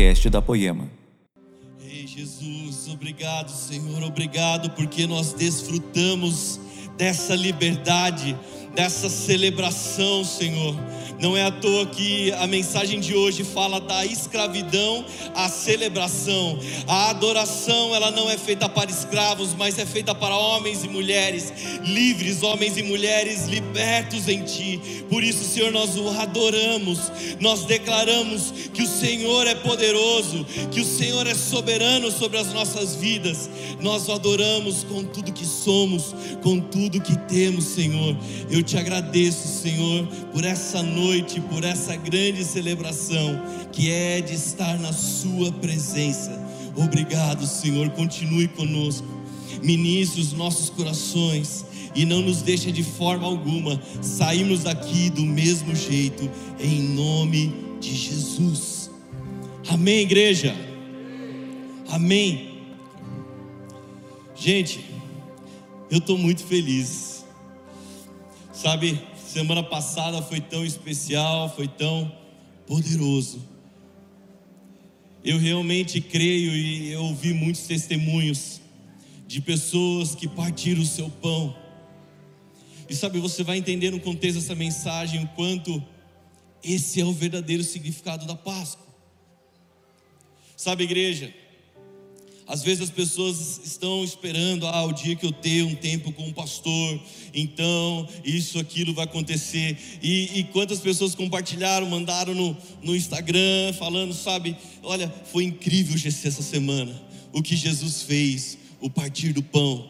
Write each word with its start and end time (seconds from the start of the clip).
podcast 0.00 0.30
da 0.30 0.40
Poema. 0.40 0.88
Ei, 1.78 2.06
Jesus, 2.06 2.88
obrigado, 2.88 3.50
Senhor, 3.50 4.02
obrigado 4.02 4.70
porque 4.70 5.06
nós 5.06 5.34
desfrutamos 5.34 6.58
dessa 6.96 7.34
liberdade, 7.34 8.34
dessa 8.74 9.08
celebração, 9.08 10.24
Senhor. 10.24 10.74
Não 11.20 11.36
é 11.36 11.44
à 11.44 11.50
toa 11.50 11.84
que 11.84 12.32
a 12.32 12.46
mensagem 12.46 12.98
de 12.98 13.14
hoje 13.14 13.44
fala 13.44 13.78
da 13.78 14.06
escravidão 14.06 15.04
à 15.34 15.50
celebração. 15.50 16.58
A 16.88 17.10
adoração, 17.10 17.94
ela 17.94 18.10
não 18.10 18.30
é 18.30 18.38
feita 18.38 18.70
para 18.70 18.90
escravos, 18.90 19.54
mas 19.54 19.78
é 19.78 19.84
feita 19.84 20.14
para 20.14 20.34
homens 20.34 20.82
e 20.82 20.88
mulheres 20.88 21.52
livres, 21.84 22.42
homens 22.42 22.78
e 22.78 22.82
mulheres 22.82 23.48
libertos 23.48 24.28
em 24.28 24.42
ti. 24.44 24.80
Por 25.10 25.22
isso, 25.22 25.44
Senhor, 25.44 25.70
nós 25.70 25.94
o 25.98 26.08
adoramos. 26.08 27.12
Nós 27.38 27.64
declaramos 27.66 28.54
que 28.72 28.82
o 28.82 28.88
Senhor 28.88 29.46
é 29.46 29.54
poderoso, 29.54 30.46
que 30.70 30.80
o 30.80 30.84
Senhor 30.86 31.26
é 31.26 31.34
soberano 31.34 32.10
sobre 32.10 32.38
as 32.38 32.50
nossas 32.54 32.96
vidas. 32.96 33.50
Nós 33.78 34.08
o 34.08 34.12
adoramos 34.12 34.84
com 34.84 35.04
tudo 35.04 35.32
que 35.32 35.44
somos, 35.44 36.14
com 36.42 36.58
tudo 36.60 36.98
que 36.98 37.18
temos, 37.28 37.64
Senhor. 37.66 38.16
Eu 38.50 38.59
te 38.62 38.76
agradeço, 38.76 39.62
Senhor, 39.62 40.06
por 40.32 40.44
essa 40.44 40.82
noite 40.82 41.00
noite, 41.10 41.40
por 41.40 41.64
essa 41.64 41.96
grande 41.96 42.44
celebração 42.44 43.40
que 43.72 43.90
é 43.90 44.20
de 44.20 44.34
estar 44.34 44.78
na 44.78 44.92
Sua 44.92 45.50
presença. 45.50 46.30
Obrigado, 46.76 47.46
Senhor. 47.46 47.90
Continue 47.90 48.48
conosco, 48.48 49.06
ministre 49.62 50.20
os 50.20 50.32
nossos 50.32 50.70
corações 50.70 51.64
e 51.94 52.04
não 52.04 52.20
nos 52.20 52.42
deixe 52.42 52.70
de 52.70 52.82
forma 52.82 53.26
alguma 53.26 53.80
sairmos 54.00 54.64
daqui 54.64 55.10
do 55.10 55.22
mesmo 55.22 55.74
jeito, 55.74 56.30
em 56.60 56.80
nome 56.80 57.52
de 57.80 57.94
Jesus. 57.94 58.90
Amém, 59.68 60.00
igreja? 60.00 60.54
Amém. 61.88 62.60
Gente, 64.34 64.84
eu 65.90 65.98
estou 65.98 66.16
muito 66.16 66.44
feliz. 66.44 67.19
Sabe, 68.60 69.00
Semana 69.26 69.62
passada 69.62 70.20
foi 70.20 70.38
tão 70.38 70.66
especial, 70.66 71.48
foi 71.54 71.66
tão 71.66 72.12
poderoso. 72.66 73.42
Eu 75.24 75.38
realmente 75.38 76.00
creio 76.00 76.52
e 76.52 76.90
eu 76.90 77.04
ouvi 77.04 77.32
muitos 77.32 77.62
testemunhos 77.62 78.60
de 79.26 79.40
pessoas 79.40 80.16
que 80.16 80.26
partiram 80.26 80.82
o 80.82 80.84
seu 80.84 81.08
pão. 81.08 81.56
E 82.88 82.94
sabe, 82.94 83.18
você 83.20 83.44
vai 83.44 83.56
entender 83.56 83.92
no 83.92 84.00
contexto 84.00 84.40
dessa 84.40 84.56
mensagem 84.56 85.22
o 85.22 85.28
quanto 85.28 85.80
esse 86.62 87.00
é 87.00 87.04
o 87.04 87.12
verdadeiro 87.12 87.62
significado 87.62 88.26
da 88.26 88.34
Páscoa. 88.34 88.86
Sabe, 90.54 90.84
igreja, 90.84 91.32
às 92.50 92.64
vezes 92.64 92.82
as 92.82 92.90
pessoas 92.90 93.60
estão 93.64 94.02
esperando, 94.02 94.66
ah, 94.66 94.84
o 94.84 94.92
dia 94.92 95.14
que 95.14 95.24
eu 95.24 95.30
ter 95.30 95.62
um 95.62 95.76
tempo 95.76 96.10
com 96.12 96.24
um 96.24 96.32
pastor, 96.32 97.00
então 97.32 98.08
isso, 98.24 98.58
aquilo 98.58 98.92
vai 98.92 99.04
acontecer. 99.04 99.78
E, 100.02 100.40
e 100.40 100.44
quantas 100.44 100.80
pessoas 100.80 101.14
compartilharam, 101.14 101.88
mandaram 101.88 102.34
no, 102.34 102.56
no 102.82 102.96
Instagram, 102.96 103.72
falando, 103.78 104.12
sabe, 104.12 104.56
olha, 104.82 105.08
foi 105.30 105.44
incrível 105.44 105.94
o 105.94 105.96
GC 105.96 106.26
essa 106.26 106.42
semana, 106.42 107.00
o 107.32 107.40
que 107.40 107.54
Jesus 107.54 108.02
fez, 108.02 108.58
o 108.80 108.90
partir 108.90 109.32
do 109.32 109.44
pão. 109.44 109.88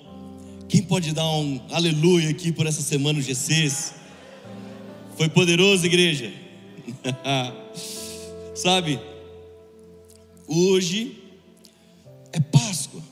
Quem 0.68 0.82
pode 0.82 1.12
dar 1.12 1.30
um 1.30 1.62
aleluia 1.70 2.28
aqui 2.28 2.52
por 2.52 2.66
essa 2.66 2.82
semana 2.82 3.18
o 3.18 3.22
GCs? 3.22 3.94
Foi 5.16 5.30
poderoso, 5.30 5.86
igreja? 5.86 6.30
sabe, 8.54 9.00
hoje 10.46 11.19
é 12.32 12.40
Páscoa. 12.40 13.02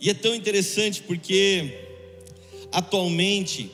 E 0.00 0.10
é 0.10 0.14
tão 0.14 0.34
interessante 0.34 1.02
porque 1.02 1.86
atualmente 2.72 3.70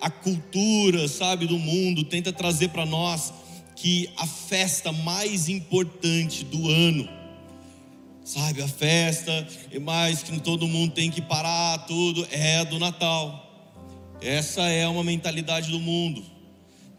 a 0.00 0.10
cultura, 0.10 1.08
sabe, 1.08 1.46
do 1.46 1.58
mundo 1.58 2.04
tenta 2.04 2.32
trazer 2.32 2.68
para 2.68 2.84
nós 2.84 3.32
que 3.74 4.10
a 4.16 4.26
festa 4.26 4.92
mais 4.92 5.48
importante 5.48 6.44
do 6.44 6.68
ano, 6.68 7.08
sabe, 8.24 8.62
a 8.62 8.68
festa 8.68 9.46
e 9.72 9.78
mais 9.78 10.22
que 10.22 10.38
todo 10.40 10.68
mundo 10.68 10.92
tem 10.92 11.10
que 11.10 11.22
parar 11.22 11.78
tudo 11.86 12.26
é 12.30 12.58
a 12.58 12.64
do 12.64 12.78
Natal. 12.78 13.40
Essa 14.20 14.62
é 14.68 14.86
uma 14.86 15.02
mentalidade 15.02 15.70
do 15.70 15.80
mundo. 15.80 16.33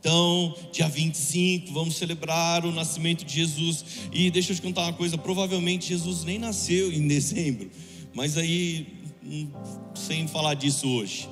Então, 0.05 0.53
dia 0.71 0.87
25, 0.87 1.73
vamos 1.73 1.95
celebrar 1.95 2.63
o 2.63 2.71
nascimento 2.71 3.25
de 3.25 3.33
Jesus. 3.33 3.83
E 4.11 4.29
deixa 4.29 4.51
eu 4.51 4.55
te 4.55 4.61
contar 4.61 4.83
uma 4.83 4.93
coisa: 4.93 5.17
provavelmente 5.17 5.87
Jesus 5.87 6.23
nem 6.23 6.37
nasceu 6.37 6.93
em 6.93 7.07
dezembro, 7.07 7.71
mas 8.13 8.37
aí, 8.37 8.85
hum, 9.23 9.49
sem 9.95 10.27
falar 10.27 10.53
disso 10.53 10.87
hoje. 10.87 11.27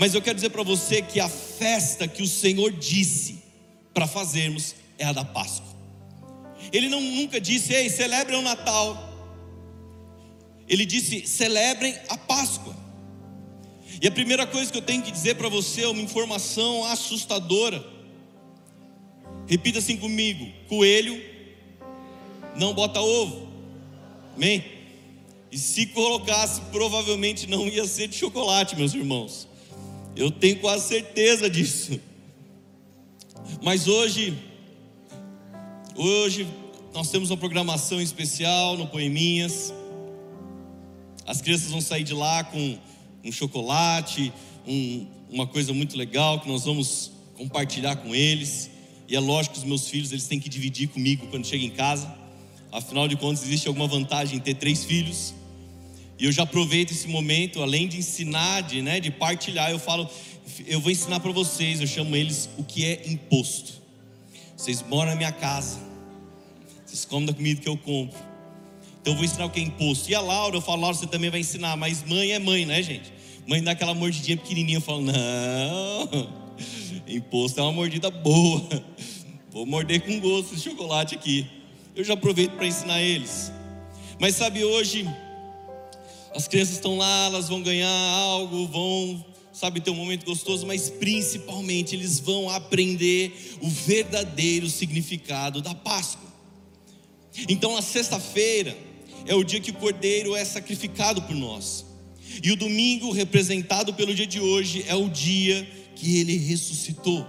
Mas 0.00 0.14
eu 0.14 0.20
quero 0.20 0.34
dizer 0.34 0.50
para 0.50 0.64
você 0.64 1.00
que 1.00 1.20
a 1.20 1.28
festa 1.28 2.08
que 2.08 2.24
o 2.24 2.26
Senhor 2.26 2.72
disse 2.72 3.38
para 3.94 4.08
fazermos 4.08 4.74
é 4.98 5.04
a 5.04 5.12
da 5.12 5.24
Páscoa. 5.24 5.76
Ele 6.72 6.88
não, 6.88 7.00
nunca 7.00 7.40
disse, 7.40 7.72
ei, 7.72 7.88
celebrem 7.88 8.36
o 8.36 8.42
Natal. 8.42 9.00
Ele 10.68 10.84
disse, 10.84 11.24
celebrem 11.24 11.94
a 12.08 12.18
Páscoa. 12.18 12.85
E 14.00 14.06
a 14.06 14.10
primeira 14.10 14.46
coisa 14.46 14.70
que 14.70 14.78
eu 14.78 14.82
tenho 14.82 15.02
que 15.02 15.10
dizer 15.10 15.36
para 15.36 15.48
você 15.48 15.82
é 15.82 15.88
uma 15.88 16.02
informação 16.02 16.84
assustadora. 16.84 17.84
Repita 19.46 19.78
assim 19.78 19.96
comigo: 19.96 20.46
coelho 20.68 21.20
não 22.56 22.74
bota 22.74 23.00
ovo. 23.00 23.48
Amém? 24.34 24.64
E 25.50 25.58
se 25.58 25.86
colocasse, 25.86 26.60
provavelmente 26.72 27.46
não 27.46 27.66
ia 27.66 27.86
ser 27.86 28.08
de 28.08 28.16
chocolate, 28.16 28.76
meus 28.76 28.92
irmãos. 28.92 29.48
Eu 30.14 30.30
tenho 30.30 30.58
quase 30.60 30.88
certeza 30.88 31.48
disso. 31.48 31.98
Mas 33.62 33.86
hoje, 33.86 34.36
hoje 35.94 36.46
nós 36.92 37.10
temos 37.10 37.30
uma 37.30 37.36
programação 37.36 38.00
especial 38.00 38.76
no 38.76 38.86
Poeminhas. 38.86 39.72
As 41.26 41.40
crianças 41.40 41.70
vão 41.70 41.80
sair 41.80 42.04
de 42.04 42.14
lá 42.14 42.44
com 42.44 42.78
um 43.26 43.32
chocolate, 43.32 44.32
um, 44.66 45.06
uma 45.30 45.46
coisa 45.46 45.72
muito 45.72 45.96
legal 45.96 46.40
que 46.40 46.48
nós 46.48 46.64
vamos 46.64 47.10
compartilhar 47.36 47.96
com 47.96 48.14
eles. 48.14 48.70
E 49.08 49.16
é 49.16 49.20
lógico 49.20 49.54
que 49.54 49.60
os 49.60 49.66
meus 49.66 49.88
filhos 49.88 50.12
eles 50.12 50.26
têm 50.26 50.38
que 50.38 50.48
dividir 50.48 50.88
comigo 50.88 51.26
quando 51.28 51.46
chegam 51.46 51.66
em 51.66 51.70
casa. 51.70 52.12
Afinal 52.72 53.08
de 53.08 53.16
contas, 53.16 53.44
existe 53.44 53.68
alguma 53.68 53.86
vantagem 53.86 54.36
em 54.36 54.40
ter 54.40 54.54
três 54.54 54.84
filhos. 54.84 55.34
E 56.18 56.24
eu 56.24 56.32
já 56.32 56.44
aproveito 56.44 56.92
esse 56.92 57.08
momento, 57.08 57.62
além 57.62 57.88
de 57.88 57.98
ensinar, 57.98 58.62
de, 58.62 58.80
né, 58.80 59.00
de 59.00 59.10
partilhar, 59.10 59.70
eu 59.70 59.78
falo, 59.78 60.08
eu 60.66 60.80
vou 60.80 60.90
ensinar 60.90 61.20
para 61.20 61.30
vocês, 61.32 61.80
eu 61.80 61.86
chamo 61.86 62.16
eles 62.16 62.48
o 62.56 62.64
que 62.64 62.84
é 62.84 63.02
imposto. 63.06 63.74
Vocês 64.56 64.82
moram 64.82 65.10
na 65.10 65.16
minha 65.16 65.32
casa, 65.32 65.78
vocês 66.84 67.04
comem 67.04 67.26
da 67.26 67.34
comida 67.34 67.60
que 67.60 67.68
eu 67.68 67.76
compro. 67.76 68.18
Então 69.00 69.12
eu 69.12 69.16
vou 69.16 69.24
ensinar 69.24 69.44
o 69.44 69.50
que 69.50 69.60
é 69.60 69.62
imposto. 69.62 70.10
E 70.10 70.14
a 70.14 70.20
Laura, 70.20 70.56
eu 70.56 70.60
falo, 70.60 70.80
Laura, 70.80 70.96
você 70.96 71.06
também 71.06 71.28
vai 71.28 71.40
ensinar, 71.40 71.76
mas 71.76 72.02
mãe 72.02 72.32
é 72.32 72.38
mãe, 72.38 72.64
né, 72.64 72.82
gente? 72.82 73.12
Mãe 73.46 73.62
dá 73.62 73.70
aquela 73.70 73.94
mordidinha 73.94 74.36
pequenininha, 74.36 74.78
eu 74.78 74.82
falo, 74.82 75.02
não, 75.02 76.32
imposto 77.06 77.60
é 77.60 77.62
uma 77.62 77.72
mordida 77.72 78.10
boa. 78.10 78.68
Vou 79.52 79.64
morder 79.64 80.00
com 80.00 80.18
gosto 80.18 80.56
de 80.56 80.62
chocolate 80.62 81.14
aqui. 81.14 81.46
Eu 81.94 82.02
já 82.02 82.14
aproveito 82.14 82.52
para 82.52 82.66
ensinar 82.66 83.00
eles. 83.00 83.52
Mas 84.18 84.34
sabe, 84.34 84.64
hoje, 84.64 85.08
as 86.34 86.48
crianças 86.48 86.74
estão 86.74 86.98
lá, 86.98 87.26
elas 87.26 87.48
vão 87.48 87.62
ganhar 87.62 87.88
algo, 87.88 88.66
vão, 88.66 89.24
sabe, 89.52 89.80
ter 89.80 89.90
um 89.90 89.94
momento 89.94 90.26
gostoso, 90.26 90.66
mas 90.66 90.90
principalmente 90.90 91.94
eles 91.94 92.18
vão 92.18 92.50
aprender 92.50 93.56
o 93.62 93.70
verdadeiro 93.70 94.68
significado 94.68 95.62
da 95.62 95.74
Páscoa. 95.74 96.28
Então, 97.48 97.76
na 97.76 97.82
sexta-feira, 97.82 98.76
é 99.24 99.36
o 99.36 99.44
dia 99.44 99.60
que 99.60 99.70
o 99.70 99.74
cordeiro 99.74 100.34
é 100.34 100.44
sacrificado 100.44 101.22
por 101.22 101.36
nós. 101.36 101.86
E 102.42 102.50
o 102.52 102.56
domingo, 102.56 103.10
representado 103.10 103.94
pelo 103.94 104.14
dia 104.14 104.26
de 104.26 104.40
hoje, 104.40 104.84
é 104.86 104.94
o 104.94 105.08
dia 105.08 105.66
que 105.94 106.18
ele 106.18 106.36
ressuscitou. 106.36 107.26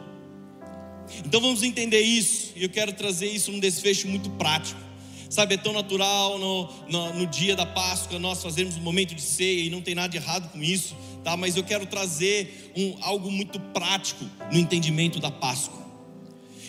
Então 1.25 1.39
vamos 1.39 1.63
entender 1.63 2.01
isso, 2.01 2.51
e 2.55 2.63
eu 2.63 2.69
quero 2.69 2.91
trazer 2.93 3.27
isso 3.27 3.51
num 3.51 3.59
desfecho 3.59 4.07
muito 4.07 4.29
prático. 4.31 4.87
Sabe, 5.29 5.55
é 5.55 5.57
tão 5.57 5.73
natural 5.73 6.39
no, 6.39 6.69
no, 6.87 7.13
no, 7.13 7.27
dia 7.27 7.53
da 7.53 7.65
Páscoa 7.65 8.17
nós 8.17 8.41
fazermos 8.41 8.77
um 8.77 8.81
momento 8.81 9.13
de 9.13 9.21
ceia 9.21 9.65
e 9.65 9.69
não 9.69 9.81
tem 9.81 9.93
nada 9.93 10.07
de 10.07 10.15
errado 10.15 10.49
com 10.49 10.63
isso, 10.63 10.95
tá? 11.21 11.35
Mas 11.35 11.57
eu 11.57 11.65
quero 11.65 11.85
trazer 11.85 12.71
um, 12.77 12.95
algo 13.01 13.29
muito 13.29 13.59
prático 13.59 14.23
no 14.49 14.57
entendimento 14.57 15.19
da 15.19 15.29
Páscoa. 15.29 15.85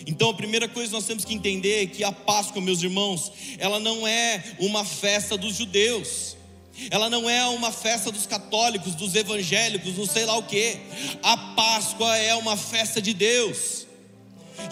Então 0.05 0.29
a 0.29 0.33
primeira 0.33 0.67
coisa 0.67 0.91
nós 0.91 1.05
temos 1.05 1.23
que 1.23 1.33
entender 1.33 1.83
é 1.83 1.85
que 1.85 2.03
a 2.03 2.11
Páscoa, 2.11 2.61
meus 2.61 2.83
irmãos, 2.83 3.31
ela 3.57 3.79
não 3.79 4.05
é 4.05 4.43
uma 4.59 4.83
festa 4.83 5.37
dos 5.37 5.55
judeus. 5.55 6.35
Ela 6.89 7.09
não 7.09 7.29
é 7.29 7.45
uma 7.47 7.71
festa 7.71 8.11
dos 8.11 8.25
católicos, 8.25 8.95
dos 8.95 9.15
evangélicos, 9.15 9.97
não 9.97 10.05
sei 10.05 10.25
lá 10.25 10.37
o 10.37 10.43
que. 10.43 10.77
A 11.21 11.35
Páscoa 11.37 12.17
é 12.17 12.33
uma 12.35 12.55
festa 12.55 13.01
de 13.01 13.13
Deus. 13.13 13.87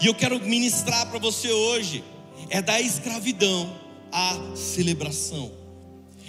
E 0.00 0.06
eu 0.06 0.14
quero 0.14 0.40
ministrar 0.40 1.08
para 1.10 1.18
você 1.18 1.50
hoje 1.50 2.04
é 2.50 2.62
da 2.62 2.80
escravidão 2.80 3.78
à 4.12 4.36
celebração. 4.54 5.50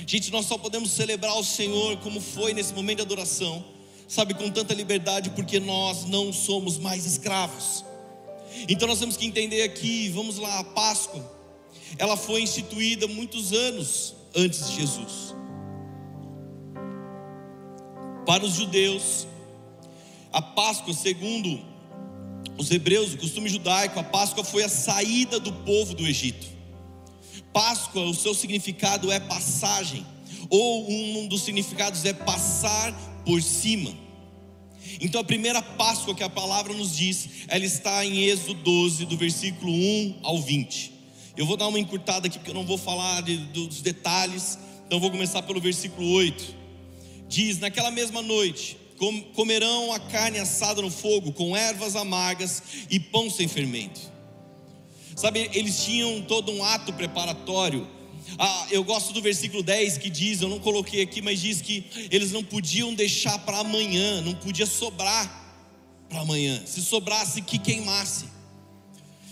Gente, 0.06 0.32
nós 0.32 0.46
só 0.46 0.58
podemos 0.58 0.92
celebrar 0.92 1.38
o 1.38 1.44
Senhor 1.44 1.98
como 1.98 2.20
foi 2.20 2.54
nesse 2.54 2.74
momento 2.74 2.98
de 2.98 3.04
adoração, 3.04 3.64
sabe, 4.08 4.34
com 4.34 4.50
tanta 4.50 4.74
liberdade, 4.74 5.30
porque 5.30 5.60
nós 5.60 6.06
não 6.06 6.34
somos 6.34 6.78
mais 6.78 7.06
escravos. 7.06 7.86
Então 8.68 8.88
nós 8.88 9.00
temos 9.00 9.16
que 9.16 9.26
entender 9.26 9.62
aqui, 9.62 10.10
vamos 10.10 10.38
lá, 10.38 10.60
a 10.60 10.64
Páscoa, 10.64 11.24
ela 11.98 12.18
foi 12.18 12.42
instituída 12.42 13.08
muitos 13.08 13.54
anos 13.54 14.16
antes 14.36 14.68
de 14.68 14.78
Jesus. 14.78 15.29
Para 18.30 18.46
os 18.46 18.54
judeus, 18.54 19.26
a 20.32 20.40
Páscoa, 20.40 20.94
segundo 20.94 21.66
os 22.60 22.70
hebreus, 22.70 23.16
o 23.16 23.18
costume 23.18 23.50
judaico, 23.50 24.00
a 24.00 24.04
Páscoa 24.04 24.44
foi 24.44 24.64
a 24.64 24.70
saída 24.70 25.40
do 25.40 25.52
povo 25.52 25.96
do 25.96 26.06
Egito. 26.06 26.46
Páscoa, 27.52 28.04
o 28.04 28.14
seu 28.14 28.36
significado 28.36 29.12
é 29.12 29.20
passagem, 29.20 30.06
ou 30.48 30.88
um 30.92 31.28
dos 31.28 31.42
significados 31.42 32.06
é 32.06 32.14
passar 32.14 32.94
por 33.26 33.42
cima. 33.42 33.96
Então 35.02 35.22
a 35.22 35.24
primeira 35.24 35.64
Páscoa 35.64 36.14
que 36.14 36.24
a 36.24 36.30
palavra 36.30 36.72
nos 36.72 36.96
diz, 36.96 37.30
ela 37.48 37.66
está 37.66 38.06
em 38.06 38.26
Êxodo 38.26 38.62
12, 38.62 39.06
do 39.06 39.18
versículo 39.18 39.74
1 39.74 40.20
ao 40.22 40.40
20. 40.40 40.94
Eu 41.36 41.48
vou 41.48 41.58
dar 41.58 41.68
uma 41.68 41.80
encurtada 41.80 42.28
aqui 42.28 42.38
porque 42.38 42.52
eu 42.52 42.56
não 42.56 42.64
vou 42.64 42.78
falar 42.78 43.22
de, 43.22 43.38
dos 43.38 43.82
detalhes, 43.82 44.60
então 44.86 45.00
vou 45.00 45.10
começar 45.10 45.42
pelo 45.42 45.60
versículo 45.60 46.08
8. 46.12 46.59
Diz: 47.30 47.60
Naquela 47.60 47.92
mesma 47.92 48.22
noite, 48.24 48.76
comerão 49.34 49.94
a 49.94 50.00
carne 50.00 50.40
assada 50.40 50.82
no 50.82 50.90
fogo, 50.90 51.32
com 51.32 51.56
ervas 51.56 51.96
amargas 51.96 52.62
e 52.90 53.00
pão 53.00 53.30
sem 53.30 53.48
fermento. 53.48 54.02
Sabe, 55.16 55.50
eles 55.54 55.84
tinham 55.86 56.22
todo 56.24 56.52
um 56.52 56.64
ato 56.64 56.92
preparatório. 56.94 57.88
Ah, 58.38 58.68
eu 58.72 58.84
gosto 58.84 59.14
do 59.14 59.22
versículo 59.22 59.62
10 59.62 59.98
que 59.98 60.10
diz, 60.10 60.42
eu 60.42 60.50
não 60.50 60.60
coloquei 60.60 61.02
aqui, 61.02 61.22
mas 61.22 61.40
diz 61.40 61.62
que 61.62 61.86
eles 62.10 62.32
não 62.32 62.44
podiam 62.44 62.94
deixar 62.94 63.38
para 63.40 63.60
amanhã, 63.60 64.22
não 64.22 64.34
podia 64.34 64.66
sobrar 64.66 65.40
para 66.10 66.22
amanhã. 66.22 66.62
Se 66.66 66.82
sobrasse, 66.82 67.42
que 67.42 67.60
queimasse. 67.60 68.26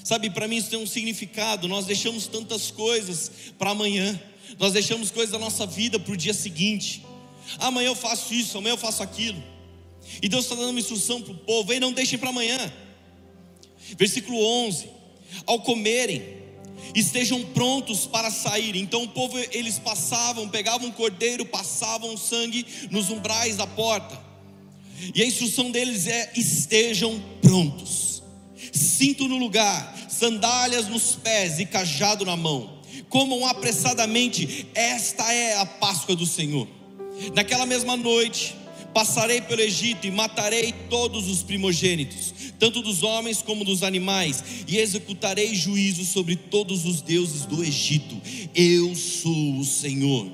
Sabe, 0.04 0.30
para 0.30 0.48
mim 0.48 0.58
isso 0.58 0.70
tem 0.70 0.80
um 0.80 0.88
significado. 0.88 1.68
Nós 1.68 1.86
deixamos 1.86 2.28
tantas 2.28 2.70
coisas 2.70 3.32
para 3.58 3.72
amanhã, 3.72 4.20
nós 4.60 4.74
deixamos 4.74 5.10
coisas 5.10 5.32
da 5.32 5.40
nossa 5.40 5.66
vida 5.66 6.00
para 6.00 6.14
o 6.14 6.18
dia 6.18 6.34
seguinte. 6.34 7.04
Amanhã 7.60 7.88
eu 7.88 7.96
faço 7.96 8.34
isso, 8.34 8.58
amanhã 8.58 8.74
eu 8.74 8.78
faço 8.78 9.02
aquilo. 9.02 9.42
E 10.22 10.30
Deus 10.30 10.46
está 10.46 10.56
dando 10.56 10.70
uma 10.70 10.80
instrução 10.80 11.22
para 11.22 11.34
o 11.34 11.38
povo: 11.38 11.72
ei, 11.72 11.80
não 11.80 11.92
deixem 11.92 12.18
para 12.18 12.30
amanhã. 12.30 12.72
Versículo 13.98 14.38
11: 14.66 14.88
Ao 15.46 15.60
comerem, 15.62 16.24
estejam 16.96 17.44
prontos 17.44 18.06
para 18.06 18.32
sair. 18.32 18.76
Então 18.76 19.04
o 19.04 19.08
povo, 19.08 19.38
eles 19.52 19.80
passavam, 19.80 20.50
pegavam 20.50 20.88
um 20.88 20.92
cordeiro, 20.92 21.46
passavam 21.46 22.18
sangue 22.18 22.66
nos 22.90 23.10
umbrais 23.10 23.58
da 23.58 23.68
porta. 23.68 24.20
E 25.14 25.22
a 25.22 25.26
instrução 25.26 25.72
deles 25.72 26.08
é: 26.08 26.32
estejam 26.36 27.22
prontos, 27.42 28.24
cinto 28.74 29.28
no 29.28 29.38
lugar, 29.38 29.96
sandálias 30.10 30.88
nos 30.88 31.16
pés 31.16 31.60
e 31.60 31.66
cajado 31.66 32.26
na 32.26 32.36
mão. 32.36 32.78
Comam 33.10 33.46
apressadamente, 33.46 34.68
esta 34.74 35.32
é 35.32 35.58
a 35.58 35.66
Páscoa 35.66 36.16
do 36.16 36.26
Senhor. 36.26 36.68
Naquela 37.34 37.66
mesma 37.66 37.98
noite, 37.98 38.56
Passarei 38.98 39.42
pelo 39.42 39.62
Egito 39.62 40.08
e 40.08 40.12
matarei 40.12 40.74
todos 40.90 41.28
os 41.30 41.44
primogênitos, 41.44 42.34
tanto 42.58 42.82
dos 42.82 43.04
homens 43.04 43.44
como 43.44 43.64
dos 43.64 43.84
animais, 43.84 44.44
e 44.68 44.80
executarei 44.80 45.54
juízo 45.54 46.04
sobre 46.04 46.36
todos 46.36 46.84
os 46.84 47.00
deuses 47.00 47.46
do 47.46 47.64
Egito. 47.64 48.20
Eu 48.56 48.96
sou 48.96 49.60
o 49.60 49.64
Senhor. 49.64 50.28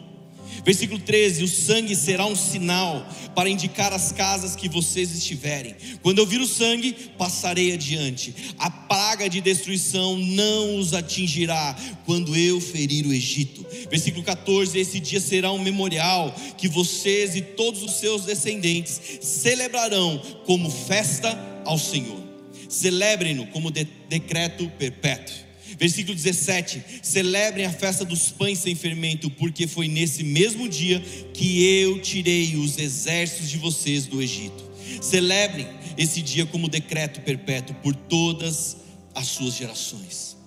Versículo 0.66 1.00
13: 1.00 1.44
O 1.44 1.48
sangue 1.48 1.96
será 1.96 2.26
um 2.26 2.36
sinal 2.36 3.08
para 3.36 3.50
indicar 3.50 3.92
as 3.92 4.12
casas 4.12 4.56
que 4.56 4.70
vocês 4.70 5.12
estiverem. 5.12 5.76
Quando 6.02 6.20
eu 6.20 6.26
vir 6.26 6.40
o 6.40 6.48
sangue, 6.48 6.94
passarei 7.18 7.74
adiante. 7.74 8.34
A 8.58 8.70
praga 8.70 9.30
de 9.30 9.42
destruição 9.42 10.18
não 10.18 10.78
os 10.78 10.94
atingirá 10.94 11.76
quando 12.06 12.36
eu 12.36 12.62
ferir 12.62 13.06
o 13.06 13.14
Egito. 13.14 13.66
Versículo 13.90 14.24
14: 14.24 14.78
Esse 14.78 15.00
dia 15.00 15.20
será 15.20 15.52
um 15.52 15.60
memorial 15.60 16.34
que 16.58 16.68
vocês 16.68 17.36
e 17.36 17.42
todos 17.42 17.84
os 17.84 17.94
seus 18.00 18.24
descendentes 18.24 19.02
celebrarão 19.22 20.22
como 20.46 20.70
festa 20.70 21.38
ao 21.66 21.78
Senhor. 21.78 22.22
Celebrem-no 22.70 23.48
como 23.48 23.70
de 23.70 23.88
decreto 24.10 24.70
perpétuo. 24.80 25.53
Versículo 25.78 26.16
17: 26.16 26.84
Celebrem 27.02 27.66
a 27.66 27.72
festa 27.72 28.06
dos 28.06 28.30
pães 28.30 28.60
sem 28.60 28.76
fermento, 28.76 29.30
porque 29.30 29.68
foi 29.68 29.88
nesse 29.88 30.24
mesmo 30.24 30.68
dia 30.68 31.00
que 31.34 31.64
eu 31.64 32.02
tirei 32.02 32.56
os 32.56 32.78
exércitos 32.78 33.50
de 33.50 33.58
vocês 33.58 34.06
do 34.06 34.22
Egito. 34.22 34.72
Celebrem 35.02 35.68
esse 35.98 36.22
dia 36.22 36.46
como 36.46 36.68
decreto 36.68 37.22
perpétuo 37.22 37.76
por 37.76 37.96
todas 37.96 38.78
as 39.14 39.28
suas 39.28 39.56
gerações. 39.56 40.38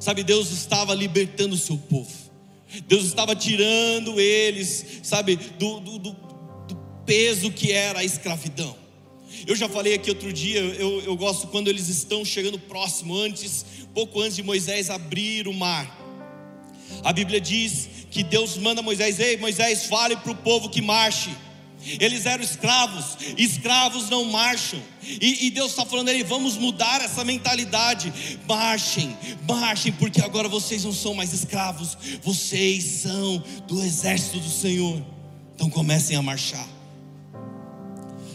Sabe, 0.00 0.22
Deus 0.22 0.50
estava 0.50 0.94
libertando 0.94 1.54
o 1.54 1.58
seu 1.58 1.76
povo, 1.76 2.10
Deus 2.86 3.04
estava 3.04 3.34
tirando 3.34 4.20
eles, 4.20 4.84
sabe, 5.02 5.36
do, 5.36 5.80
do, 5.80 5.98
do, 5.98 6.12
do 6.12 6.76
peso 7.04 7.50
que 7.50 7.72
era 7.72 8.00
a 8.00 8.04
escravidão. 8.04 8.76
Eu 9.46 9.54
já 9.54 9.68
falei 9.68 9.94
aqui 9.94 10.10
outro 10.10 10.32
dia, 10.32 10.60
eu, 10.60 11.00
eu 11.02 11.16
gosto 11.16 11.46
quando 11.48 11.68
eles 11.68 11.88
estão 11.88 12.24
chegando 12.24 12.58
próximo, 12.58 13.16
antes, 13.16 13.64
pouco 13.94 14.20
antes 14.20 14.36
de 14.36 14.42
Moisés 14.42 14.90
abrir 14.90 15.48
o 15.48 15.52
mar. 15.52 15.98
A 17.02 17.12
Bíblia 17.12 17.40
diz 17.40 17.88
que 18.10 18.22
Deus 18.22 18.56
manda 18.56 18.82
Moisés: 18.82 19.18
Ei, 19.18 19.36
Moisés, 19.36 19.86
fale 19.86 20.16
para 20.16 20.32
o 20.32 20.36
povo 20.36 20.68
que 20.68 20.82
marche. 20.82 21.30
Eles 21.98 22.26
eram 22.26 22.44
escravos, 22.44 23.16
escravos 23.38 24.10
não 24.10 24.26
marcham. 24.26 24.80
E, 25.02 25.46
e 25.46 25.50
Deus 25.50 25.70
está 25.70 25.86
falando 25.86 26.10
aí, 26.10 26.22
vamos 26.22 26.58
mudar 26.58 27.00
essa 27.00 27.24
mentalidade. 27.24 28.12
Marchem, 28.46 29.16
marchem, 29.48 29.92
porque 29.92 30.20
agora 30.20 30.48
vocês 30.48 30.84
não 30.84 30.92
são 30.92 31.14
mais 31.14 31.32
escravos, 31.32 31.96
vocês 32.22 32.84
são 32.84 33.42
do 33.66 33.82
exército 33.82 34.40
do 34.40 34.50
Senhor. 34.50 35.02
Então 35.54 35.70
comecem 35.70 36.16
a 36.16 36.22
marchar. 36.22 36.68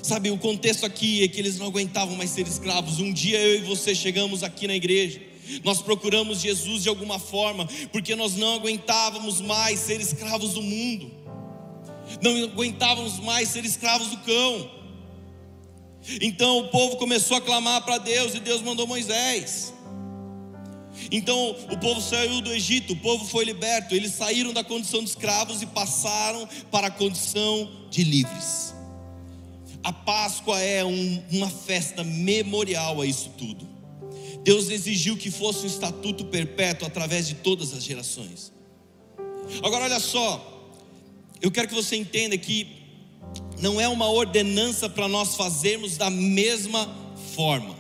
Sabe, 0.01 0.29
o 0.29 0.37
contexto 0.37 0.85
aqui 0.85 1.23
é 1.23 1.27
que 1.27 1.39
eles 1.39 1.57
não 1.57 1.67
aguentavam 1.67 2.15
mais 2.15 2.29
ser 2.29 2.47
escravos. 2.47 2.99
Um 2.99 3.11
dia 3.11 3.39
eu 3.39 3.59
e 3.59 3.61
você 3.63 3.93
chegamos 3.93 4.43
aqui 4.43 4.67
na 4.67 4.75
igreja. 4.75 5.19
Nós 5.63 5.81
procuramos 5.81 6.41
Jesus 6.41 6.83
de 6.83 6.89
alguma 6.89 7.19
forma, 7.19 7.67
porque 7.91 8.15
nós 8.15 8.35
não 8.35 8.55
aguentávamos 8.55 9.41
mais 9.41 9.79
ser 9.79 9.99
escravos 9.99 10.53
do 10.53 10.61
mundo, 10.61 11.11
não 12.21 12.43
aguentávamos 12.43 13.19
mais 13.19 13.49
ser 13.49 13.65
escravos 13.65 14.07
do 14.07 14.17
cão. 14.17 14.71
Então 16.21 16.59
o 16.59 16.67
povo 16.69 16.97
começou 16.97 17.37
a 17.37 17.41
clamar 17.41 17.83
para 17.83 17.97
Deus 17.97 18.35
e 18.35 18.39
Deus 18.39 18.61
mandou 18.61 18.85
Moisés. 18.85 19.73
Então 21.11 21.55
o 21.69 21.77
povo 21.77 22.01
saiu 22.01 22.41
do 22.41 22.51
Egito, 22.51 22.93
o 22.93 22.97
povo 22.97 23.25
foi 23.25 23.43
liberto, 23.43 23.95
eles 23.95 24.13
saíram 24.13 24.53
da 24.53 24.63
condição 24.63 25.03
de 25.03 25.09
escravos 25.09 25.61
e 25.61 25.65
passaram 25.65 26.47
para 26.71 26.87
a 26.87 26.91
condição 26.91 27.69
de 27.89 28.03
livres. 28.03 28.73
A 29.83 29.93
Páscoa 29.93 30.59
é 30.59 30.83
um, 30.83 31.23
uma 31.31 31.49
festa 31.49 32.03
memorial 32.03 33.01
a 33.01 33.05
isso 33.05 33.29
tudo. 33.37 33.74
Deus 34.45 34.69
exigiu 34.69 35.17
que 35.17 35.31
fosse 35.31 35.63
um 35.63 35.67
estatuto 35.67 36.23
perpétuo 36.25 36.85
através 36.85 37.27
de 37.27 37.33
todas 37.33 37.73
as 37.73 37.83
gerações. 37.83 38.53
Agora, 39.63 39.85
olha 39.85 39.99
só, 39.99 40.69
eu 41.41 41.49
quero 41.49 41.67
que 41.67 41.73
você 41.73 41.95
entenda 41.95 42.37
que 42.37 42.67
não 43.59 43.81
é 43.81 43.87
uma 43.87 44.07
ordenança 44.07 44.87
para 44.87 45.07
nós 45.07 45.35
fazermos 45.35 45.97
da 45.97 46.11
mesma 46.11 46.87
forma. 47.33 47.75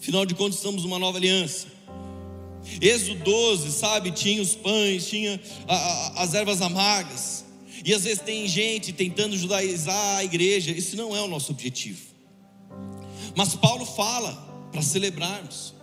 Afinal 0.00 0.24
de 0.24 0.36
contas, 0.36 0.58
estamos 0.58 0.84
numa 0.84 1.00
nova 1.00 1.18
aliança. 1.18 1.66
Êxodo 2.80 3.24
12, 3.24 3.72
sabe, 3.72 4.12
tinha 4.12 4.40
os 4.40 4.54
pães, 4.54 5.08
tinha 5.08 5.40
a, 5.66 5.74
a, 5.74 6.22
as 6.22 6.32
ervas 6.32 6.62
amargas. 6.62 7.44
E 7.84 7.92
às 7.92 8.04
vezes 8.04 8.20
tem 8.20 8.46
gente 8.46 8.92
tentando 8.92 9.36
judaizar 9.36 10.18
a 10.18 10.22
igreja, 10.22 10.70
isso 10.70 10.94
não 10.94 11.16
é 11.16 11.20
o 11.20 11.26
nosso 11.26 11.50
objetivo. 11.50 12.06
Mas 13.34 13.56
Paulo 13.56 13.84
fala 13.84 14.68
para 14.70 14.80
celebrarmos. 14.80 15.76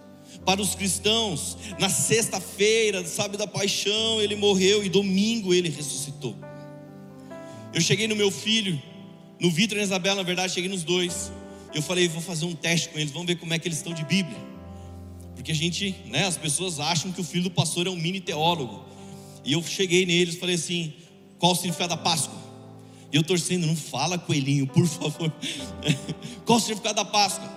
Para 0.44 0.62
os 0.62 0.76
cristãos, 0.76 1.58
na 1.80 1.90
sexta-feira, 1.90 3.06
sabe, 3.06 3.38
da 3.38 3.48
paixão, 3.48 4.22
ele 4.22 4.36
morreu 4.36 4.84
e 4.84 4.90
domingo 4.90 5.54
ele 5.54 5.70
ressuscitou. 5.70 6.36
Eu 7.74 7.82
cheguei 7.82 8.08
no 8.08 8.16
meu 8.16 8.32
filho, 8.32 8.82
no 9.40 9.52
Vitor 9.52 9.78
e 9.78 9.82
na 9.82 9.86
Isabela, 9.86 10.16
na 10.18 10.24
verdade, 10.24 10.54
cheguei 10.54 10.70
nos 10.70 10.84
dois. 10.84 11.32
Eu 11.74 11.82
falei, 11.82 12.08
vou 12.08 12.22
fazer 12.22 12.46
um 12.46 12.56
teste 12.56 12.90
com 12.90 12.98
eles, 13.00 13.12
vamos 13.12 13.28
ver 13.28 13.36
como 13.36 13.54
é 13.54 13.60
que 13.60 13.68
eles 13.68 13.78
estão 13.78 13.94
de 13.94 14.04
Bíblia. 14.06 14.38
Porque 15.36 15.52
a 15.52 15.56
gente, 15.56 15.96
né, 16.06 16.26
as 16.26 16.38
pessoas 16.38 16.80
acham 16.80 17.12
que 17.12 17.22
o 17.22 17.24
filho 17.24 17.44
do 17.44 17.52
pastor 17.52 17.86
é 17.88 17.90
um 17.90 17.96
mini 17.96 18.20
teólogo. 18.20 18.86
E 19.44 19.54
eu 19.54 19.62
cheguei 19.62 20.06
neles 20.06 20.36
e 20.36 20.40
falei 20.40 20.56
assim: 20.56 20.94
qual 21.38 21.52
o 21.52 21.56
significado 21.56 21.90
da 21.90 21.98
Páscoa? 21.98 22.46
E 23.12 23.18
eu 23.18 23.24
torcendo, 23.24 23.68
não 23.68 23.76
fala 23.76 24.18
coelhinho, 24.18 24.68
por 24.68 24.86
favor. 24.88 25.32
Qual 26.46 26.58
o 26.58 26.62
significado 26.62 26.96
da 26.96 27.06
Páscoa? 27.06 27.50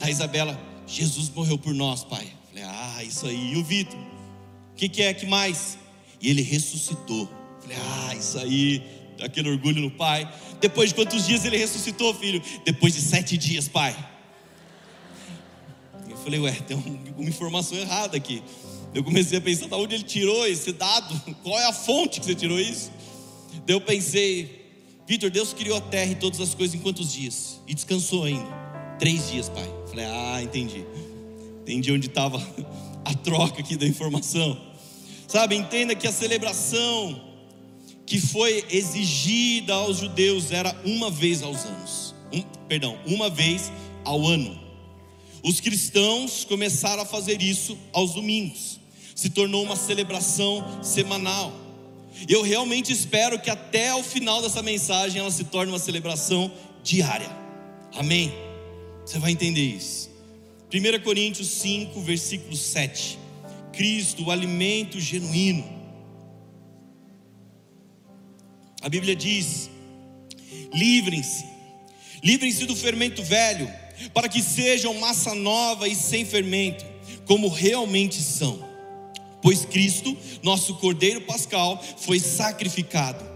A 0.00 0.10
Isabela, 0.10 0.60
Jesus 0.88 1.28
morreu 1.28 1.58
por 1.58 1.74
nós, 1.74 2.02
pai. 2.02 2.26
Falei, 2.48 2.64
ah, 2.64 3.04
isso 3.04 3.26
aí. 3.26 3.52
E 3.52 3.56
o 3.56 3.62
Vitor? 3.62 3.98
O 3.98 4.74
que, 4.74 4.88
que 4.88 5.02
é 5.02 5.12
que 5.12 5.26
mais? 5.26 5.78
E 6.20 6.30
ele 6.30 6.42
ressuscitou. 6.42 7.28
Falei, 7.60 7.76
ah, 7.76 8.14
isso 8.14 8.38
aí, 8.38 8.82
aquele 9.20 9.50
orgulho 9.50 9.82
no 9.82 9.90
pai. 9.90 10.32
Depois 10.60 10.88
de 10.88 10.94
quantos 10.94 11.26
dias 11.26 11.44
ele 11.44 11.58
ressuscitou, 11.58 12.14
filho? 12.14 12.42
Depois 12.64 12.94
de 12.94 13.02
sete 13.02 13.36
dias, 13.36 13.68
pai. 13.68 13.94
Eu 16.08 16.16
falei, 16.16 16.40
ué, 16.40 16.52
tem 16.52 16.76
uma 17.16 17.28
informação 17.28 17.76
errada 17.76 18.16
aqui. 18.16 18.42
Eu 18.94 19.04
comecei 19.04 19.38
a 19.38 19.40
pensar, 19.40 19.66
de 19.66 19.74
onde 19.74 19.94
ele 19.94 20.04
tirou 20.04 20.46
esse 20.46 20.72
dado? 20.72 21.14
Qual 21.42 21.58
é 21.60 21.66
a 21.66 21.72
fonte 21.72 22.18
que 22.18 22.26
você 22.26 22.34
tirou 22.34 22.58
isso? 22.58 22.90
Daí 23.66 23.76
eu 23.76 23.80
pensei, 23.80 24.66
Vitor, 25.06 25.30
Deus 25.30 25.52
criou 25.52 25.76
a 25.76 25.80
terra 25.80 26.12
e 26.12 26.14
todas 26.14 26.40
as 26.40 26.54
coisas 26.54 26.74
em 26.74 26.78
quantos 26.78 27.12
dias? 27.12 27.60
E 27.66 27.74
descansou 27.74 28.24
ainda. 28.24 28.48
Três 28.98 29.30
dias, 29.30 29.48
pai. 29.50 29.77
Falei, 29.98 30.06
ah, 30.06 30.40
entendi. 30.40 30.84
Entendi 31.62 31.92
onde 31.92 32.06
estava 32.06 32.40
a 33.04 33.14
troca 33.14 33.60
aqui 33.60 33.76
da 33.76 33.84
informação. 33.84 34.56
Sabe, 35.26 35.56
entenda 35.56 35.92
que 35.94 36.06
a 36.06 36.12
celebração 36.12 37.20
que 38.06 38.20
foi 38.20 38.64
exigida 38.70 39.74
aos 39.74 39.98
judeus 39.98 40.52
era 40.52 40.74
uma 40.84 41.10
vez 41.10 41.42
aos 41.42 41.64
anos. 41.64 42.14
Um, 42.32 42.42
perdão, 42.68 42.96
uma 43.06 43.28
vez 43.28 43.72
ao 44.04 44.24
ano. 44.24 44.56
Os 45.42 45.60
cristãos 45.60 46.44
começaram 46.44 47.02
a 47.02 47.06
fazer 47.06 47.42
isso 47.42 47.76
aos 47.92 48.14
domingos. 48.14 48.78
Se 49.16 49.28
tornou 49.28 49.64
uma 49.64 49.74
celebração 49.74 50.80
semanal. 50.80 51.52
Eu 52.28 52.42
realmente 52.42 52.92
espero 52.92 53.40
que 53.40 53.50
até 53.50 53.92
o 53.94 54.02
final 54.04 54.40
dessa 54.40 54.62
mensagem 54.62 55.20
ela 55.20 55.30
se 55.30 55.42
torne 55.42 55.72
uma 55.72 55.78
celebração 55.78 56.52
diária. 56.84 57.28
Amém? 57.96 58.47
Você 59.08 59.18
vai 59.18 59.30
entender 59.30 59.62
isso. 59.62 60.10
1 60.70 61.02
Coríntios 61.02 61.48
5, 61.48 61.98
versículo 62.02 62.54
7. 62.54 63.18
Cristo, 63.72 64.24
o 64.24 64.30
alimento 64.30 65.00
genuíno. 65.00 65.64
A 68.82 68.88
Bíblia 68.90 69.16
diz: 69.16 69.70
livrem-se, 70.74 71.46
livrem-se 72.22 72.66
do 72.66 72.76
fermento 72.76 73.22
velho, 73.22 73.72
para 74.12 74.28
que 74.28 74.42
sejam 74.42 74.92
massa 74.92 75.34
nova 75.34 75.88
e 75.88 75.94
sem 75.94 76.26
fermento, 76.26 76.84
como 77.24 77.48
realmente 77.48 78.20
são. 78.20 78.62
Pois 79.40 79.64
Cristo, 79.64 80.14
nosso 80.42 80.74
Cordeiro 80.74 81.22
Pascal, 81.22 81.82
foi 81.96 82.20
sacrificado 82.20 83.27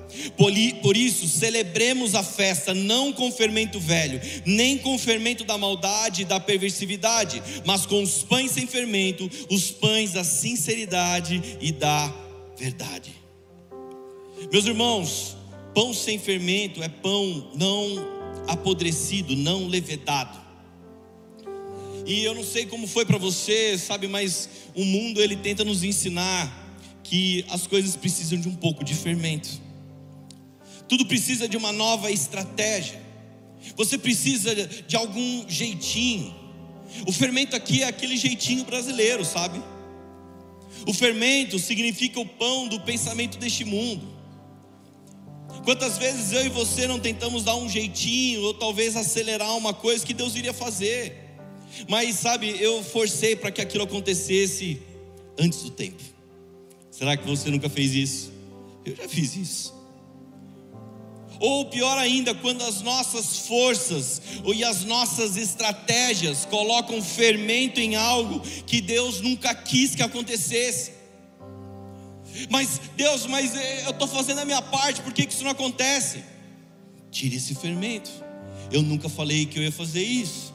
por 0.83 0.97
isso, 0.97 1.26
celebremos 1.26 2.14
a 2.14 2.23
festa 2.23 2.75
não 2.75 3.12
com 3.12 3.31
fermento 3.33 3.81
velho, 3.81 4.21
nem 4.45 4.76
com 4.78 4.99
fermento 4.99 5.45
da 5.45 5.57
maldade 5.57 6.23
e 6.23 6.25
da 6.25 6.38
perversividade, 6.38 7.42
mas 7.64 7.87
com 7.87 8.02
os 8.02 8.23
pães 8.23 8.50
sem 8.50 8.66
fermento, 8.66 9.31
os 9.50 9.71
pães 9.71 10.12
da 10.12 10.25
sinceridade 10.25 11.40
e 11.61 11.73
da 11.73 12.12
verdade. 12.59 13.12
Meus 14.50 14.66
irmãos, 14.66 15.37
pão 15.75 15.95
sem 15.95 16.19
fermento 16.19 16.83
é 16.83 16.88
pão 16.88 17.50
não 17.54 18.12
apodrecido, 18.49 19.35
não 19.37 19.66
levedado. 19.66 20.40
E 22.04 22.25
eu 22.25 22.35
não 22.35 22.42
sei 22.42 22.66
como 22.66 22.87
foi 22.87 23.07
para 23.07 23.16
você, 23.16 23.78
sabe, 23.78 24.09
mas 24.09 24.49
o 24.75 24.85
mundo 24.85 25.23
ele 25.23 25.37
tenta 25.37 25.64
nos 25.64 25.85
ensinar 25.85 26.61
que 27.04 27.45
as 27.49 27.66
coisas 27.66 27.95
precisam 27.95 28.40
de 28.40 28.49
um 28.49 28.54
pouco 28.54 28.85
de 28.85 28.95
fermento 28.95 29.62
tudo 30.92 31.06
precisa 31.06 31.49
de 31.49 31.56
uma 31.56 31.72
nova 31.72 32.11
estratégia. 32.11 33.00
Você 33.76 33.96
precisa 33.96 34.54
de 34.54 34.94
algum 34.94 35.49
jeitinho. 35.49 36.34
O 37.06 37.12
fermento 37.12 37.56
aqui 37.56 37.82
é 37.82 37.87
aquele 37.87 38.14
jeitinho 38.14 38.62
brasileiro, 38.62 39.25
sabe? 39.25 39.58
O 40.87 40.92
fermento 40.92 41.58
significa 41.58 42.20
o 42.20 42.26
pão 42.26 42.68
do 42.68 42.78
pensamento 42.78 43.38
deste 43.38 43.64
mundo. 43.64 44.06
Quantas 45.64 45.96
vezes 45.96 46.30
eu 46.32 46.44
e 46.44 46.50
você 46.50 46.87
não 46.87 47.00
tentamos 47.00 47.44
dar 47.44 47.56
um 47.56 47.70
jeitinho, 47.70 48.42
ou 48.42 48.52
talvez 48.52 48.94
acelerar 48.94 49.56
uma 49.56 49.72
coisa 49.72 50.04
que 50.04 50.12
Deus 50.12 50.37
iria 50.37 50.52
fazer, 50.52 51.16
mas 51.88 52.16
sabe, 52.16 52.54
eu 52.61 52.84
forcei 52.84 53.34
para 53.34 53.50
que 53.50 53.62
aquilo 53.62 53.84
acontecesse 53.84 54.78
antes 55.38 55.62
do 55.62 55.70
tempo. 55.70 56.02
Será 56.90 57.16
que 57.16 57.26
você 57.26 57.49
nunca 57.49 57.70
fez 57.70 57.94
isso? 57.94 58.30
Eu 58.84 58.94
já 58.94 59.08
fiz 59.08 59.34
isso. 59.37 59.82
Ou 61.42 61.64
pior 61.64 61.99
ainda, 61.99 62.32
quando 62.37 62.62
as 62.62 62.82
nossas 62.82 63.49
forças 63.49 64.22
e 64.46 64.62
as 64.62 64.84
nossas 64.84 65.37
estratégias 65.37 66.44
colocam 66.44 67.02
fermento 67.02 67.80
em 67.80 67.96
algo 67.96 68.38
que 68.64 68.80
Deus 68.80 69.20
nunca 69.20 69.52
quis 69.52 69.92
que 69.96 70.04
acontecesse. 70.04 70.92
Mas 72.49 72.80
Deus, 72.96 73.26
mas 73.26 73.56
eh, 73.56 73.87
eu 73.87 73.90
estou 73.90 74.06
fazendo 74.06 74.38
a 74.38 74.44
minha 74.44 74.62
parte, 74.62 75.02
por 75.02 75.12
que, 75.12 75.26
que 75.26 75.32
isso 75.32 75.42
não 75.42 75.50
acontece? 75.50 76.22
Tire 77.11 77.34
esse 77.34 77.56
fermento. 77.56 78.08
Eu 78.70 78.80
nunca 78.80 79.08
falei 79.08 79.44
que 79.44 79.58
eu 79.58 79.64
ia 79.64 79.72
fazer 79.72 80.04
isso. 80.04 80.54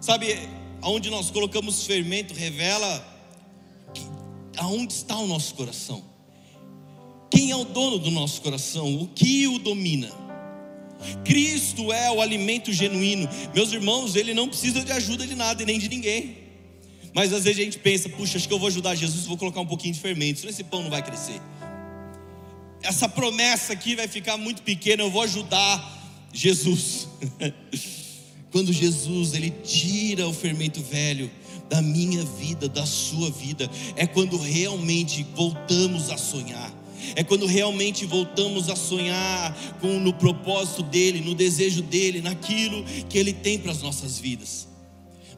Sabe, 0.00 0.38
aonde 0.82 1.10
nós 1.10 1.32
colocamos 1.32 1.84
fermento 1.84 2.32
revela 2.32 3.04
que, 3.92 4.02
aonde 4.56 4.92
está 4.92 5.18
o 5.18 5.26
nosso 5.26 5.52
coração. 5.56 6.13
Quem 7.34 7.50
é 7.50 7.56
o 7.56 7.64
dono 7.64 7.98
do 7.98 8.12
nosso 8.12 8.40
coração? 8.40 8.94
O 8.94 9.08
que 9.08 9.48
o 9.48 9.58
domina? 9.58 10.08
Cristo 11.24 11.92
é 11.92 12.08
o 12.08 12.20
alimento 12.20 12.72
genuíno. 12.72 13.28
Meus 13.52 13.72
irmãos, 13.72 14.14
ele 14.14 14.32
não 14.32 14.48
precisa 14.48 14.84
de 14.84 14.92
ajuda 14.92 15.26
de 15.26 15.34
nada 15.34 15.60
e 15.60 15.66
nem 15.66 15.76
de 15.76 15.88
ninguém. 15.88 16.38
Mas 17.12 17.32
às 17.32 17.42
vezes 17.42 17.60
a 17.60 17.64
gente 17.64 17.78
pensa, 17.78 18.08
puxa, 18.08 18.38
acho 18.38 18.46
que 18.46 18.54
eu 18.54 18.58
vou 18.58 18.68
ajudar 18.68 18.94
Jesus, 18.94 19.26
vou 19.26 19.36
colocar 19.36 19.60
um 19.60 19.66
pouquinho 19.66 19.92
de 19.92 20.00
fermento, 20.00 20.40
senão 20.40 20.50
esse 20.50 20.62
pão 20.62 20.82
não 20.82 20.90
vai 20.90 21.02
crescer. 21.02 21.40
Essa 22.82 23.08
promessa 23.08 23.72
aqui 23.72 23.96
vai 23.96 24.06
ficar 24.06 24.36
muito 24.36 24.62
pequena, 24.62 25.02
eu 25.02 25.10
vou 25.10 25.22
ajudar 25.22 26.28
Jesus. 26.32 27.08
Quando 28.52 28.72
Jesus 28.72 29.34
ele 29.34 29.50
tira 29.50 30.28
o 30.28 30.32
fermento 30.32 30.80
velho 30.80 31.30
da 31.68 31.82
minha 31.82 32.24
vida, 32.24 32.68
da 32.68 32.86
sua 32.86 33.30
vida, 33.30 33.68
é 33.96 34.06
quando 34.06 34.36
realmente 34.36 35.26
voltamos 35.34 36.10
a 36.10 36.16
sonhar 36.16 36.72
é 37.14 37.24
quando 37.24 37.46
realmente 37.46 38.04
voltamos 38.06 38.68
a 38.68 38.76
sonhar 38.76 39.56
com 39.80 39.98
no 39.98 40.12
propósito 40.12 40.82
dele, 40.82 41.20
no 41.20 41.34
desejo 41.34 41.82
dele, 41.82 42.20
naquilo 42.20 42.84
que 43.08 43.18
ele 43.18 43.32
tem 43.32 43.58
para 43.58 43.72
as 43.72 43.82
nossas 43.82 44.18
vidas. 44.18 44.68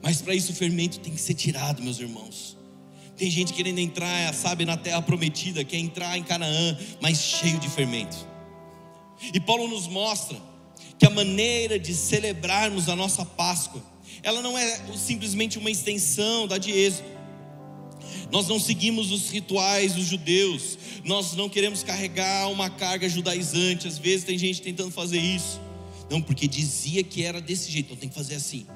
Mas 0.02 0.22
para 0.22 0.34
isso 0.34 0.52
o 0.52 0.54
fermento 0.54 1.00
tem 1.00 1.12
que 1.12 1.20
ser 1.20 1.34
tirado, 1.34 1.82
meus 1.82 1.98
irmãos. 1.98 2.56
Tem 3.16 3.30
gente 3.30 3.52
querendo 3.52 3.78
entrar, 3.78 4.32
sabe, 4.34 4.64
na 4.64 4.76
terra 4.76 5.00
prometida, 5.00 5.64
quer 5.64 5.78
entrar 5.78 6.18
em 6.18 6.22
Canaã, 6.22 6.76
mas 7.00 7.18
cheio 7.18 7.58
de 7.58 7.68
fermento. 7.68 8.16
E 9.32 9.40
Paulo 9.40 9.66
nos 9.66 9.88
mostra 9.88 10.36
que 10.98 11.06
a 11.06 11.10
maneira 11.10 11.78
de 11.78 11.94
celebrarmos 11.94 12.88
a 12.88 12.96
nossa 12.96 13.24
Páscoa, 13.24 13.82
ela 14.22 14.42
não 14.42 14.56
é 14.56 14.82
simplesmente 14.96 15.58
uma 15.58 15.70
extensão 15.70 16.46
da 16.46 16.58
de 16.58 16.70
Êxodo 16.72 17.15
nós 18.30 18.48
não 18.48 18.58
seguimos 18.58 19.12
os 19.12 19.30
rituais 19.30 19.94
dos 19.94 20.06
judeus, 20.06 20.78
nós 21.04 21.34
não 21.34 21.48
queremos 21.48 21.82
carregar 21.82 22.48
uma 22.50 22.68
carga 22.68 23.08
judaizante. 23.08 23.86
Às 23.86 23.98
vezes 23.98 24.24
tem 24.24 24.36
gente 24.36 24.60
tentando 24.62 24.90
fazer 24.90 25.18
isso, 25.18 25.60
não, 26.10 26.20
porque 26.20 26.46
dizia 26.48 27.02
que 27.02 27.22
era 27.22 27.40
desse 27.40 27.70
jeito, 27.70 27.86
então 27.86 27.96
tem 27.96 28.08
que 28.08 28.14
fazer 28.14 28.34
assim. 28.34 28.66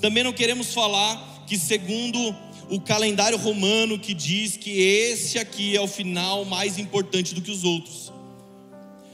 Também 0.00 0.24
não 0.24 0.32
queremos 0.32 0.72
falar 0.72 1.44
que, 1.46 1.58
segundo 1.58 2.34
o 2.68 2.80
calendário 2.80 3.36
romano, 3.36 3.98
que 3.98 4.14
diz 4.14 4.56
que 4.56 4.70
esse 4.70 5.38
aqui 5.38 5.76
é 5.76 5.80
o 5.80 5.88
final 5.88 6.44
mais 6.44 6.78
importante 6.78 7.34
do 7.34 7.42
que 7.42 7.50
os 7.50 7.64
outros, 7.64 8.12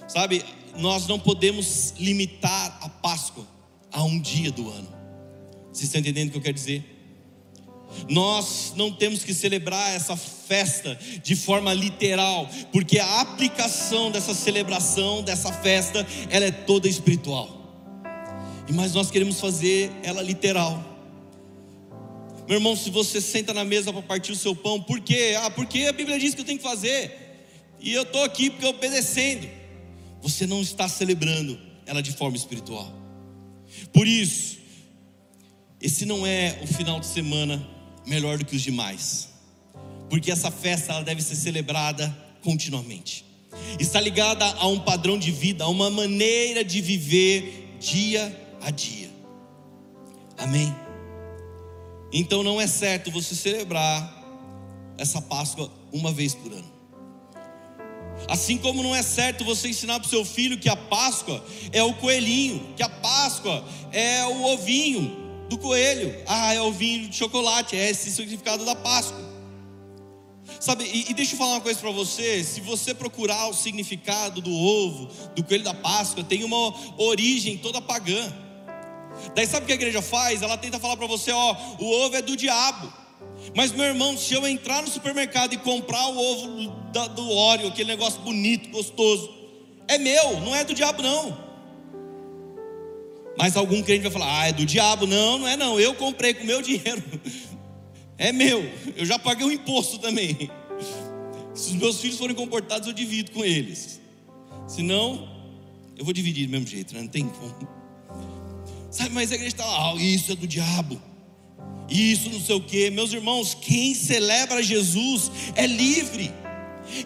sabe, 0.07 0.45
nós 0.77 1.07
não 1.07 1.19
podemos 1.19 1.95
limitar 1.99 2.79
a 2.83 2.89
Páscoa 2.89 3.47
a 3.91 4.03
um 4.05 4.21
dia 4.21 4.51
do 4.51 4.69
ano. 4.71 4.89
Vocês 5.73 5.85
estão 5.85 6.01
entendendo 6.01 6.29
o 6.29 6.33
que 6.33 6.39
eu 6.39 6.43
quero 6.43 6.55
dizer? 6.55 6.96
Nós 8.09 8.73
não 8.77 8.93
temos 8.93 9.25
que 9.25 9.35
celebrar 9.35 9.95
essa 9.95 10.17
festa 10.17 10.99
de 11.23 11.35
forma 11.35 11.73
literal, 11.75 12.49
porque 12.73 12.99
a 12.99 13.21
aplicação 13.21 14.11
dessa 14.11 14.35
celebração, 14.35 15.23
dessa 15.23 15.53
festa, 15.53 16.07
ela 16.31 16.47
é 16.47 16.51
toda 16.51 16.89
espiritual. 16.89 17.57
E 18.69 18.73
mas 18.73 18.95
nós 18.95 19.11
queremos 19.11 19.41
fazer 19.41 19.91
ela 20.03 20.23
literal. 20.23 20.95
Meu 22.49 22.59
irmão, 22.59 22.77
se 22.77 22.91
você 22.91 23.21
senta 23.21 23.53
na 23.53 23.65
mesa 23.65 23.93
para 23.93 24.03
partir 24.03 24.33
o 24.33 24.37
seu 24.37 24.55
pão, 24.55 24.81
por 24.81 25.01
quê? 25.01 25.37
Ah, 25.43 25.51
porque 25.51 25.83
a 25.83 25.93
Bíblia 25.93 26.19
diz 26.19 26.35
que 26.35 26.41
eu 26.41 26.45
tenho 26.45 26.59
que 26.59 26.65
fazer. 26.65 27.27
E 27.81 27.93
eu 27.93 28.03
estou 28.03 28.23
aqui 28.23 28.51
porque 28.51 28.67
obedecendo. 28.67 29.49
Você 30.23 30.47
não 30.47 30.61
está 30.61 30.89
celebrando 30.89 31.59
ela 31.85 32.03
de 32.03 32.13
forma 32.13 32.37
espiritual. 32.37 32.93
Por 33.93 34.07
isso, 34.07 34.59
esse 35.81 36.05
não 36.05 36.27
é 36.27 36.59
o 36.63 36.67
final 36.67 37.01
de 37.01 37.07
semana 37.07 37.76
melhor 38.07 38.39
do 38.39 38.45
que 38.45 38.55
os 38.55 38.63
demais, 38.63 39.29
porque 40.09 40.31
essa 40.31 40.51
festa 40.51 40.93
ela 40.93 41.03
deve 41.03 41.21
ser 41.21 41.35
celebrada 41.35 42.17
continuamente. 42.43 43.25
Está 43.79 44.01
ligada 44.01 44.45
a 44.45 44.67
um 44.69 44.79
padrão 44.79 45.19
de 45.19 45.31
vida, 45.33 45.65
a 45.65 45.69
uma 45.69 45.91
maneira 45.91 46.65
de 46.65 46.81
viver 46.81 47.77
dia 47.81 48.57
a 48.61 48.71
dia. 48.71 49.11
Amém. 50.39 50.75
Então 52.13 52.43
não 52.43 52.61
é 52.61 52.67
certo 52.67 53.11
você 53.11 53.35
celebrar 53.35 54.15
essa 54.97 55.21
Páscoa 55.21 55.71
uma 55.93 56.13
vez 56.13 56.35
por 56.35 56.53
ano. 56.53 56.77
Assim 58.29 58.57
como 58.57 58.83
não 58.83 58.95
é 58.95 59.03
certo 59.03 59.45
você 59.45 59.69
ensinar 59.69 59.99
para 60.01 60.07
o 60.07 60.11
seu 60.11 60.25
filho 60.25 60.59
que 60.59 60.69
a 60.69 60.77
Páscoa 60.77 61.45
é 61.73 61.83
o 61.83 61.95
coelhinho, 61.95 62.75
que 62.77 62.83
a 62.83 62.89
Páscoa 62.89 63.65
é 63.93 64.25
o 64.25 64.45
ovinho 64.45 65.26
do 65.49 65.59
coelho. 65.59 66.15
Ah, 66.27 66.55
é 66.55 66.61
ovinho 66.61 67.09
de 67.09 67.17
chocolate, 67.17 67.77
é 67.77 67.91
esse 67.91 68.09
o 68.09 68.13
significado 68.13 68.65
da 68.65 68.75
Páscoa. 68.75 69.37
Sabe, 70.61 70.85
e, 70.85 71.11
e 71.11 71.15
deixa 71.15 71.35
eu 71.35 71.39
falar 71.39 71.53
uma 71.53 71.61
coisa 71.61 71.79
para 71.81 71.91
você: 71.91 72.43
se 72.43 72.61
você 72.61 72.95
procurar 72.95 73.49
o 73.49 73.55
significado 73.55 74.41
do 74.41 74.53
ovo, 74.53 75.11
do 75.35 75.45
coelho 75.45 75.65
da 75.65 75.75
Páscoa, 75.75 76.25
tem 76.25 76.45
uma 76.45 76.75
origem 76.97 77.59
toda 77.59 77.81
pagã. 77.81 78.33
Daí 79.35 79.47
sabe 79.47 79.65
o 79.65 79.67
que 79.67 79.73
a 79.73 79.77
igreja 79.77 80.03
faz? 80.03 80.43
Ela 80.43 80.57
tenta 80.57 80.79
falar 80.79 80.97
para 80.97 81.07
você: 81.07 81.31
ó, 81.33 81.57
o 81.79 82.05
ovo 82.05 82.17
é 82.17 82.23
do 82.23 82.37
diabo. 82.37 82.93
Mas 83.55 83.73
meu 83.73 83.85
irmão, 83.85 84.17
se 84.17 84.35
eu 84.35 84.47
entrar 84.47 84.83
no 84.83 84.89
supermercado 84.89 85.53
e 85.53 85.59
comprar 85.59 86.07
o 86.09 86.19
ovo 86.19 86.71
da, 86.93 87.07
do 87.07 87.31
óleo, 87.31 87.69
aquele 87.69 87.89
negócio 87.89 88.21
bonito, 88.21 88.71
gostoso, 88.71 89.33
é 89.89 89.99
meu, 89.99 90.41
não 90.41 90.55
é 90.55 90.65
do 90.65 90.75
diabo 90.75 91.03
não. 91.03 91.46
Mas 93.39 93.57
algum 93.57 93.83
crente 93.83 94.03
vai 94.03 94.11
falar: 94.11 94.41
ah, 94.41 94.49
é 94.49 94.53
do 94.53 94.65
diabo. 94.65 95.07
Não, 95.07 95.39
não 95.39 95.49
é 95.49 95.57
não. 95.57 95.79
Eu 95.79 95.95
comprei 95.95 96.35
com 96.35 96.45
meu 96.45 96.63
dinheiro. 96.63 97.03
É 98.19 98.33
meu. 98.33 98.65
Eu 98.97 99.05
já 99.05 99.19
paguei 99.19 99.47
o 99.47 99.53
imposto 99.53 99.99
também. 99.99 100.51
Se 101.55 101.73
os 101.73 101.75
meus 101.75 102.01
filhos 102.01 102.17
forem 102.17 102.35
comportados, 102.35 102.89
eu 102.89 102.95
divido 102.95 103.31
com 103.31 103.45
eles. 103.45 104.01
Se 104.67 104.83
não, 104.83 105.29
eu 105.97 106.03
vou 106.05 106.15
dividir 106.15 106.47
do 106.47 106.51
mesmo 106.51 106.67
jeito, 106.67 106.95
né? 106.95 107.01
não 107.01 107.09
tem 107.09 107.29
como. 107.29 107.69
Sabe, 108.91 109.11
mas 109.11 109.31
a 109.31 109.35
igreja 109.35 109.55
está 109.55 109.67
lá, 109.67 109.93
ah, 109.93 109.95
isso 109.97 110.33
é 110.33 110.35
do 110.35 110.47
diabo. 110.47 111.01
Isso 111.89 112.31
não 112.31 112.41
sei 112.41 112.57
o 112.57 112.61
que. 112.61 112.91
Meus 112.91 113.13
irmãos, 113.13 113.55
quem 113.55 113.95
celebra 113.95 114.63
Jesus 114.63 115.31
é 115.55 115.67
livre. 115.67 116.33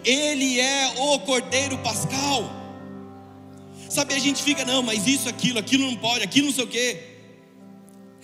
Ele 0.03 0.59
é 0.59 0.93
o 0.97 1.19
Cordeiro 1.19 1.77
Pascal. 1.79 2.60
Sabe, 3.91 4.13
a 4.13 4.19
gente 4.19 4.41
fica, 4.41 4.63
não, 4.63 4.81
mas 4.81 5.05
isso, 5.05 5.27
aquilo, 5.27 5.59
aquilo 5.59 5.85
não 5.85 5.97
pode, 5.97 6.23
aquilo 6.23 6.47
não 6.47 6.53
sei 6.53 6.63
o 6.63 6.67
quê. 6.67 6.97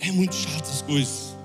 É 0.00 0.10
muito 0.10 0.34
chato 0.34 0.62
essas 0.62 0.80
coisas. 0.80 1.36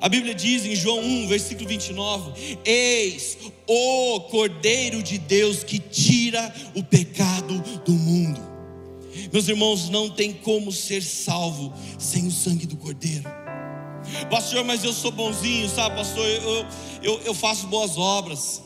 A 0.00 0.08
Bíblia 0.08 0.34
diz 0.34 0.64
em 0.64 0.74
João 0.74 0.98
1, 0.98 1.28
versículo 1.28 1.68
29: 1.68 2.58
Eis 2.64 3.38
o 3.68 4.20
Cordeiro 4.22 5.04
de 5.04 5.18
Deus 5.18 5.62
que 5.62 5.78
tira 5.78 6.52
o 6.74 6.82
pecado 6.82 7.60
do 7.84 7.92
mundo. 7.92 8.40
Meus 9.32 9.46
irmãos, 9.46 9.88
não 9.88 10.10
tem 10.10 10.32
como 10.32 10.72
ser 10.72 11.00
salvo 11.00 11.72
sem 11.96 12.26
o 12.26 12.30
sangue 12.32 12.66
do 12.66 12.76
Cordeiro. 12.76 13.30
Pastor, 14.28 14.64
mas 14.64 14.82
eu 14.82 14.92
sou 14.92 15.12
bonzinho, 15.12 15.68
sabe, 15.68 15.94
pastor? 15.94 16.26
Eu, 16.26 16.66
eu, 17.04 17.20
eu 17.26 17.34
faço 17.34 17.68
boas 17.68 17.96
obras 17.96 18.62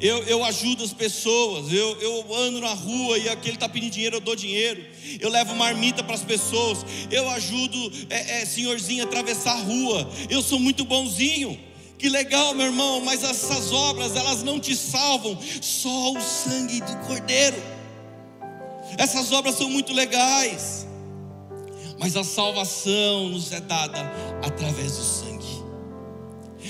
eu, 0.00 0.22
eu 0.24 0.44
ajudo 0.44 0.84
as 0.84 0.92
pessoas, 0.92 1.72
eu, 1.72 2.00
eu 2.00 2.34
ando 2.34 2.60
na 2.60 2.72
rua 2.74 3.18
e 3.18 3.28
aquele 3.28 3.56
está 3.56 3.68
pedindo 3.68 3.92
dinheiro, 3.92 4.16
eu 4.16 4.20
dou 4.20 4.36
dinheiro, 4.36 4.84
eu 5.20 5.30
levo 5.30 5.54
marmita 5.54 6.02
para 6.02 6.14
as 6.14 6.22
pessoas, 6.22 6.84
eu 7.10 7.28
ajudo 7.30 7.92
é, 8.10 8.42
é, 8.42 8.46
senhorzinho 8.46 9.02
a 9.02 9.06
atravessar 9.06 9.52
a 9.52 9.62
rua, 9.62 10.08
eu 10.28 10.42
sou 10.42 10.58
muito 10.58 10.84
bonzinho. 10.84 11.58
Que 11.96 12.08
legal, 12.08 12.54
meu 12.54 12.66
irmão, 12.66 13.00
mas 13.00 13.22
essas 13.22 13.72
obras 13.72 14.14
elas 14.14 14.42
não 14.42 14.60
te 14.60 14.76
salvam, 14.76 15.38
só 15.62 16.12
o 16.12 16.20
sangue 16.20 16.80
do 16.80 16.96
Cordeiro. 17.06 17.56
Essas 18.98 19.32
obras 19.32 19.54
são 19.54 19.70
muito 19.70 19.92
legais, 19.92 20.86
mas 21.98 22.16
a 22.16 22.24
salvação 22.24 23.30
nos 23.30 23.52
é 23.52 23.60
dada 23.60 24.00
através 24.42 24.96
do 24.96 25.02
sangue. 25.02 25.34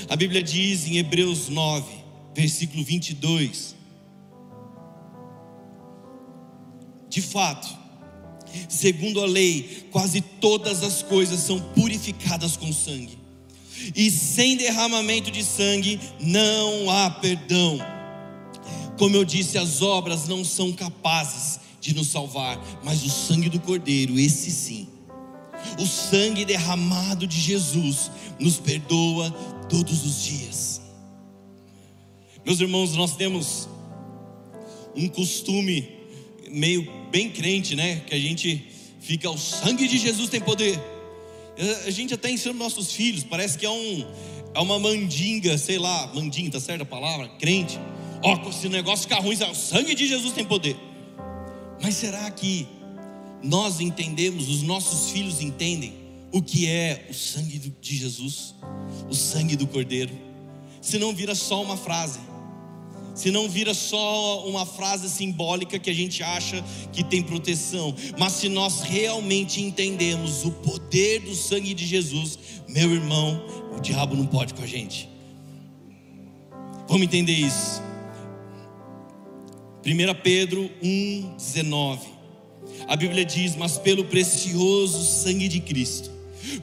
A 0.08 0.16
Bíblia 0.16 0.42
diz 0.42 0.86
em 0.86 0.98
Hebreus 0.98 1.48
9: 1.48 2.03
versículo 2.34 2.84
22. 2.84 3.74
De 7.08 7.22
fato, 7.22 7.68
segundo 8.68 9.20
a 9.20 9.26
lei, 9.26 9.88
quase 9.90 10.20
todas 10.20 10.82
as 10.82 11.02
coisas 11.02 11.40
são 11.40 11.60
purificadas 11.60 12.56
com 12.56 12.72
sangue, 12.72 13.18
e 13.94 14.10
sem 14.10 14.56
derramamento 14.56 15.30
de 15.30 15.44
sangue 15.44 16.00
não 16.20 16.90
há 16.90 17.10
perdão. 17.10 17.78
Como 18.98 19.16
eu 19.16 19.24
disse, 19.24 19.58
as 19.58 19.82
obras 19.82 20.26
não 20.28 20.44
são 20.44 20.72
capazes 20.72 21.60
de 21.80 21.94
nos 21.94 22.08
salvar, 22.08 22.58
mas 22.82 23.04
o 23.04 23.10
sangue 23.10 23.48
do 23.48 23.60
Cordeiro, 23.60 24.18
esse 24.18 24.50
sim. 24.50 24.88
O 25.78 25.86
sangue 25.86 26.44
derramado 26.44 27.26
de 27.26 27.40
Jesus 27.40 28.10
nos 28.38 28.58
perdoa 28.58 29.30
todos 29.68 30.04
os 30.04 30.22
dias. 30.22 30.73
Meus 32.44 32.60
irmãos, 32.60 32.94
nós 32.94 33.16
temos 33.16 33.66
um 34.94 35.08
costume 35.08 35.88
meio 36.50 36.86
bem 37.10 37.30
crente, 37.30 37.74
né? 37.74 38.02
Que 38.06 38.14
a 38.14 38.18
gente 38.18 38.62
fica, 39.00 39.30
o 39.30 39.38
sangue 39.38 39.88
de 39.88 39.96
Jesus 39.96 40.28
tem 40.28 40.42
poder. 40.42 40.78
A 41.86 41.90
gente 41.90 42.12
até 42.12 42.30
ensina 42.30 42.52
nossos 42.52 42.92
filhos, 42.92 43.24
parece 43.24 43.56
que 43.56 43.64
é, 43.64 43.70
um, 43.70 44.06
é 44.52 44.60
uma 44.60 44.78
mandinga, 44.78 45.56
sei 45.56 45.78
lá, 45.78 46.12
mandinga, 46.14 46.50
tá 46.50 46.60
certa 46.60 46.82
a 46.82 46.86
palavra? 46.86 47.28
Crente. 47.38 47.80
Ó, 48.22 48.38
oh, 48.46 48.52
se 48.52 48.66
o 48.66 48.70
negócio 48.70 49.08
ficar 49.08 49.20
ruim, 49.20 49.36
o 49.36 49.54
sangue 49.54 49.94
de 49.94 50.06
Jesus 50.06 50.34
tem 50.34 50.44
poder. 50.44 50.76
Mas 51.80 51.94
será 51.94 52.30
que 52.30 52.68
nós 53.42 53.80
entendemos, 53.80 54.50
os 54.50 54.60
nossos 54.60 55.10
filhos 55.12 55.40
entendem 55.40 55.94
o 56.30 56.42
que 56.42 56.68
é 56.68 57.06
o 57.08 57.14
sangue 57.14 57.72
de 57.80 57.96
Jesus, 57.96 58.54
o 59.08 59.14
sangue 59.14 59.56
do 59.56 59.66
Cordeiro? 59.66 60.12
Se 60.82 60.98
não 60.98 61.14
vira 61.14 61.34
só 61.34 61.62
uma 61.62 61.78
frase 61.78 62.20
se 63.14 63.30
não 63.30 63.48
vira 63.48 63.72
só 63.72 64.46
uma 64.46 64.66
frase 64.66 65.08
simbólica 65.08 65.78
que 65.78 65.88
a 65.88 65.94
gente 65.94 66.22
acha 66.22 66.62
que 66.92 67.04
tem 67.04 67.22
proteção, 67.22 67.94
mas 68.18 68.32
se 68.34 68.48
nós 68.48 68.82
realmente 68.82 69.60
entendemos 69.60 70.44
o 70.44 70.50
poder 70.50 71.20
do 71.20 71.34
sangue 71.34 71.74
de 71.74 71.86
Jesus, 71.86 72.38
meu 72.68 72.92
irmão, 72.92 73.42
o 73.76 73.80
diabo 73.80 74.16
não 74.16 74.26
pode 74.26 74.54
com 74.54 74.62
a 74.62 74.66
gente. 74.66 75.08
Vamos 76.88 77.04
entender 77.04 77.32
isso. 77.32 77.82
1 79.86 80.22
Pedro 80.22 80.70
1,19. 80.82 81.98
A 82.86 82.96
Bíblia 82.96 83.24
diz: 83.24 83.54
Mas 83.56 83.78
pelo 83.78 84.04
precioso 84.04 85.04
sangue 85.04 85.48
de 85.48 85.60
Cristo 85.60 86.13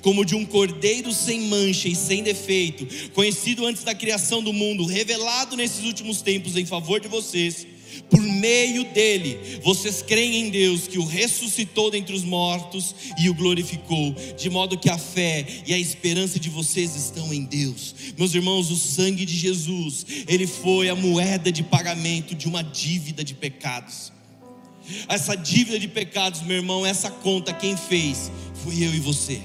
como 0.02 0.26
de 0.26 0.36
um 0.36 0.46
cordeiro 0.46 1.12
sem 1.14 1.42
mancha 1.42 1.88
e 1.88 1.96
sem 1.96 2.24
defeito, 2.24 2.88
conhecido 3.14 3.66
antes 3.66 3.84
da 3.84 3.96
criação 3.96 4.42
do 4.42 4.54
mundo, 4.54 4.86
revelado 4.86 5.56
nesses 5.56 5.84
últimos 5.86 6.22
tempos 6.22 6.56
em 6.56 6.66
favor 6.66 7.00
de 7.00 7.08
vocês. 7.08 7.68
Por 8.10 8.22
meio 8.22 8.84
dele, 8.86 9.60
vocês 9.64 10.02
creem 10.02 10.48
em 10.48 10.50
Deus 10.50 10.88
que 10.88 10.98
o 10.98 11.06
ressuscitou 11.06 11.92
dentre 11.92 12.16
os 12.16 12.24
mortos 12.24 12.96
e 13.20 13.30
o 13.30 13.34
glorificou, 13.34 14.16
de 14.38 14.50
modo 14.50 14.78
que 14.78 14.90
a 14.90 14.98
fé 14.98 15.46
e 15.66 15.74
a 15.74 15.78
esperança 15.78 16.40
de 16.40 16.50
vocês 16.50 16.96
estão 16.96 17.34
em 17.34 17.44
Deus. 17.44 17.96
Meus 18.18 18.34
irmãos, 18.34 18.72
o 18.72 18.76
sangue 18.76 19.26
de 19.26 19.36
Jesus, 19.36 20.06
ele 20.28 20.48
foi 20.48 20.90
a 20.90 20.96
moeda 20.96 21.52
de 21.52 21.64
pagamento 21.64 22.36
de 22.36 22.48
uma 22.48 22.64
dívida 22.64 23.24
de 23.24 23.34
pecados. 23.34 24.12
Essa 25.08 25.36
dívida 25.36 25.80
de 25.80 25.88
pecados, 25.88 26.42
meu 26.42 26.58
irmão, 26.58 26.86
essa 26.86 27.10
conta 27.10 27.54
quem 27.54 27.78
fez 27.78 28.32
foi 28.64 28.84
eu 28.84 28.94
e 28.94 29.00
você. 29.00 29.42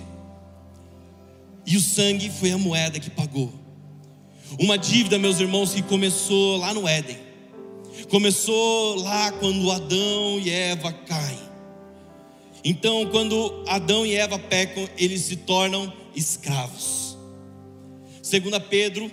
E 1.66 1.76
o 1.76 1.80
sangue 1.80 2.30
foi 2.30 2.52
a 2.52 2.58
moeda 2.58 3.00
que 3.00 3.10
pagou. 3.10 3.52
Uma 4.60 4.78
dívida, 4.78 5.18
meus 5.18 5.40
irmãos, 5.40 5.74
que 5.74 5.82
começou 5.82 6.58
lá 6.58 6.72
no 6.72 6.86
Éden. 6.86 7.18
Começou 8.08 8.94
lá 9.02 9.32
quando 9.32 9.68
Adão 9.72 10.38
e 10.38 10.48
Eva 10.48 10.92
caem. 10.92 11.40
Então, 12.64 13.06
quando 13.06 13.64
Adão 13.66 14.06
e 14.06 14.14
Eva 14.14 14.38
pecam, 14.38 14.88
eles 14.96 15.22
se 15.22 15.34
tornam 15.34 15.92
escravos. 16.14 17.18
2 18.22 18.62
Pedro, 18.70 19.10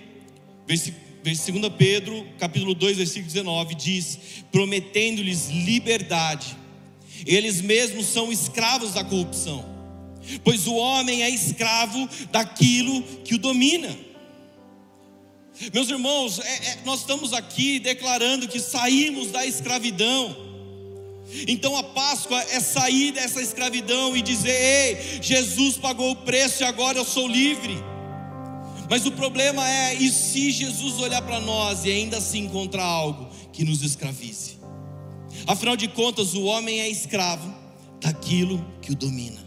versículo 0.66 1.02
2 1.24 1.74
Pedro, 1.76 2.24
capítulo 2.38 2.74
2, 2.74 2.98
versículo 2.98 3.26
19, 3.26 3.74
diz: 3.74 4.18
prometendo-lhes 4.52 5.48
liberdade, 5.48 6.56
eles 7.26 7.60
mesmos 7.60 8.06
são 8.06 8.30
escravos 8.30 8.94
da 8.94 9.02
corrupção 9.02 9.73
pois 10.42 10.66
o 10.66 10.74
homem 10.74 11.22
é 11.22 11.30
escravo 11.30 12.08
daquilo 12.30 13.02
que 13.24 13.34
o 13.34 13.38
domina. 13.38 13.96
Meus 15.72 15.88
irmãos, 15.88 16.40
é, 16.40 16.42
é, 16.42 16.78
nós 16.84 17.00
estamos 17.00 17.32
aqui 17.32 17.78
declarando 17.78 18.48
que 18.48 18.58
saímos 18.58 19.30
da 19.30 19.46
escravidão. 19.46 20.36
Então 21.46 21.76
a 21.76 21.82
Páscoa 21.82 22.40
é 22.50 22.60
sair 22.60 23.12
dessa 23.12 23.40
escravidão 23.40 24.16
e 24.16 24.22
dizer: 24.22 24.50
Ei, 24.50 25.22
Jesus 25.22 25.76
pagou 25.76 26.10
o 26.10 26.16
preço 26.16 26.62
e 26.62 26.66
agora 26.66 26.98
eu 26.98 27.04
sou 27.04 27.26
livre. 27.28 27.76
Mas 28.90 29.06
o 29.06 29.12
problema 29.12 29.68
é: 29.68 29.94
e 29.94 30.10
se 30.10 30.50
Jesus 30.50 30.98
olhar 30.98 31.22
para 31.22 31.40
nós 31.40 31.84
e 31.84 31.90
ainda 31.90 32.18
assim 32.18 32.40
encontrar 32.40 32.84
algo 32.84 33.28
que 33.52 33.64
nos 33.64 33.82
escravize? 33.82 34.58
Afinal 35.46 35.76
de 35.76 35.88
contas, 35.88 36.34
o 36.34 36.44
homem 36.44 36.80
é 36.80 36.88
escravo 36.88 37.52
daquilo 38.00 38.64
que 38.80 38.92
o 38.92 38.96
domina. 38.96 39.43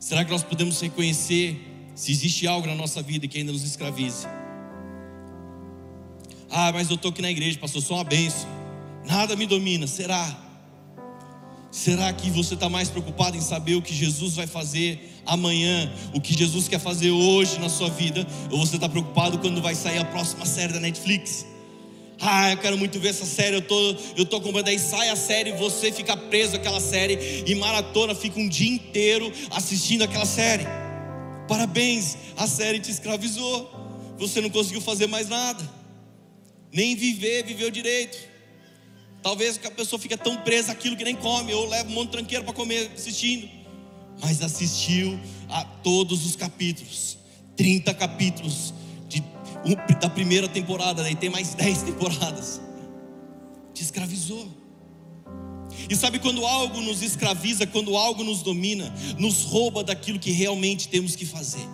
Será 0.00 0.24
que 0.24 0.30
nós 0.32 0.42
podemos 0.42 0.80
reconhecer 0.80 1.70
se 2.00 2.10
existe 2.10 2.46
algo 2.46 2.66
na 2.66 2.74
nossa 2.74 3.02
vida 3.02 3.28
que 3.28 3.36
ainda 3.36 3.52
nos 3.52 3.62
escravize. 3.62 4.26
Ah, 6.50 6.72
mas 6.72 6.88
eu 6.88 6.96
estou 6.96 7.10
aqui 7.10 7.20
na 7.20 7.30
igreja, 7.30 7.58
pastor, 7.58 7.82
sou 7.82 7.98
uma 7.98 8.04
benção. 8.04 8.48
Nada 9.06 9.36
me 9.36 9.46
domina. 9.46 9.86
Será? 9.86 10.38
Será 11.70 12.10
que 12.12 12.30
você 12.30 12.54
está 12.54 12.70
mais 12.70 12.88
preocupado 12.88 13.36
em 13.36 13.40
saber 13.42 13.74
o 13.74 13.82
que 13.82 13.94
Jesus 13.94 14.34
vai 14.34 14.46
fazer 14.46 15.20
amanhã, 15.26 15.92
o 16.14 16.20
que 16.22 16.32
Jesus 16.36 16.66
quer 16.66 16.80
fazer 16.80 17.10
hoje 17.10 17.58
na 17.60 17.68
sua 17.68 17.90
vida? 17.90 18.26
Ou 18.50 18.58
você 18.58 18.76
está 18.76 18.88
preocupado 18.88 19.38
quando 19.38 19.60
vai 19.60 19.74
sair 19.74 19.98
a 19.98 20.04
próxima 20.06 20.46
série 20.46 20.72
da 20.72 20.80
Netflix? 20.80 21.44
Ah, 22.22 22.50
eu 22.50 22.58
quero 22.58 22.76
muito 22.76 23.00
ver 23.00 23.08
essa 23.08 23.24
série, 23.24 23.56
eu 23.56 23.62
tô, 23.62 23.96
eu 24.14 24.26
tô 24.26 24.40
comprando. 24.42 24.68
Aí 24.68 24.78
sai 24.78 25.08
a 25.08 25.16
série, 25.16 25.52
você 25.52 25.90
fica 25.90 26.14
preso 26.14 26.54
àquela 26.54 26.78
série 26.78 27.44
e 27.46 27.54
maratona, 27.54 28.14
fica 28.14 28.38
um 28.38 28.46
dia 28.46 28.70
inteiro 28.70 29.32
assistindo 29.50 30.02
aquela 30.02 30.26
série. 30.26 30.64
Parabéns, 31.48 32.16
a 32.36 32.46
série 32.46 32.78
te 32.78 32.90
escravizou. 32.90 33.70
Você 34.18 34.42
não 34.42 34.50
conseguiu 34.50 34.82
fazer 34.82 35.06
mais 35.06 35.30
nada, 35.30 35.66
nem 36.70 36.94
viver, 36.94 37.42
viveu 37.42 37.70
direito. 37.70 38.18
Talvez 39.22 39.58
a 39.64 39.70
pessoa 39.70 39.98
fique 39.98 40.14
tão 40.14 40.36
presa 40.36 40.72
àquilo 40.72 40.96
que 40.96 41.04
nem 41.04 41.16
come, 41.16 41.54
ou 41.54 41.66
leva 41.66 41.88
um 41.88 41.92
monte 41.92 42.08
de 42.08 42.12
tranqueiro 42.12 42.44
para 42.44 42.52
comer 42.52 42.90
assistindo. 42.94 43.48
Mas 44.20 44.42
assistiu 44.42 45.18
a 45.48 45.64
todos 45.64 46.26
os 46.26 46.36
capítulos, 46.36 47.16
30 47.56 47.94
capítulos 47.94 48.74
da 50.00 50.08
primeira 50.08 50.48
temporada, 50.48 51.02
daí 51.02 51.14
tem 51.14 51.30
mais 51.30 51.54
10 51.56 51.82
temporadas. 51.82 52.60
Te 53.74 53.82
escravizou. 53.82 54.48
E 55.88 55.94
sabe 55.94 56.18
quando 56.18 56.44
algo 56.44 56.80
nos 56.80 57.02
escraviza, 57.02 57.66
quando 57.66 57.96
algo 57.96 58.22
nos 58.24 58.42
domina, 58.42 58.92
nos 59.18 59.44
rouba 59.44 59.82
daquilo 59.84 60.18
que 60.18 60.30
realmente 60.30 60.88
temos 60.88 61.14
que 61.14 61.24
fazer. 61.24 61.66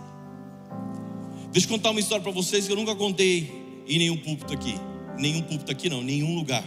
Deixa 1.51 1.66
eu 1.66 1.70
contar 1.70 1.90
uma 1.90 2.01
história 2.01 2.22
para 2.22 2.33
vocês 2.33 2.66
que 2.66 2.72
eu 2.72 2.77
nunca 2.77 2.94
contei 2.94 3.83
em 3.88 3.99
nenhum 3.99 4.16
púlpito 4.16 4.53
aqui. 4.53 4.75
Nenhum 5.18 5.42
púlpito 5.42 5.72
aqui 5.72 5.88
não, 5.88 6.03
nenhum 6.03 6.35
lugar. 6.35 6.64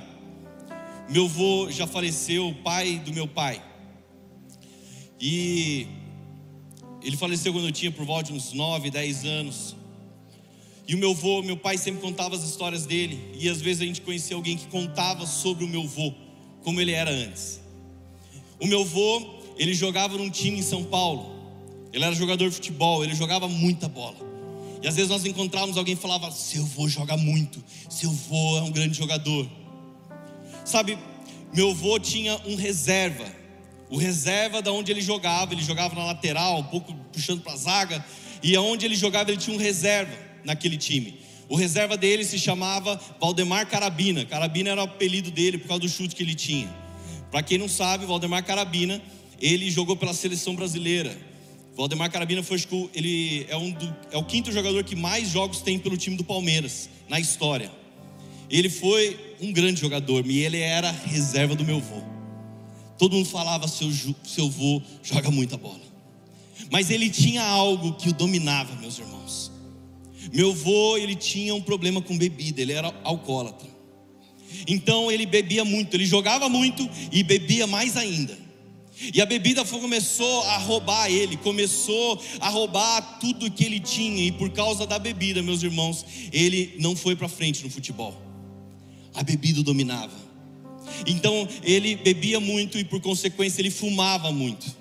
Meu 1.09 1.25
avô 1.25 1.69
já 1.69 1.85
faleceu, 1.85 2.55
pai 2.63 2.99
do 2.99 3.13
meu 3.13 3.27
pai. 3.27 3.61
E 5.19 5.87
ele 7.03 7.17
faleceu 7.17 7.51
quando 7.53 7.65
eu 7.65 7.71
tinha 7.71 7.91
por 7.91 8.05
volta 8.05 8.31
de 8.31 8.33
uns 8.33 8.53
9, 8.53 8.89
10 8.89 9.25
anos. 9.25 9.75
E 10.89 10.95
o 10.95 10.97
meu 10.97 11.11
avô, 11.11 11.43
meu 11.43 11.55
pai 11.55 11.77
sempre 11.77 12.01
contava 12.01 12.35
as 12.35 12.41
histórias 12.43 12.87
dele. 12.87 13.23
E 13.39 13.47
às 13.47 13.61
vezes 13.61 13.83
a 13.83 13.85
gente 13.85 14.01
conhecia 14.01 14.35
alguém 14.35 14.57
que 14.57 14.65
contava 14.65 15.27
sobre 15.27 15.63
o 15.63 15.67
meu 15.67 15.83
avô, 15.83 16.11
como 16.63 16.81
ele 16.81 16.93
era 16.93 17.11
antes. 17.11 17.61
O 18.59 18.65
meu 18.65 18.81
avô, 18.81 19.35
ele 19.55 19.75
jogava 19.75 20.17
num 20.17 20.31
time 20.31 20.57
em 20.57 20.63
São 20.63 20.83
Paulo. 20.83 21.31
Ele 21.93 22.03
era 22.03 22.15
jogador 22.15 22.49
de 22.49 22.55
futebol, 22.55 23.03
ele 23.03 23.13
jogava 23.13 23.47
muita 23.47 23.87
bola. 23.87 24.17
E 24.81 24.87
às 24.87 24.95
vezes 24.95 25.11
nós 25.11 25.23
encontrávamos 25.25 25.77
alguém 25.77 25.95
que 25.95 26.01
falava: 26.01 26.31
Seu 26.31 26.63
avô 26.63 26.89
joga 26.89 27.15
muito, 27.15 27.63
seu 27.87 28.09
avô 28.09 28.57
é 28.57 28.63
um 28.63 28.71
grande 28.71 28.97
jogador. 28.97 29.47
Sabe, 30.65 30.97
meu 31.53 31.69
avô 31.69 31.99
tinha 31.99 32.35
um 32.47 32.55
reserva. 32.55 33.27
O 33.91 33.97
reserva 33.97 34.59
da 34.59 34.71
onde 34.71 34.91
ele 34.91 35.01
jogava, 35.01 35.53
ele 35.53 35.61
jogava 35.61 35.93
na 35.93 36.05
lateral, 36.05 36.61
um 36.61 36.63
pouco 36.63 36.95
puxando 37.13 37.43
para 37.43 37.53
a 37.53 37.57
zaga, 37.57 38.03
e 38.41 38.55
aonde 38.55 38.87
ele 38.87 38.95
jogava, 38.95 39.29
ele 39.29 39.37
tinha 39.37 39.55
um 39.55 39.59
reserva 39.59 40.28
naquele 40.43 40.77
time. 40.77 41.19
O 41.47 41.55
reserva 41.55 41.97
dele 41.97 42.23
se 42.23 42.37
chamava 42.37 42.99
Valdemar 43.19 43.67
Carabina. 43.67 44.23
Carabina 44.25 44.69
era 44.69 44.81
o 44.81 44.83
apelido 44.83 45.31
dele 45.31 45.57
por 45.57 45.67
causa 45.67 45.81
do 45.81 45.89
chute 45.89 46.15
que 46.15 46.21
ele 46.21 46.35
tinha. 46.35 46.69
Para 47.31 47.41
quem 47.41 47.57
não 47.57 47.67
sabe, 47.67 48.05
Valdemar 48.05 48.43
Carabina, 48.45 49.01
ele 49.41 49.69
jogou 49.71 49.95
pela 49.95 50.13
seleção 50.13 50.55
brasileira. 50.55 51.17
Valdemar 51.75 52.11
Carabina 52.11 52.43
foi 52.43 52.61
ele 52.93 53.45
é, 53.49 53.55
um 53.55 53.71
do, 53.71 53.95
é 54.11 54.17
o 54.17 54.23
quinto 54.23 54.51
jogador 54.51 54.83
que 54.83 54.95
mais 54.95 55.29
jogos 55.29 55.61
tem 55.61 55.79
pelo 55.79 55.95
time 55.95 56.17
do 56.17 56.23
Palmeiras 56.23 56.89
na 57.07 57.19
história. 57.19 57.71
Ele 58.49 58.69
foi 58.69 59.35
um 59.39 59.53
grande 59.53 59.79
jogador 59.79 60.25
e 60.25 60.39
ele 60.39 60.59
era 60.59 60.91
reserva 60.91 61.55
do 61.55 61.63
meu 61.63 61.77
avô. 61.77 62.03
Todo 62.97 63.15
mundo 63.15 63.29
falava: 63.29 63.67
seu, 63.67 63.89
seu 64.23 64.47
avô 64.47 64.81
joga 65.01 65.31
muita 65.31 65.55
bola. 65.55 65.79
Mas 66.69 66.89
ele 66.89 67.09
tinha 67.09 67.43
algo 67.43 67.93
que 67.93 68.09
o 68.09 68.13
dominava, 68.13 68.75
meus 68.75 68.99
irmãos. 68.99 69.18
Meu 70.31 70.51
avô, 70.51 70.97
ele 70.97 71.15
tinha 71.15 71.53
um 71.55 71.61
problema 71.61 72.01
com 72.01 72.17
bebida, 72.17 72.61
ele 72.61 72.73
era 72.73 72.93
alcoólatra. 73.03 73.69
Então 74.67 75.11
ele 75.11 75.25
bebia 75.25 75.63
muito, 75.63 75.95
ele 75.95 76.05
jogava 76.05 76.49
muito 76.49 76.87
e 77.11 77.23
bebia 77.23 77.67
mais 77.67 77.95
ainda. 77.95 78.37
E 79.13 79.21
a 79.21 79.25
bebida 79.25 79.63
começou 79.63 80.43
a 80.43 80.57
roubar 80.57 81.09
ele, 81.09 81.37
começou 81.37 82.21
a 82.39 82.49
roubar 82.49 83.19
tudo 83.19 83.49
que 83.49 83.63
ele 83.63 83.79
tinha, 83.79 84.25
e 84.25 84.31
por 84.31 84.49
causa 84.49 84.85
da 84.85 84.99
bebida, 84.99 85.41
meus 85.41 85.63
irmãos, 85.63 86.05
ele 86.33 86.75
não 86.79 86.95
foi 86.95 87.15
para 87.15 87.29
frente 87.29 87.63
no 87.63 87.69
futebol 87.69 88.29
a 89.13 89.23
bebida 89.23 89.61
dominava. 89.63 90.17
Então 91.05 91.47
ele 91.63 91.95
bebia 91.95 92.39
muito 92.39 92.77
e 92.77 92.83
por 92.83 92.99
consequência 93.01 93.61
ele 93.61 93.69
fumava 93.69 94.31
muito. 94.31 94.78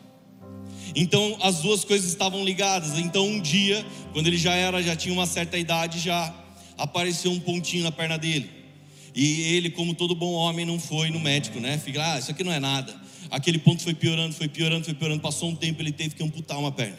Então 1.01 1.39
as 1.41 1.61
duas 1.61 1.85
coisas 1.85 2.11
estavam 2.11 2.45
ligadas. 2.45 2.99
Então 2.99 3.25
um 3.25 3.41
dia, 3.41 3.87
quando 4.13 4.27
ele 4.27 4.37
já 4.37 4.53
era, 4.55 4.83
já 4.83 4.97
tinha 4.97 5.15
uma 5.15 5.27
certa 5.27 5.57
idade, 5.57 6.01
já 6.01 6.35
apareceu 6.77 7.31
um 7.31 7.39
pontinho 7.39 7.85
na 7.85 7.93
perna 7.93 8.19
dele. 8.19 8.51
E 9.15 9.43
ele, 9.55 9.71
como 9.71 9.95
todo 9.95 10.13
bom 10.13 10.33
homem, 10.33 10.67
não 10.67 10.81
foi 10.81 11.09
no 11.11 11.21
médico, 11.21 11.61
né? 11.61 11.79
Fica, 11.79 12.15
ah, 12.15 12.19
isso 12.19 12.33
aqui 12.33 12.43
não 12.43 12.53
é 12.53 12.59
nada. 12.59 12.93
Aquele 13.31 13.61
ponto 13.61 13.81
foi 13.81 13.95
piorando, 13.95 14.35
foi 14.35 14.49
piorando, 14.49 14.87
foi 14.87 14.95
piorando. 14.95 15.21
Passou 15.21 15.49
um 15.49 15.55
tempo, 15.55 15.81
ele 15.81 15.93
teve 15.93 16.17
que 16.17 16.23
amputar 16.23 16.59
uma 16.59 16.73
perna. 16.73 16.99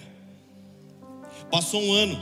Passou 1.51 1.83
um 1.83 1.91
ano. 1.91 2.21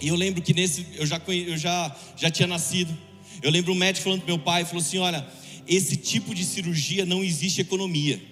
E 0.00 0.08
eu 0.08 0.16
lembro 0.16 0.42
que 0.42 0.52
nesse, 0.52 0.84
eu 0.94 1.06
já, 1.06 1.20
eu 1.28 1.56
já, 1.56 1.94
já 2.16 2.28
tinha 2.28 2.48
nascido. 2.48 2.92
Eu 3.40 3.52
lembro 3.52 3.72
um 3.72 3.76
médico 3.76 4.02
falando 4.02 4.22
para 4.22 4.34
meu 4.34 4.38
pai, 4.42 4.64
falou 4.64 4.80
assim: 4.80 4.98
olha, 4.98 5.24
esse 5.64 5.96
tipo 5.96 6.34
de 6.34 6.44
cirurgia 6.44 7.06
não 7.06 7.22
existe 7.22 7.60
economia. 7.60 8.31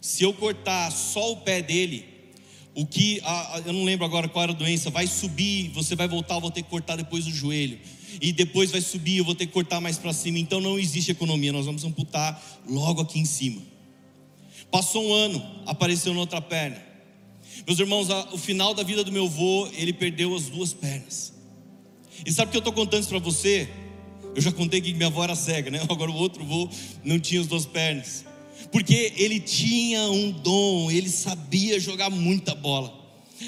Se 0.00 0.22
eu 0.22 0.32
cortar 0.32 0.90
só 0.90 1.32
o 1.32 1.36
pé 1.36 1.60
dele, 1.60 2.04
o 2.74 2.86
que, 2.86 3.20
eu 3.66 3.72
não 3.72 3.84
lembro 3.84 4.06
agora 4.06 4.28
qual 4.28 4.44
era 4.44 4.52
a 4.52 4.54
doença, 4.54 4.90
vai 4.90 5.06
subir, 5.06 5.68
você 5.70 5.94
vai 5.94 6.08
voltar, 6.08 6.36
eu 6.36 6.40
vou 6.40 6.50
ter 6.50 6.62
que 6.62 6.70
cortar 6.70 6.96
depois 6.96 7.26
o 7.26 7.30
joelho. 7.30 7.78
E 8.20 8.32
depois 8.32 8.70
vai 8.70 8.80
subir, 8.80 9.18
eu 9.18 9.24
vou 9.24 9.34
ter 9.34 9.46
que 9.46 9.52
cortar 9.52 9.80
mais 9.80 9.98
para 9.98 10.12
cima. 10.12 10.38
Então 10.38 10.60
não 10.60 10.78
existe 10.78 11.10
economia, 11.10 11.52
nós 11.52 11.66
vamos 11.66 11.84
amputar 11.84 12.40
logo 12.68 13.00
aqui 13.00 13.18
em 13.18 13.24
cima. 13.24 13.60
Passou 14.70 15.04
um 15.04 15.12
ano, 15.12 15.44
apareceu 15.66 16.14
na 16.14 16.20
outra 16.20 16.40
perna. 16.40 16.80
Meus 17.66 17.78
irmãos, 17.78 18.08
o 18.32 18.38
final 18.38 18.72
da 18.72 18.82
vida 18.82 19.04
do 19.04 19.12
meu 19.12 19.26
avô, 19.26 19.68
ele 19.72 19.92
perdeu 19.92 20.34
as 20.34 20.44
duas 20.44 20.72
pernas. 20.72 21.34
E 22.24 22.32
sabe 22.32 22.48
o 22.48 22.50
que 22.50 22.56
eu 22.56 22.60
estou 22.60 22.72
contando 22.72 23.00
isso 23.00 23.10
para 23.10 23.18
você? 23.18 23.68
Eu 24.34 24.40
já 24.40 24.52
contei 24.52 24.80
que 24.80 24.92
minha 24.94 25.08
avó 25.08 25.24
era 25.24 25.34
cega, 25.34 25.70
né? 25.70 25.80
Agora 25.90 26.10
o 26.10 26.14
outro 26.14 26.42
avô 26.42 26.68
não 27.04 27.18
tinha 27.18 27.40
as 27.40 27.46
duas 27.46 27.66
pernas. 27.66 28.24
Porque 28.70 29.12
ele 29.16 29.40
tinha 29.40 30.02
um 30.10 30.30
dom, 30.30 30.90
ele 30.90 31.08
sabia 31.08 31.80
jogar 31.80 32.08
muita 32.10 32.54
bola. 32.54 33.00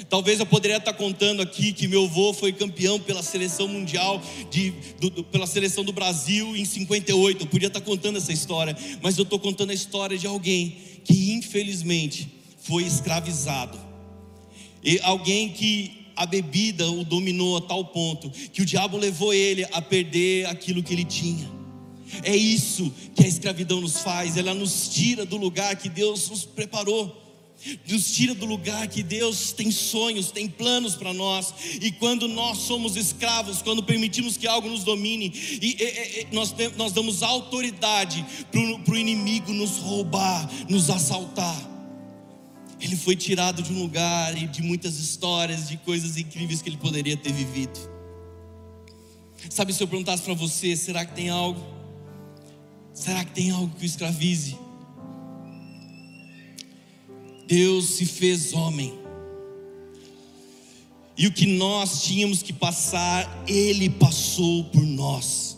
Talvez 0.09 0.39
eu 0.39 0.45
poderia 0.45 0.77
estar 0.77 0.93
contando 0.93 1.41
aqui 1.41 1.71
que 1.71 1.87
meu 1.87 2.05
avô 2.05 2.33
foi 2.33 2.51
campeão 2.51 2.99
pela 2.99 3.21
seleção 3.21 3.67
mundial, 3.67 4.21
de, 4.49 4.71
do, 4.99 5.09
do, 5.09 5.23
pela 5.23 5.45
seleção 5.45 5.83
do 5.83 5.93
Brasil 5.93 6.55
em 6.55 6.65
58. 6.65 7.43
Eu 7.43 7.47
podia 7.47 7.67
estar 7.67 7.81
contando 7.81 8.17
essa 8.17 8.33
história, 8.33 8.75
mas 9.01 9.17
eu 9.17 9.23
estou 9.23 9.37
contando 9.39 9.69
a 9.69 9.73
história 9.73 10.17
de 10.17 10.25
alguém 10.25 10.75
que 11.03 11.33
infelizmente 11.33 12.27
foi 12.57 12.83
escravizado. 12.83 13.77
E 14.83 14.99
alguém 15.03 15.49
que 15.49 16.07
a 16.15 16.25
bebida 16.25 16.89
o 16.89 17.03
dominou 17.03 17.57
a 17.57 17.61
tal 17.61 17.85
ponto 17.85 18.29
que 18.29 18.61
o 18.61 18.65
diabo 18.65 18.97
levou 18.97 19.33
ele 19.33 19.65
a 19.71 19.81
perder 19.81 20.47
aquilo 20.47 20.81
que 20.81 20.93
ele 20.93 21.05
tinha. 21.05 21.52
É 22.23 22.35
isso 22.35 22.93
que 23.15 23.23
a 23.23 23.27
escravidão 23.27 23.81
nos 23.81 23.99
faz, 23.99 24.37
ela 24.37 24.53
nos 24.53 24.89
tira 24.89 25.25
do 25.25 25.37
lugar 25.37 25.75
que 25.75 25.89
Deus 25.89 26.29
nos 26.29 26.45
preparou. 26.45 27.21
Nos 27.87 28.13
tira 28.13 28.35
do 28.35 28.45
lugar 28.45 28.87
que 28.87 29.01
Deus 29.01 29.53
tem 29.53 29.71
sonhos, 29.71 30.31
tem 30.31 30.49
planos 30.49 30.95
para 30.95 31.13
nós, 31.13 31.53
e 31.81 31.91
quando 31.93 32.27
nós 32.27 32.57
somos 32.57 32.97
escravos, 32.97 33.61
quando 33.61 33.81
permitimos 33.81 34.35
que 34.35 34.45
algo 34.45 34.67
nos 34.67 34.83
domine, 34.83 35.31
e, 35.33 35.77
e, 35.81 36.21
e 36.21 36.27
nós, 36.33 36.53
nós 36.75 36.91
damos 36.91 37.23
autoridade 37.23 38.25
para 38.51 38.93
o 38.93 38.97
inimigo 38.97 39.53
nos 39.53 39.77
roubar, 39.77 40.49
nos 40.67 40.89
assaltar. 40.89 41.71
Ele 42.81 42.97
foi 42.97 43.15
tirado 43.15 43.63
de 43.63 43.71
um 43.71 43.81
lugar 43.81 44.37
e 44.37 44.45
de 44.45 44.61
muitas 44.61 44.99
histórias, 44.99 45.69
de 45.69 45.77
coisas 45.77 46.17
incríveis 46.17 46.61
que 46.61 46.67
ele 46.67 46.75
poderia 46.75 47.15
ter 47.15 47.31
vivido. 47.31 47.79
Sabe, 49.49 49.73
se 49.73 49.81
eu 49.81 49.87
perguntasse 49.87 50.21
para 50.23 50.33
você, 50.33 50.75
será 50.75 51.05
que 51.05 51.15
tem 51.15 51.29
algo? 51.29 51.61
Será 52.93 53.25
que 53.25 53.31
tem 53.31 53.51
algo 53.51 53.75
que 53.75 53.83
o 53.83 53.85
escravize? 53.85 54.57
Deus 57.47 57.85
se 57.85 58.05
fez 58.05 58.53
homem. 58.53 58.93
E 61.17 61.27
o 61.27 61.31
que 61.31 61.45
nós 61.45 62.03
tínhamos 62.03 62.41
que 62.41 62.53
passar, 62.53 63.43
Ele 63.47 63.89
passou 63.89 64.63
por 64.65 64.81
nós. 64.81 65.57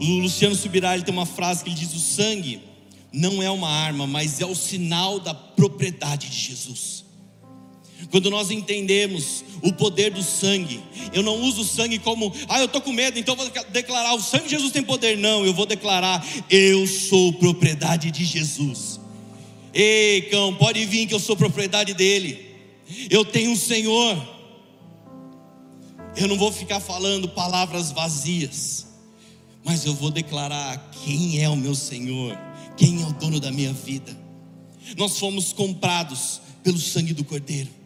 O 0.00 0.04
Luciano 0.18 0.54
Subirá 0.54 0.94
ele 0.94 1.04
tem 1.04 1.14
uma 1.14 1.26
frase 1.26 1.62
que 1.62 1.70
ele 1.70 1.76
diz: 1.76 1.94
o 1.94 2.00
sangue 2.00 2.60
não 3.12 3.42
é 3.42 3.50
uma 3.50 3.68
arma, 3.68 4.06
mas 4.06 4.40
é 4.40 4.46
o 4.46 4.54
sinal 4.54 5.20
da 5.20 5.34
propriedade 5.34 6.28
de 6.28 6.36
Jesus. 6.36 7.04
Quando 8.10 8.30
nós 8.30 8.50
entendemos 8.50 9.44
o 9.62 9.72
poder 9.72 10.10
do 10.10 10.22
sangue, 10.22 10.82
eu 11.12 11.22
não 11.22 11.40
uso 11.40 11.62
o 11.62 11.64
sangue 11.64 11.98
como, 11.98 12.32
ah, 12.48 12.58
eu 12.58 12.66
estou 12.66 12.80
com 12.80 12.92
medo, 12.92 13.18
então 13.18 13.36
vou 13.36 13.50
declarar: 13.70 14.14
o 14.14 14.20
sangue 14.20 14.44
de 14.44 14.50
Jesus 14.50 14.72
tem 14.72 14.82
poder. 14.82 15.16
Não, 15.16 15.44
eu 15.44 15.54
vou 15.54 15.66
declarar: 15.66 16.24
eu 16.50 16.86
sou 16.86 17.32
propriedade 17.34 18.10
de 18.10 18.24
Jesus. 18.24 19.00
Ei, 19.72 20.22
cão, 20.22 20.54
pode 20.54 20.84
vir 20.84 21.06
que 21.06 21.14
eu 21.14 21.20
sou 21.20 21.36
propriedade 21.36 21.94
dele. 21.94 22.52
Eu 23.10 23.24
tenho 23.24 23.52
um 23.52 23.56
Senhor. 23.56 24.30
Eu 26.14 26.28
não 26.28 26.36
vou 26.36 26.52
ficar 26.52 26.78
falando 26.78 27.26
palavras 27.26 27.90
vazias, 27.90 28.86
mas 29.64 29.86
eu 29.86 29.94
vou 29.94 30.10
declarar 30.10 30.90
quem 31.02 31.42
é 31.42 31.48
o 31.48 31.56
meu 31.56 31.74
Senhor, 31.74 32.38
quem 32.76 33.02
é 33.02 33.06
o 33.06 33.12
dono 33.12 33.40
da 33.40 33.50
minha 33.50 33.72
vida. 33.72 34.14
Nós 34.96 35.18
fomos 35.18 35.54
comprados 35.54 36.42
pelo 36.62 36.78
sangue 36.78 37.14
do 37.14 37.24
Cordeiro. 37.24 37.81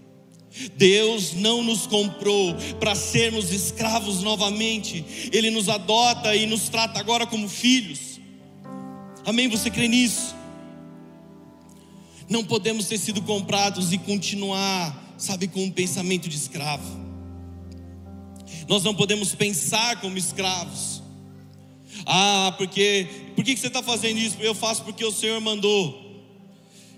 Deus 0.76 1.34
não 1.34 1.62
nos 1.62 1.86
comprou 1.86 2.54
para 2.80 2.94
sermos 2.94 3.52
escravos 3.52 4.22
novamente, 4.22 5.04
Ele 5.32 5.50
nos 5.50 5.68
adota 5.68 6.34
e 6.34 6.46
nos 6.46 6.68
trata 6.68 6.98
agora 6.98 7.26
como 7.26 7.48
filhos. 7.48 8.20
Amém? 9.24 9.48
Você 9.48 9.70
crê 9.70 9.88
nisso? 9.88 10.34
Não 12.28 12.44
podemos 12.44 12.86
ter 12.86 12.98
sido 12.98 13.22
comprados 13.22 13.92
e 13.92 13.98
continuar, 13.98 15.14
sabe, 15.18 15.46
com 15.46 15.64
um 15.64 15.70
pensamento 15.70 16.28
de 16.28 16.36
escravo. 16.36 17.06
Nós 18.68 18.82
não 18.82 18.94
podemos 18.94 19.34
pensar 19.34 20.00
como 20.00 20.18
escravos. 20.18 21.02
Ah, 22.04 22.54
porque 22.58 23.06
por 23.34 23.44
que 23.44 23.56
você 23.56 23.68
está 23.68 23.82
fazendo 23.82 24.18
isso? 24.18 24.36
Eu 24.40 24.54
faço 24.54 24.82
porque 24.82 25.04
o 25.04 25.12
Senhor 25.12 25.40
mandou. 25.40 26.05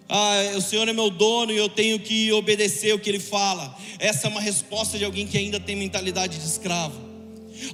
Ah, 0.08 0.56
o 0.56 0.60
Senhor 0.62 0.88
é 0.88 0.92
meu 0.92 1.10
dono 1.10 1.52
e 1.52 1.56
eu 1.56 1.68
tenho 1.68 2.00
que 2.00 2.32
obedecer 2.32 2.94
o 2.94 2.98
que 2.98 3.10
Ele 3.10 3.20
fala. 3.20 3.76
Essa 3.98 4.26
é 4.26 4.30
uma 4.30 4.40
resposta 4.40 4.96
de 4.96 5.04
alguém 5.04 5.26
que 5.26 5.36
ainda 5.36 5.60
tem 5.60 5.76
mentalidade 5.76 6.38
de 6.38 6.46
escravo, 6.46 6.98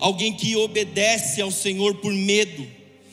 alguém 0.01 0.33
que 0.33 0.57
obedece 0.57 1.41
ao 1.41 1.53
Senhor 1.53 1.95
por 1.97 2.13
medo, 2.13 2.67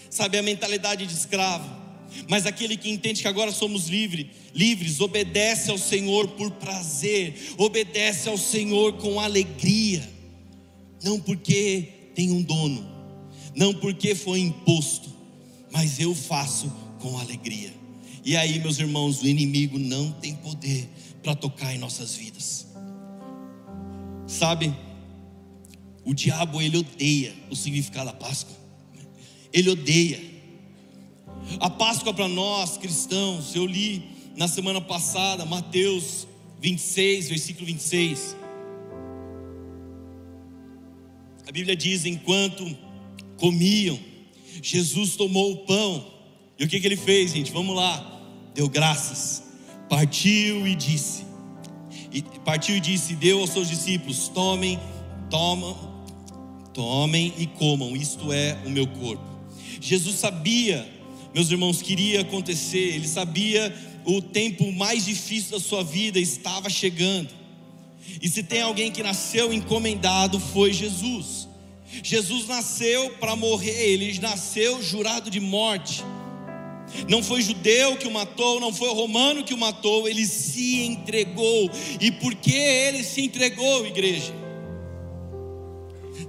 sabe 0.09 0.39
a 0.39 0.43
mentalidade 0.43 1.05
de 1.05 1.13
escravo. 1.13 1.81
Mas 2.27 2.45
aquele 2.45 2.75
que 2.75 2.89
entende 2.89 3.21
que 3.21 3.27
agora 3.27 3.51
somos 3.51 3.87
livres, 3.87 4.27
livres, 4.53 4.99
obedece 4.99 5.69
ao 5.69 5.77
Senhor 5.77 6.29
por 6.29 6.49
prazer, 6.51 7.53
obedece 7.57 8.27
ao 8.27 8.37
Senhor 8.37 8.93
com 8.93 9.19
alegria, 9.19 10.07
não 11.03 11.19
porque 11.19 11.87
tem 12.15 12.31
um 12.31 12.41
dono, 12.41 12.89
não 13.55 13.73
porque 13.73 14.15
foi 14.15 14.39
imposto, 14.39 15.09
mas 15.71 15.99
eu 15.99 16.15
faço 16.15 16.71
com 16.99 17.17
alegria. 17.17 17.80
E 18.23 18.37
aí, 18.37 18.59
meus 18.59 18.77
irmãos, 18.77 19.21
o 19.21 19.27
inimigo 19.27 19.79
não 19.79 20.11
tem 20.11 20.35
poder 20.35 20.87
para 21.23 21.35
tocar 21.35 21.73
em 21.73 21.79
nossas 21.79 22.15
vidas. 22.15 22.67
Sabe? 24.27 24.73
O 26.05 26.13
diabo 26.13 26.61
ele 26.61 26.77
odeia 26.77 27.33
o 27.49 27.55
significado 27.55 28.05
da 28.05 28.13
Páscoa. 28.13 28.55
Ele 29.51 29.69
odeia. 29.71 30.21
A 31.59 31.69
Páscoa 31.69 32.13
para 32.13 32.27
nós 32.27 32.77
cristãos, 32.77 33.55
eu 33.55 33.65
li 33.65 34.03
na 34.37 34.47
semana 34.47 34.79
passada 34.79 35.43
Mateus 35.43 36.27
26, 36.61 37.29
versículo 37.29 37.65
26. 37.65 38.37
A 41.47 41.51
Bíblia 41.51 41.75
diz: 41.75 42.05
enquanto 42.05 42.77
comiam, 43.37 43.99
Jesus 44.61 45.15
tomou 45.15 45.51
o 45.51 45.57
pão. 45.65 46.11
E 46.59 46.63
o 46.63 46.67
que, 46.67 46.79
que 46.79 46.87
ele 46.87 46.95
fez, 46.95 47.31
gente? 47.31 47.51
Vamos 47.51 47.75
lá 47.75 48.10
deu 48.53 48.67
graças, 48.69 49.43
partiu 49.89 50.67
e 50.67 50.75
disse, 50.75 51.23
e 52.11 52.21
partiu 52.43 52.75
e 52.75 52.79
disse, 52.79 53.15
deu 53.15 53.39
aos 53.39 53.51
seus 53.51 53.69
discípulos: 53.69 54.27
tomem, 54.27 54.79
tomam, 55.29 55.77
tomem 56.73 57.33
e 57.37 57.47
comam, 57.47 57.95
isto 57.95 58.31
é 58.31 58.57
o 58.65 58.69
meu 58.69 58.87
corpo. 58.87 59.23
Jesus 59.79 60.17
sabia, 60.17 60.87
meus 61.33 61.49
irmãos, 61.49 61.81
que 61.81 61.93
iria 61.93 62.21
acontecer, 62.21 62.95
ele 62.95 63.07
sabia 63.07 63.73
o 64.05 64.21
tempo 64.21 64.71
mais 64.71 65.05
difícil 65.05 65.51
da 65.51 65.59
sua 65.59 65.83
vida 65.83 66.19
estava 66.19 66.69
chegando. 66.69 67.29
E 68.21 68.27
se 68.27 68.43
tem 68.43 68.61
alguém 68.61 68.91
que 68.91 69.01
nasceu 69.01 69.53
encomendado, 69.53 70.39
foi 70.39 70.73
Jesus. 70.73 71.47
Jesus 72.03 72.47
nasceu 72.47 73.11
para 73.11 73.35
morrer, 73.35 73.91
ele 73.91 74.19
nasceu 74.19 74.81
jurado 74.81 75.29
de 75.29 75.39
morte. 75.39 76.03
Não 77.09 77.23
foi 77.23 77.41
judeu 77.41 77.97
que 77.97 78.07
o 78.07 78.11
matou, 78.11 78.59
não 78.59 78.73
foi 78.73 78.89
romano 78.93 79.43
que 79.43 79.53
o 79.53 79.57
matou, 79.57 80.07
ele 80.07 80.25
se 80.25 80.83
entregou. 80.83 81.69
E 81.99 82.11
por 82.11 82.35
que 82.35 82.53
ele 82.53 83.03
se 83.03 83.21
entregou, 83.21 83.85
igreja? 83.85 84.33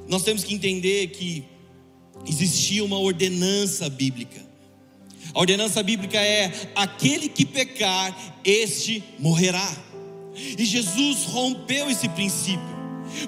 Nós 0.08 0.22
temos 0.22 0.44
que 0.44 0.54
entender 0.54 1.08
que 1.08 1.44
existia 2.26 2.84
uma 2.84 2.98
ordenança 2.98 3.88
bíblica. 3.88 4.40
A 5.34 5.40
ordenança 5.40 5.82
bíblica 5.82 6.18
é: 6.18 6.52
aquele 6.74 7.28
que 7.28 7.44
pecar, 7.44 8.16
este 8.44 9.02
morrerá. 9.18 9.70
E 10.58 10.64
Jesus 10.64 11.24
rompeu 11.24 11.90
esse 11.90 12.08
princípio. 12.08 12.72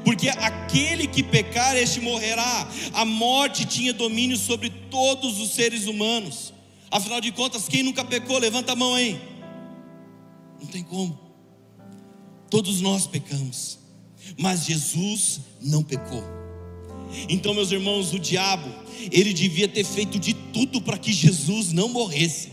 Porque 0.03 0.29
aquele 0.29 1.07
que 1.07 1.23
pecar, 1.23 1.77
este 1.77 2.01
morrerá. 2.01 2.69
A 2.93 3.05
morte 3.05 3.65
tinha 3.65 3.93
domínio 3.93 4.37
sobre 4.37 4.71
todos 4.91 5.41
os 5.41 5.51
seres 5.51 5.87
humanos. 5.87 6.54
Afinal 6.95 7.21
de 7.21 7.33
contas, 7.33 7.69
quem 7.69 7.83
nunca 7.83 8.05
pecou, 8.05 8.39
levanta 8.39 8.71
a 8.71 8.77
mão 8.77 8.95
aí. 8.95 9.21
Não 10.61 10.69
tem 10.69 10.85
como. 10.85 11.19
Todos 12.49 12.81
nós 12.81 13.05
pecamos, 13.05 13.81
mas 14.39 14.65
Jesus 14.65 15.41
não 15.61 15.83
pecou. 15.83 16.23
Então, 17.29 17.53
meus 17.53 17.73
irmãos, 17.73 18.13
o 18.13 18.19
diabo, 18.21 18.73
ele 19.11 19.33
devia 19.33 19.67
ter 19.67 19.83
feito 19.83 20.21
de 20.21 20.35
tudo 20.35 20.81
para 20.81 20.97
que 20.97 21.13
Jesus 21.13 21.73
não 21.73 21.89
morresse. 21.89 22.53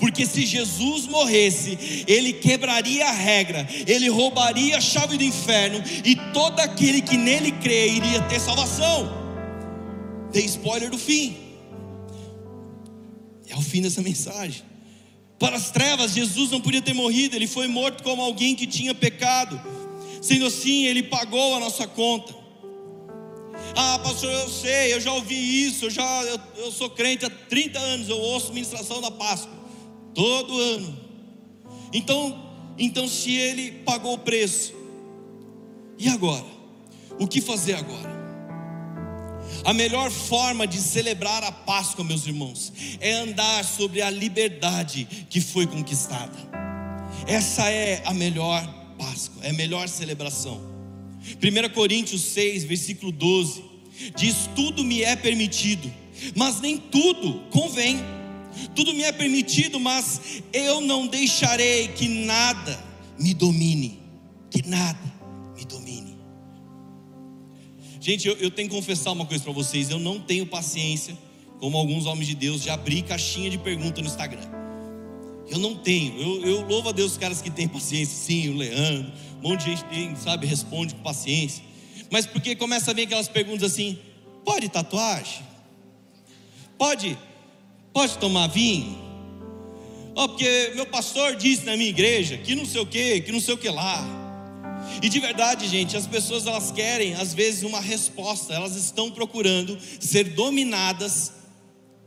Porque 0.00 0.24
se 0.24 0.46
Jesus 0.46 1.06
morresse, 1.06 2.06
ele 2.08 2.32
quebraria 2.32 3.06
a 3.06 3.12
regra, 3.12 3.68
ele 3.86 4.08
roubaria 4.08 4.78
a 4.78 4.80
chave 4.80 5.18
do 5.18 5.24
inferno 5.24 5.84
e 6.02 6.16
todo 6.32 6.58
aquele 6.60 7.02
que 7.02 7.18
nele 7.18 7.52
crê 7.52 7.88
iria 7.88 8.22
ter 8.22 8.40
salvação. 8.40 9.12
Dei 10.32 10.46
spoiler 10.46 10.88
do 10.88 10.96
fim. 10.96 11.43
É 13.54 13.56
o 13.56 13.62
fim 13.62 13.80
dessa 13.80 14.02
mensagem. 14.02 14.62
Para 15.38 15.56
as 15.56 15.70
trevas, 15.70 16.12
Jesus 16.12 16.50
não 16.50 16.60
podia 16.60 16.82
ter 16.82 16.92
morrido, 16.92 17.36
ele 17.36 17.46
foi 17.46 17.68
morto 17.68 18.02
como 18.02 18.20
alguém 18.20 18.54
que 18.56 18.66
tinha 18.66 18.94
pecado. 18.94 19.60
Sendo 20.20 20.46
assim, 20.46 20.86
ele 20.86 21.04
pagou 21.04 21.54
a 21.54 21.60
nossa 21.60 21.86
conta. 21.86 22.34
Ah, 23.76 23.98
pastor, 24.00 24.30
eu 24.30 24.48
sei, 24.48 24.92
eu 24.94 25.00
já 25.00 25.12
ouvi 25.12 25.66
isso, 25.66 25.86
eu 25.86 25.90
já 25.90 26.22
eu, 26.24 26.40
eu 26.56 26.72
sou 26.72 26.90
crente 26.90 27.24
há 27.24 27.30
30 27.30 27.78
anos, 27.78 28.08
eu 28.08 28.18
ouço 28.18 28.52
ministração 28.52 29.00
da 29.00 29.10
Páscoa 29.10 29.52
todo 30.14 30.58
ano. 30.58 30.98
Então, 31.92 32.50
então 32.76 33.06
se 33.06 33.32
ele 33.34 33.70
pagou 33.84 34.14
o 34.14 34.18
preço, 34.18 34.74
e 35.98 36.08
agora? 36.08 36.44
O 37.18 37.28
que 37.28 37.40
fazer 37.40 37.74
agora? 37.74 38.23
A 39.62 39.72
melhor 39.72 40.10
forma 40.10 40.66
de 40.66 40.78
celebrar 40.78 41.42
a 41.44 41.52
Páscoa, 41.52 42.04
meus 42.04 42.26
irmãos, 42.26 42.72
é 43.00 43.12
andar 43.12 43.64
sobre 43.64 44.02
a 44.02 44.10
liberdade 44.10 45.06
que 45.30 45.40
foi 45.40 45.66
conquistada. 45.66 46.36
Essa 47.26 47.70
é 47.70 48.02
a 48.04 48.12
melhor 48.12 48.66
Páscoa, 48.98 49.44
é 49.44 49.50
a 49.50 49.54
melhor 49.54 49.88
celebração. 49.88 50.60
1 51.42 51.72
Coríntios 51.72 52.22
6, 52.22 52.64
versículo 52.64 53.10
12, 53.10 53.64
diz: 54.16 54.48
Tudo 54.54 54.84
me 54.84 55.02
é 55.02 55.16
permitido, 55.16 55.92
mas 56.34 56.60
nem 56.60 56.76
tudo 56.78 57.40
convém. 57.50 57.98
Tudo 58.74 58.94
me 58.94 59.02
é 59.02 59.10
permitido, 59.10 59.80
mas 59.80 60.42
eu 60.52 60.80
não 60.80 61.06
deixarei 61.06 61.88
que 61.88 62.06
nada 62.06 62.78
me 63.18 63.34
domine, 63.34 63.98
que 64.50 64.66
nada. 64.68 65.13
Gente, 68.04 68.28
eu, 68.28 68.36
eu 68.36 68.50
tenho 68.50 68.68
que 68.68 68.74
confessar 68.74 69.12
uma 69.12 69.24
coisa 69.24 69.42
para 69.42 69.52
vocês: 69.54 69.88
eu 69.88 69.98
não 69.98 70.20
tenho 70.20 70.44
paciência, 70.44 71.16
como 71.58 71.78
alguns 71.78 72.04
homens 72.04 72.26
de 72.26 72.34
Deus, 72.34 72.62
de 72.62 72.68
abrir 72.68 73.00
caixinha 73.00 73.48
de 73.48 73.56
pergunta 73.56 74.02
no 74.02 74.06
Instagram. 74.06 74.46
Eu 75.48 75.58
não 75.58 75.74
tenho. 75.74 76.20
Eu, 76.20 76.46
eu 76.46 76.68
louvo 76.68 76.90
a 76.90 76.92
Deus 76.92 77.12
os 77.12 77.18
caras 77.18 77.40
que 77.40 77.48
têm 77.48 77.66
paciência, 77.66 78.14
sim, 78.14 78.50
o 78.50 78.58
Leandro, 78.58 79.10
um 79.42 79.48
monte 79.48 79.64
de 79.64 79.70
gente 79.70 79.84
tem, 79.84 80.14
sabe, 80.16 80.46
responde 80.46 80.94
com 80.94 81.00
paciência. 81.00 81.64
Mas 82.10 82.26
porque 82.26 82.54
começa 82.54 82.90
a 82.90 82.94
vir 82.94 83.04
aquelas 83.04 83.26
perguntas 83.26 83.72
assim: 83.72 83.98
pode 84.44 84.68
tatuagem? 84.68 85.42
Pode, 86.76 87.16
pode 87.90 88.18
tomar 88.18 88.48
vinho? 88.48 89.02
Oh, 90.14 90.28
porque 90.28 90.72
meu 90.74 90.84
pastor 90.84 91.36
disse 91.36 91.64
na 91.64 91.74
minha 91.74 91.88
igreja 91.88 92.36
que 92.36 92.54
não 92.54 92.66
sei 92.66 92.82
o 92.82 92.86
que, 92.86 93.22
que 93.22 93.32
não 93.32 93.40
sei 93.40 93.54
o 93.54 93.58
que 93.58 93.70
lá. 93.70 94.23
E 95.02 95.08
de 95.08 95.20
verdade, 95.20 95.68
gente, 95.68 95.96
as 95.96 96.06
pessoas 96.06 96.46
elas 96.46 96.70
querem 96.70 97.14
às 97.14 97.34
vezes 97.34 97.62
uma 97.62 97.80
resposta, 97.80 98.52
elas 98.52 98.76
estão 98.76 99.10
procurando 99.10 99.78
ser 100.00 100.24
dominadas 100.30 101.32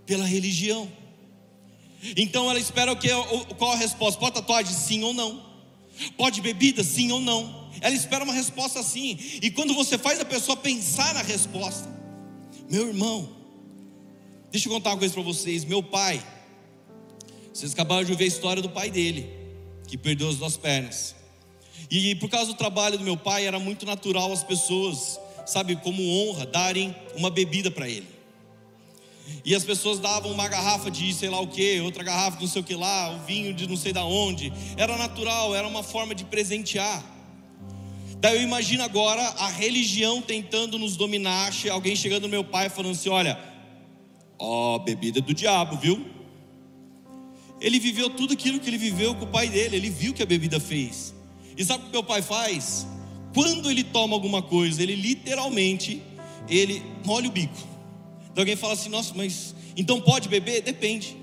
pela 0.05 0.25
religião. 0.25 0.89
Então 2.15 2.49
ela 2.49 2.59
espera 2.59 2.91
o 2.91 2.97
que 2.97 3.09
qual 3.57 3.71
a 3.71 3.75
resposta? 3.75 4.19
Pode 4.19 4.35
tatuagem 4.35 4.73
sim 4.73 5.03
ou 5.03 5.13
não? 5.13 5.45
Pode 6.15 6.41
bebida, 6.41 6.83
sim 6.83 7.11
ou 7.11 7.19
não? 7.19 7.67
Ela 7.81 7.95
espera 7.95 8.23
uma 8.23 8.33
resposta 8.33 8.81
sim. 8.83 9.17
E 9.41 9.51
quando 9.51 9.73
você 9.73 9.97
faz 9.97 10.19
a 10.19 10.25
pessoa 10.25 10.55
pensar 10.55 11.13
na 11.13 11.21
resposta, 11.21 11.89
meu 12.69 12.87
irmão, 12.87 13.29
deixa 14.51 14.67
eu 14.67 14.73
contar 14.73 14.91
uma 14.91 14.97
coisa 14.97 15.13
para 15.13 15.23
vocês. 15.23 15.65
Meu 15.65 15.81
pai, 15.81 16.23
vocês 17.53 17.73
acabaram 17.73 18.03
de 18.03 18.13
ver 18.13 18.25
a 18.25 18.27
história 18.27 18.61
do 18.61 18.69
pai 18.69 18.91
dele, 18.91 19.27
que 19.87 19.97
perdeu 19.97 20.29
as 20.29 20.37
duas 20.37 20.57
pernas. 20.57 21.16
E 21.89 22.15
por 22.15 22.29
causa 22.29 22.51
do 22.51 22.57
trabalho 22.57 22.97
do 22.97 23.03
meu 23.03 23.17
pai, 23.17 23.45
era 23.45 23.59
muito 23.59 23.85
natural 23.85 24.31
as 24.31 24.43
pessoas, 24.43 25.19
sabe, 25.45 25.75
como 25.77 26.03
honra, 26.03 26.45
darem 26.45 26.95
uma 27.15 27.29
bebida 27.29 27.71
para 27.71 27.87
ele. 27.87 28.07
E 29.43 29.55
as 29.55 29.63
pessoas 29.63 29.99
davam 29.99 30.31
uma 30.31 30.47
garrafa 30.47 30.89
de 30.89 31.13
sei 31.13 31.29
lá 31.29 31.39
o 31.39 31.47
que, 31.47 31.79
outra 31.81 32.03
garrafa 32.03 32.37
de 32.37 32.43
não 32.43 32.51
sei 32.51 32.61
o 32.61 32.65
que 32.65 32.75
lá, 32.75 33.11
o 33.15 33.25
vinho 33.25 33.53
de 33.53 33.67
não 33.67 33.77
sei 33.77 33.93
da 33.93 34.03
onde. 34.03 34.51
Era 34.75 34.97
natural, 34.97 35.55
era 35.55 35.67
uma 35.67 35.83
forma 35.83 36.13
de 36.13 36.25
presentear. 36.25 37.03
Daí 38.19 38.37
eu 38.37 38.41
imagino 38.41 38.83
agora 38.83 39.21
a 39.21 39.49
religião 39.49 40.21
tentando 40.21 40.79
nos 40.79 40.97
dominar, 40.97 41.51
alguém 41.71 41.95
chegando 41.95 42.23
no 42.23 42.29
meu 42.29 42.43
pai 42.43 42.69
falando 42.69 42.93
assim: 42.93 43.09
olha, 43.09 43.39
ó, 44.39 44.79
bebida 44.79 45.21
do 45.21 45.33
diabo, 45.33 45.77
viu? 45.77 46.05
Ele 47.59 47.79
viveu 47.79 48.09
tudo 48.09 48.33
aquilo 48.33 48.59
que 48.59 48.69
ele 48.69 48.77
viveu 48.77 49.15
com 49.15 49.25
o 49.25 49.27
pai 49.27 49.49
dele, 49.49 49.75
ele 49.75 49.89
viu 49.89 50.13
que 50.13 50.23
a 50.23 50.25
bebida 50.25 50.59
fez. 50.59 51.13
E 51.57 51.65
sabe 51.65 51.83
o 51.83 51.85
que 51.87 51.91
meu 51.91 52.03
pai 52.03 52.21
faz? 52.21 52.85
Quando 53.33 53.69
ele 53.69 53.83
toma 53.83 54.15
alguma 54.15 54.41
coisa, 54.41 54.81
ele 54.81 54.95
literalmente, 54.95 56.01
ele 56.47 56.83
molha 57.03 57.27
o 57.27 57.31
bico. 57.31 57.57
Então 58.31 58.43
alguém 58.43 58.55
fala 58.55 58.73
assim, 58.73 58.89
nossa, 58.89 59.13
mas 59.15 59.55
então 59.75 59.99
pode 59.99 60.29
beber? 60.29 60.61
Depende. 60.61 61.17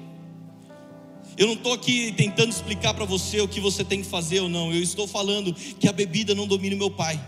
Eu 1.37 1.47
não 1.47 1.55
estou 1.55 1.73
aqui 1.73 2.13
tentando 2.17 2.51
explicar 2.51 2.95
para 2.95 3.05
você 3.05 3.41
o 3.41 3.49
que 3.49 3.61
você 3.61 3.85
tem 3.85 4.03
que 4.03 4.09
fazer 4.09 4.41
ou 4.41 4.49
não. 4.49 4.73
Eu 4.73 4.83
estou 4.83 5.07
falando 5.07 5.53
que 5.55 5.89
a 5.89 5.93
bebida 5.93 6.35
não 6.35 6.47
domina 6.47 6.75
o 6.75 6.79
meu 6.79 6.91
pai. 6.91 7.21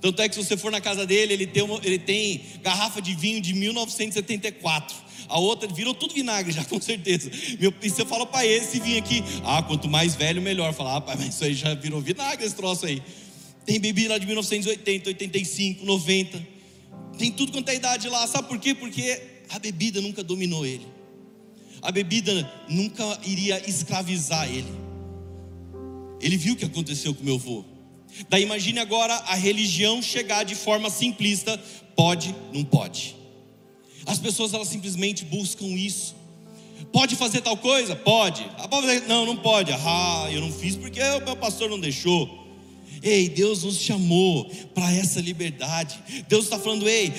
Tanto 0.00 0.22
é 0.22 0.28
que 0.28 0.34
se 0.34 0.44
você 0.44 0.56
for 0.56 0.70
na 0.70 0.80
casa 0.80 1.06
dele, 1.06 1.32
ele 1.32 1.46
tem, 1.46 1.62
uma, 1.62 1.80
ele 1.82 1.98
tem 1.98 2.40
garrafa 2.62 3.02
de 3.02 3.14
vinho 3.14 3.40
de 3.40 3.52
1974 3.52 5.08
a 5.28 5.38
outra 5.38 5.68
virou 5.68 5.94
tudo 5.94 6.14
vinagre 6.14 6.52
já, 6.52 6.64
com 6.66 6.80
certeza. 6.80 7.30
Meu, 7.60 7.72
e 7.82 7.90
você 7.90 8.04
fala 8.04 8.26
para 8.26 8.46
esse 8.46 8.80
vinho 8.80 8.98
aqui, 8.98 9.22
ah, 9.44 9.62
quanto 9.62 9.88
mais 9.88 10.16
velho, 10.16 10.40
melhor. 10.40 10.72
Falar, 10.72 10.96
ah, 10.96 11.00
pai, 11.00 11.16
mas 11.18 11.34
isso 11.34 11.44
aí 11.44 11.54
já 11.54 11.74
virou 11.74 12.00
vinagre 12.00 12.44
esse 12.44 12.54
troço 12.54 12.86
aí. 12.86 13.02
Tem 13.66 13.78
bebida 13.78 14.14
lá 14.14 14.18
de 14.18 14.26
1980, 14.26 15.10
85, 15.10 15.84
90. 15.84 16.46
Tem 17.18 17.30
tudo 17.30 17.52
quanto 17.52 17.68
é 17.68 17.74
idade 17.74 18.08
lá. 18.08 18.26
Sabe 18.26 18.48
por 18.48 18.58
quê? 18.58 18.74
Porque 18.74 19.20
a 19.50 19.58
bebida 19.58 20.00
nunca 20.00 20.24
dominou 20.24 20.64
ele. 20.64 20.86
A 21.82 21.92
bebida 21.92 22.50
nunca 22.68 23.20
iria 23.24 23.62
escravizar 23.68 24.48
ele. 24.48 24.72
Ele 26.20 26.36
viu 26.36 26.54
o 26.54 26.56
que 26.56 26.64
aconteceu 26.64 27.14
com 27.14 27.22
meu 27.22 27.34
avô. 27.34 27.64
Daí 28.28 28.42
imagine 28.42 28.78
agora 28.78 29.14
a 29.14 29.34
religião 29.34 30.02
chegar 30.02 30.44
de 30.44 30.54
forma 30.54 30.90
simplista: 30.90 31.58
pode, 31.94 32.34
não 32.52 32.64
pode. 32.64 33.16
As 34.06 34.18
pessoas 34.18 34.54
elas 34.54 34.68
simplesmente 34.68 35.24
buscam 35.24 35.66
isso. 35.66 36.16
Pode 36.92 37.16
fazer 37.16 37.42
tal 37.42 37.56
coisa? 37.56 37.94
Pode. 37.94 38.48
Ah, 38.56 38.68
não, 39.06 39.26
não 39.26 39.36
pode. 39.36 39.72
Ah, 39.72 40.28
eu 40.30 40.40
não 40.40 40.52
fiz 40.52 40.76
porque 40.76 41.00
o 41.02 41.24
meu 41.24 41.36
pastor 41.36 41.68
não 41.68 41.78
deixou. 41.78 42.46
Ei, 43.02 43.28
Deus 43.28 43.62
nos 43.62 43.78
chamou 43.80 44.46
para 44.74 44.92
essa 44.92 45.20
liberdade. 45.20 45.98
Deus 46.28 46.44
está 46.44 46.58
falando, 46.58 46.88
ei, 46.88 47.10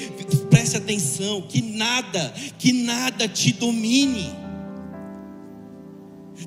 preste 0.50 0.76
atenção, 0.76 1.42
que 1.42 1.62
nada, 1.62 2.34
que 2.58 2.74
nada 2.74 3.28
te 3.28 3.54
domine. 3.54 4.30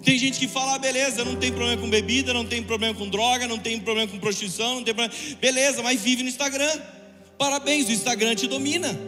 Tem 0.03 0.19
gente 0.19 0.39
que 0.39 0.49
fala, 0.49 0.75
ah, 0.75 0.79
beleza, 0.79 1.25
não 1.25 1.37
tem 1.37 1.53
problema 1.53 1.81
com 1.81 1.89
bebida, 1.89 2.35
não 2.35 2.45
tem 2.45 2.63
problema 2.63 2.95
com 2.99 3.09
droga, 3.09 3.47
não 3.47 3.59
tem 3.59 3.79
problema 3.79 4.11
com 4.11 4.19
prostituição, 4.19 4.77
não 4.77 4.85
tem 4.85 4.93
problema. 4.93 5.15
Beleza, 5.41 5.83
mas 5.83 6.01
vive 6.01 6.23
no 6.23 6.29
Instagram. 6.29 6.81
Parabéns, 7.39 7.89
o 7.89 7.93
Instagram 7.93 8.35
te 8.35 8.49
domina. 8.49 8.99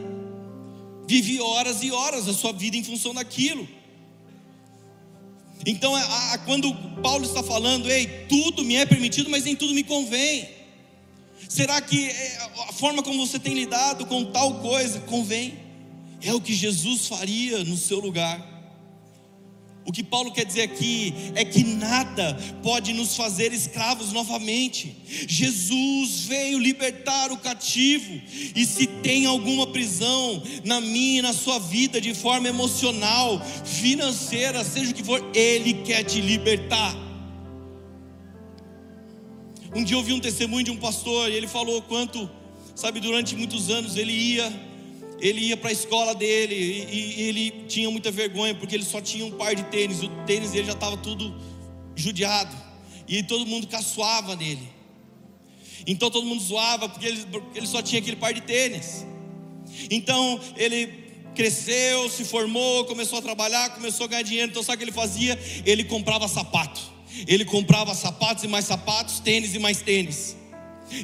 Vive 1.07 1.41
horas 1.41 1.83
e 1.83 1.91
horas 1.91 2.29
a 2.29 2.33
sua 2.33 2.53
vida 2.53 2.77
em 2.77 2.85
função 2.85 3.13
daquilo. 3.13 3.69
Então, 5.67 5.95
a, 5.97 6.33
a, 6.33 6.39
quando 6.39 6.73
Paulo 7.03 7.25
está 7.25 7.43
falando, 7.43 7.91
ei, 7.91 8.07
tudo 8.29 8.65
me 8.65 8.77
é 8.77 8.87
permitido, 8.87 9.29
mas 9.31 9.45
nem 9.45 9.57
tudo 9.57 9.75
me 9.75 9.83
convém. 9.83 10.49
Será 11.49 11.81
que 11.81 12.09
é, 12.09 12.39
a 12.69 12.73
forma 12.73 13.03
como 13.03 13.27
você 13.27 13.39
tem 13.39 13.55
lidado 13.55 14.07
com 14.07 14.25
tal 14.25 14.61
coisa 14.61 15.01
convém? 15.01 15.55
É 16.23 16.33
o 16.33 16.41
que 16.41 16.55
Jesus 16.55 17.09
faria 17.09 17.65
no 17.65 17.77
seu 17.77 17.99
lugar. 17.99 18.54
O 19.87 19.93
que 19.93 20.03
Paulo 20.03 20.33
quer 20.33 20.47
dizer 20.47 20.63
aqui 20.63 21.13
é 21.35 21.45
que 21.45 21.63
nada 21.63 22.35
pode 22.63 22.95
nos 22.95 23.17
fazer 23.17 23.53
escravos 23.53 24.13
novamente. 24.13 24.97
Jesus 25.07 26.21
veio 26.21 26.59
libertar 26.59 27.31
o 27.31 27.37
cativo, 27.37 28.21
e 28.57 28.65
se 28.65 28.87
tem 28.87 29.27
alguma 29.27 29.67
prisão 29.67 30.43
na 30.65 30.81
minha 30.81 31.19
e 31.19 31.23
na 31.23 31.35
sua 31.35 31.59
vida, 31.59 32.01
de 32.01 32.15
forma 32.15 32.49
emocional, 32.49 33.45
financeira, 33.65 34.65
seja 34.65 34.91
o 34.91 34.95
que 34.95 35.05
for, 35.05 35.23
Ele 35.35 35.75
quer 35.85 36.03
te 36.03 36.21
libertar. 36.21 36.97
Um 39.75 39.85
dia 39.85 39.97
eu 39.97 39.99
ouvi 39.99 40.15
um 40.15 40.21
testemunho 40.21 40.65
de 40.65 40.71
um 40.71 40.77
pastor, 40.77 41.31
e 41.31 41.35
ele 41.35 41.49
falou 41.49 41.83
quanto, 41.83 42.31
sabe, 42.75 43.01
durante 43.01 43.37
muitos 43.37 43.69
anos 43.69 43.97
ele 43.97 44.13
ia 44.13 44.74
ele 45.25 45.41
ia 45.41 45.57
para 45.57 45.71
a 45.71 45.73
escola 45.73 46.15
dele 46.15 46.55
e, 46.55 47.23
e, 47.23 47.23
ele 47.23 47.51
tinha 47.67 47.91
muita 47.91 48.11
vergonha 48.11 48.55
porque 48.55 48.75
ele 48.75 48.85
só 48.85 49.01
tinha 49.01 49.25
um 49.25 49.31
par 49.31 49.55
de 49.55 49.65
tênis, 49.65 50.03
o 50.03 50.09
tênis 50.27 50.51
dele 50.51 50.67
já 50.67 50.75
estava 50.75 50.99
tudo 50.99 51.35
judiado 51.97 52.55
e 53.09 53.23
todo 53.23 53.47
mundo 53.47 53.67
caçoava 53.67 54.37
nele. 54.37 54.69
Então 55.87 56.11
todo 56.11 56.27
mundo 56.27 56.43
zoava 56.43 56.91
porque 56.91 57.07
ele, 57.07 57.25
ele 57.55 57.67
só 57.67 57.81
tinha 57.81 58.01
aquele 58.01 58.17
par 58.17 58.35
de 58.35 58.43
tênis. 58.43 59.07
Então 59.91 60.39
ele 60.57 61.05
cresceu, 61.35 62.09
se 62.11 62.25
formou, 62.25 62.85
começou 62.85 63.19
a 63.19 63.23
trabalhar, 63.23 63.71
começou 63.75 64.05
a 64.05 64.09
ganhar 64.09 64.23
dinheiro. 64.23 64.51
Então 64.51 64.63
sabe 64.63 64.77
o 64.77 64.79
que 64.79 64.85
ele 64.85 64.93
fazia? 64.93 65.39
Ele 65.65 65.85
comprava 65.85 66.29
sapato. 66.29 66.81
Ele 67.27 67.47
comprava 67.47 67.95
sapatos 67.95 68.45
e 68.45 68.49
mais 68.49 68.67
sapatos, 68.67 69.21
tênis 69.21 69.55
e 69.55 69.59
mais 69.59 69.81
tênis. 69.81 70.37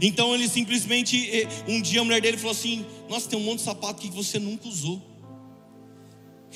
Então 0.03 0.35
ele 0.35 0.49
simplesmente, 0.49 1.47
um 1.67 1.81
dia 1.81 2.01
a 2.01 2.05
mulher 2.05 2.21
dele 2.21 2.37
falou 2.37 2.53
assim: 2.53 2.85
Nossa, 3.09 3.29
tem 3.29 3.39
um 3.39 3.43
monte 3.43 3.59
de 3.59 3.65
sapato 3.65 4.01
que 4.01 4.11
você 4.11 4.39
nunca 4.39 4.69
usou. 4.69 5.11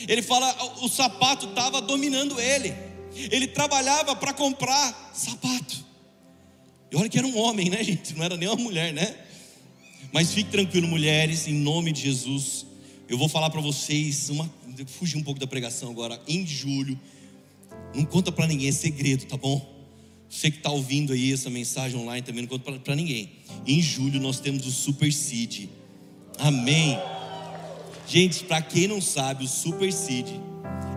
Ele 0.08 0.22
fala, 0.22 0.52
o 0.82 0.88
sapato 0.88 1.46
estava 1.46 1.80
dominando 1.80 2.40
ele. 2.40 2.74
Ele 3.14 3.46
trabalhava 3.46 4.16
para 4.16 4.32
comprar 4.32 5.12
sapato. 5.14 5.84
E 6.90 6.96
olha 6.96 7.08
que 7.08 7.16
era 7.16 7.26
um 7.26 7.38
homem, 7.38 7.70
né, 7.70 7.82
gente? 7.82 8.14
Não 8.14 8.24
era 8.24 8.36
nem 8.36 8.48
uma 8.48 8.56
mulher, 8.56 8.92
né? 8.92 9.14
Mas 10.12 10.32
fique 10.32 10.50
tranquilo, 10.50 10.88
mulheres, 10.88 11.46
em 11.46 11.54
nome 11.54 11.92
de 11.92 12.02
Jesus. 12.02 12.66
Eu 13.08 13.16
vou 13.16 13.28
falar 13.28 13.50
para 13.50 13.60
vocês 13.60 14.30
uma, 14.30 14.52
fugir 14.86 15.16
um 15.16 15.22
pouco 15.22 15.38
da 15.38 15.46
pregação 15.46 15.90
agora. 15.90 16.20
Em 16.26 16.44
julho, 16.46 16.98
não 17.94 18.04
conta 18.04 18.32
para 18.32 18.46
ninguém, 18.46 18.68
é 18.68 18.72
segredo, 18.72 19.26
tá 19.26 19.36
bom? 19.36 19.73
Você 20.34 20.50
que 20.50 20.56
está 20.56 20.68
ouvindo 20.68 21.12
aí 21.12 21.32
essa 21.32 21.48
mensagem 21.48 21.96
online 21.96 22.20
também 22.20 22.42
não 22.42 22.48
conta 22.48 22.72
para 22.80 22.96
ninguém. 22.96 23.30
Em 23.64 23.80
julho 23.80 24.20
nós 24.20 24.40
temos 24.40 24.66
o 24.66 24.70
Super 24.72 25.12
Seed. 25.12 25.68
Amém. 26.40 26.98
Gente, 28.08 28.42
para 28.42 28.60
quem 28.60 28.88
não 28.88 29.00
sabe, 29.00 29.44
o 29.44 29.48
Super 29.48 29.92
Seed 29.92 30.26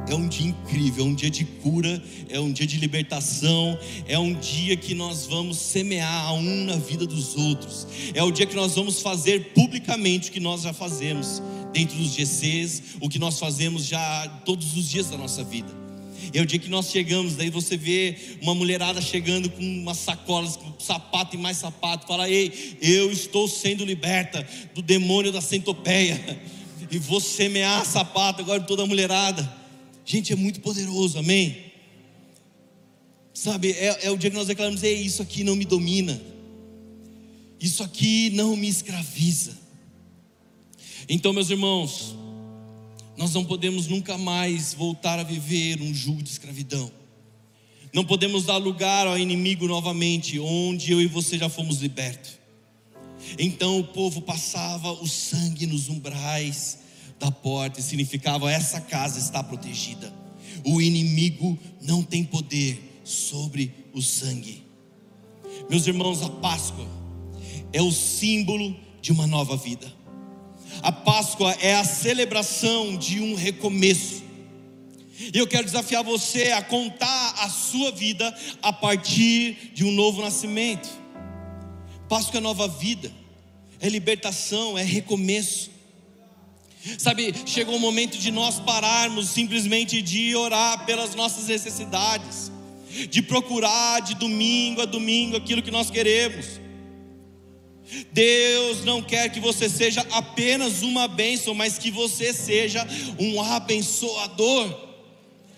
é 0.09 0.15
um 0.15 0.27
dia 0.27 0.47
incrível, 0.47 1.05
é 1.05 1.07
um 1.07 1.13
dia 1.13 1.29
de 1.29 1.45
cura, 1.45 2.03
é 2.29 2.39
um 2.39 2.51
dia 2.51 2.65
de 2.65 2.77
libertação, 2.77 3.77
é 4.07 4.17
um 4.17 4.33
dia 4.33 4.75
que 4.75 4.95
nós 4.95 5.27
vamos 5.27 5.57
semear 5.57 6.25
a 6.25 6.33
um 6.33 6.65
na 6.65 6.77
vida 6.77 7.05
dos 7.05 7.35
outros, 7.35 7.85
é 8.15 8.23
o 8.23 8.31
dia 8.31 8.47
que 8.47 8.55
nós 8.55 8.73
vamos 8.73 9.01
fazer 9.03 9.53
publicamente 9.53 10.29
o 10.29 10.33
que 10.33 10.39
nós 10.39 10.63
já 10.63 10.73
fazemos 10.73 11.43
dentro 11.71 11.95
dos 11.95 12.15
GCs, 12.15 12.81
o 12.99 13.07
que 13.07 13.19
nós 13.19 13.37
fazemos 13.37 13.85
já 13.85 14.27
todos 14.43 14.75
os 14.75 14.89
dias 14.89 15.11
da 15.11 15.17
nossa 15.17 15.43
vida. 15.43 15.86
É 16.33 16.41
o 16.41 16.45
dia 16.45 16.59
que 16.59 16.69
nós 16.69 16.89
chegamos, 16.91 17.35
daí 17.35 17.49
você 17.49 17.77
vê 17.77 18.15
uma 18.41 18.53
mulherada 18.53 19.01
chegando 19.01 19.49
com 19.49 19.61
umas 19.61 19.97
sacolas, 19.97 20.55
com 20.55 20.79
sapato 20.79 21.35
e 21.35 21.39
mais 21.39 21.57
sapato, 21.57 22.07
fala: 22.07 22.29
Ei, 22.29 22.77
eu 22.81 23.11
estou 23.11 23.47
sendo 23.47 23.85
liberta 23.85 24.47
do 24.73 24.81
demônio 24.81 25.31
da 25.31 25.41
centopeia, 25.41 26.39
e 26.91 26.97
vou 26.97 27.19
semear 27.19 27.85
sapato 27.85 28.41
agora 28.41 28.61
toda 28.61 28.83
a 28.83 28.87
mulherada. 28.87 29.57
Gente, 30.05 30.33
é 30.33 30.35
muito 30.35 30.59
poderoso, 30.61 31.19
amém? 31.19 31.65
Sabe, 33.33 33.71
é, 33.71 34.07
é 34.07 34.11
o 34.11 34.17
dia 34.17 34.29
que 34.29 34.35
nós 34.35 34.47
declaramos: 34.47 34.83
Ei, 34.83 34.95
isso 35.01 35.21
aqui 35.21 35.43
não 35.43 35.55
me 35.55 35.63
domina, 35.63 36.19
isso 37.59 37.83
aqui 37.83 38.31
não 38.31 38.55
me 38.55 38.67
escraviza. 38.67 39.57
Então, 41.07 41.31
meus 41.31 41.49
irmãos, 41.49 42.16
nós 43.17 43.33
não 43.33 43.43
podemos 43.43 43.87
nunca 43.87 44.15
mais 44.17 44.75
voltar 44.75 45.17
a 45.17 45.23
viver 45.23 45.81
um 45.81 45.93
jugo 45.93 46.21
de 46.21 46.29
escravidão. 46.29 46.91
Não 47.91 48.05
podemos 48.05 48.45
dar 48.45 48.57
lugar 48.57 49.07
ao 49.07 49.17
inimigo 49.17 49.67
novamente, 49.67 50.39
onde 50.39 50.91
eu 50.91 51.01
e 51.01 51.07
você 51.07 51.37
já 51.37 51.49
fomos 51.49 51.81
libertos. 51.81 52.37
Então 53.39 53.79
o 53.79 53.83
povo 53.83 54.21
passava 54.21 54.91
o 54.91 55.07
sangue 55.07 55.65
nos 55.65 55.89
umbrais 55.89 56.77
da 57.19 57.31
porta 57.31 57.79
e 57.79 57.83
significava 57.83 58.51
essa 58.51 58.79
casa 58.79 59.17
está 59.17 59.41
protegida. 59.41 60.13
O 60.63 60.79
inimigo 60.79 61.57
não 61.81 62.03
tem 62.03 62.23
poder 62.23 63.01
sobre 63.03 63.73
o 63.93 64.01
sangue. 64.01 64.63
Meus 65.69 65.87
irmãos, 65.87 66.21
a 66.21 66.29
Páscoa 66.29 66.87
é 67.73 67.81
o 67.81 67.91
símbolo 67.91 68.75
de 69.01 69.11
uma 69.11 69.25
nova 69.25 69.57
vida. 69.57 69.96
A 70.81 70.91
Páscoa 70.91 71.55
é 71.59 71.75
a 71.75 71.83
celebração 71.83 72.97
de 72.97 73.19
um 73.19 73.35
recomeço. 73.35 74.23
E 75.33 75.37
eu 75.37 75.47
quero 75.47 75.65
desafiar 75.65 76.03
você 76.03 76.51
a 76.51 76.61
contar 76.61 77.35
a 77.39 77.49
sua 77.49 77.91
vida 77.91 78.35
a 78.61 78.71
partir 78.71 79.71
de 79.73 79.83
um 79.83 79.91
novo 79.91 80.21
nascimento. 80.21 80.87
Páscoa 82.07 82.37
é 82.37 82.41
nova 82.41 82.67
vida, 82.67 83.11
é 83.79 83.89
libertação, 83.89 84.77
é 84.77 84.83
recomeço. 84.83 85.71
Sabe, 86.97 87.33
chegou 87.45 87.75
o 87.75 87.79
momento 87.79 88.17
de 88.17 88.31
nós 88.31 88.59
pararmos 88.59 89.29
simplesmente 89.29 90.01
de 90.01 90.35
orar 90.35 90.85
pelas 90.85 91.15
nossas 91.15 91.47
necessidades, 91.47 92.51
de 93.09 93.21
procurar 93.21 93.99
de 94.01 94.15
domingo 94.15 94.81
a 94.81 94.85
domingo 94.85 95.35
aquilo 95.35 95.61
que 95.61 95.71
nós 95.71 95.89
queremos. 95.89 96.66
Deus 98.11 98.83
não 98.83 99.01
quer 99.01 99.29
que 99.29 99.39
você 99.39 99.69
seja 99.69 100.05
apenas 100.11 100.81
uma 100.81 101.07
bênção, 101.07 101.53
mas 101.53 101.77
que 101.77 101.89
você 101.89 102.33
seja 102.33 102.85
um 103.19 103.41
abençoador. 103.41 104.87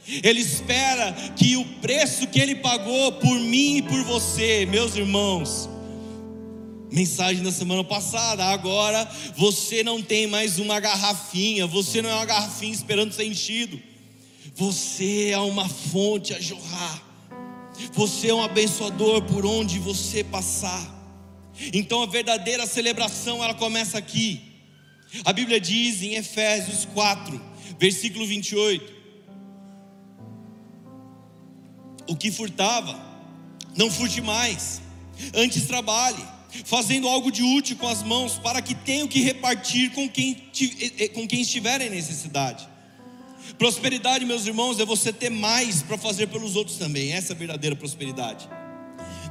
Ele 0.07 0.39
espera 0.39 1.11
que 1.35 1.55
o 1.55 1.65
preço 1.81 2.27
que 2.27 2.39
ele 2.39 2.55
pagou 2.55 3.11
por 3.13 3.39
mim 3.39 3.77
e 3.77 3.81
por 3.81 4.03
você, 4.03 4.65
meus 4.65 4.95
irmãos, 4.95 5.69
mensagem 6.91 7.43
da 7.43 7.51
semana 7.51 7.83
passada, 7.83 8.45
agora 8.45 9.09
você 9.35 9.83
não 9.83 10.01
tem 10.01 10.25
mais 10.25 10.57
uma 10.57 10.79
garrafinha, 10.79 11.67
você 11.67 12.01
não 12.01 12.09
é 12.09 12.13
uma 12.15 12.25
garrafinha 12.25 12.73
esperando 12.73 13.13
ser 13.13 13.25
enchido, 13.25 13.79
você 14.55 15.29
é 15.29 15.37
uma 15.37 15.69
fonte 15.69 16.33
a 16.33 16.39
jorrar, 16.39 17.03
você 17.93 18.29
é 18.29 18.33
um 18.33 18.43
abençoador 18.43 19.21
por 19.21 19.45
onde 19.45 19.77
você 19.77 20.23
passar. 20.23 20.98
Então 21.73 22.01
a 22.01 22.05
verdadeira 22.05 22.65
celebração 22.65 23.43
ela 23.43 23.53
começa 23.53 23.97
aqui. 23.97 24.41
A 25.25 25.33
Bíblia 25.33 25.59
diz 25.59 26.01
em 26.01 26.15
Efésios 26.15 26.85
4, 26.93 27.41
versículo 27.79 28.25
28, 28.25 28.93
o 32.07 32.15
que 32.15 32.31
furtava, 32.31 32.99
não 33.75 33.89
furte 33.89 34.21
mais, 34.21 34.81
antes 35.33 35.65
trabalhe, 35.65 36.23
fazendo 36.65 37.07
algo 37.07 37.31
de 37.31 37.43
útil 37.43 37.75
com 37.77 37.87
as 37.87 38.03
mãos, 38.03 38.37
para 38.37 38.61
que 38.61 38.75
tenha 38.75 39.05
o 39.05 39.07
que 39.07 39.21
repartir 39.21 39.91
com 39.91 40.07
quem, 40.07 40.35
com 41.13 41.27
quem 41.27 41.41
estiver 41.41 41.81
em 41.81 41.89
necessidade. 41.89 42.67
Prosperidade, 43.57 44.25
meus 44.25 44.45
irmãos, 44.45 44.79
é 44.79 44.85
você 44.85 45.11
ter 45.11 45.29
mais 45.29 45.81
para 45.81 45.97
fazer 45.97 46.27
pelos 46.27 46.55
outros 46.55 46.77
também, 46.77 47.13
essa 47.13 47.33
é 47.33 47.35
a 47.35 47.37
verdadeira 47.37 47.75
prosperidade. 47.75 48.47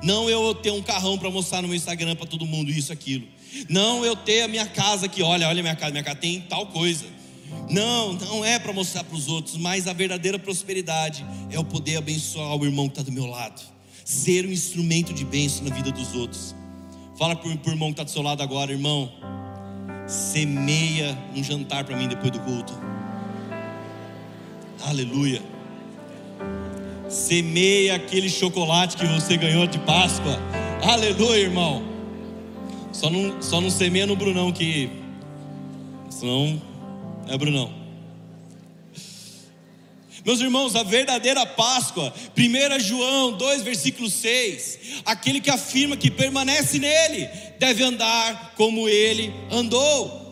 Não 0.03 0.29
eu 0.31 0.55
ter 0.55 0.71
um 0.71 0.83
carrão 0.83 1.19
para 1.19 1.31
mostrar 1.31 1.63
no 1.63 1.69
meu 1.69 1.77
Instagram 1.77 2.15
para 2.17 2.27
todo 2.27 2.47
mundo 2.47 2.71
isso, 2.71 2.93
aquilo. 2.93 3.27
Não 3.69 4.05
eu 4.05 4.15
ter 4.15 4.43
a 4.43 4.49
minha 4.49 4.67
casa 4.67 5.07
aqui, 5.07 5.23
olha, 5.23 5.49
olha 5.49 5.63
minha 5.63 5.75
casa, 5.75 5.91
minha 5.91 6.05
casa 6.05 6.17
tem 6.17 6.41
tal 6.41 6.67
coisa. 6.67 7.05
Não, 7.71 8.13
não 8.15 8.45
é 8.45 8.59
para 8.59 8.73
mostrar 8.73 9.05
para 9.05 9.17
os 9.17 9.29
outros, 9.29 9.57
mas 9.57 9.87
a 9.87 9.93
verdadeira 9.93 10.39
prosperidade 10.39 11.25
é 11.51 11.59
o 11.59 11.65
poder 11.65 11.97
abençoar 11.97 12.57
o 12.57 12.65
irmão 12.65 12.89
que 12.89 12.93
está 12.93 13.03
do 13.03 13.13
meu 13.13 13.27
lado, 13.27 13.61
ser 14.05 14.47
um 14.47 14.53
instrumento 14.53 15.13
de 15.13 15.25
bênção 15.25 15.65
na 15.65 15.75
vida 15.75 15.91
dos 15.91 16.15
outros. 16.15 16.55
Fala 17.19 17.35
para 17.35 17.49
o 17.49 17.71
irmão 17.71 17.89
que 17.89 17.95
está 17.95 18.05
do 18.05 18.11
seu 18.11 18.23
lado 18.23 18.43
agora, 18.43 18.71
irmão, 18.71 19.11
semeia 20.07 21.19
um 21.35 21.43
jantar 21.43 21.85
para 21.85 21.97
mim 21.97 22.09
depois 22.09 22.31
do 22.31 22.41
culto. 22.41 22.73
Aleluia. 24.81 25.43
Semeia 27.09 27.95
aquele 27.95 28.29
chocolate 28.29 28.97
que 28.97 29.07
você 29.07 29.37
ganhou 29.37 29.67
de 29.67 29.79
Páscoa. 29.79 30.39
Aleluia, 30.83 31.41
irmão. 31.41 31.83
Só 32.93 33.09
não, 33.09 33.41
só 33.41 33.61
não 33.61 33.71
semeia 33.71 34.07
no 34.07 34.15
Brunão 34.15 34.53
que 34.53 34.91
senão 36.11 36.61
é 37.29 37.39
Brunão. 37.39 37.73
Meus 40.25 40.41
irmãos, 40.41 40.77
a 40.77 40.83
verdadeira 40.83 41.47
Páscoa, 41.47 42.13
1 42.37 42.81
João 42.81 43.33
2, 43.33 43.63
versículo 43.63 44.11
6: 44.11 45.03
aquele 45.07 45.41
que 45.41 45.49
afirma 45.49 45.97
que 45.97 46.11
permanece 46.11 46.79
nele, 46.79 47.27
deve 47.59 47.83
andar 47.83 48.53
como 48.55 48.87
ele 48.87 49.33
andou. 49.51 50.28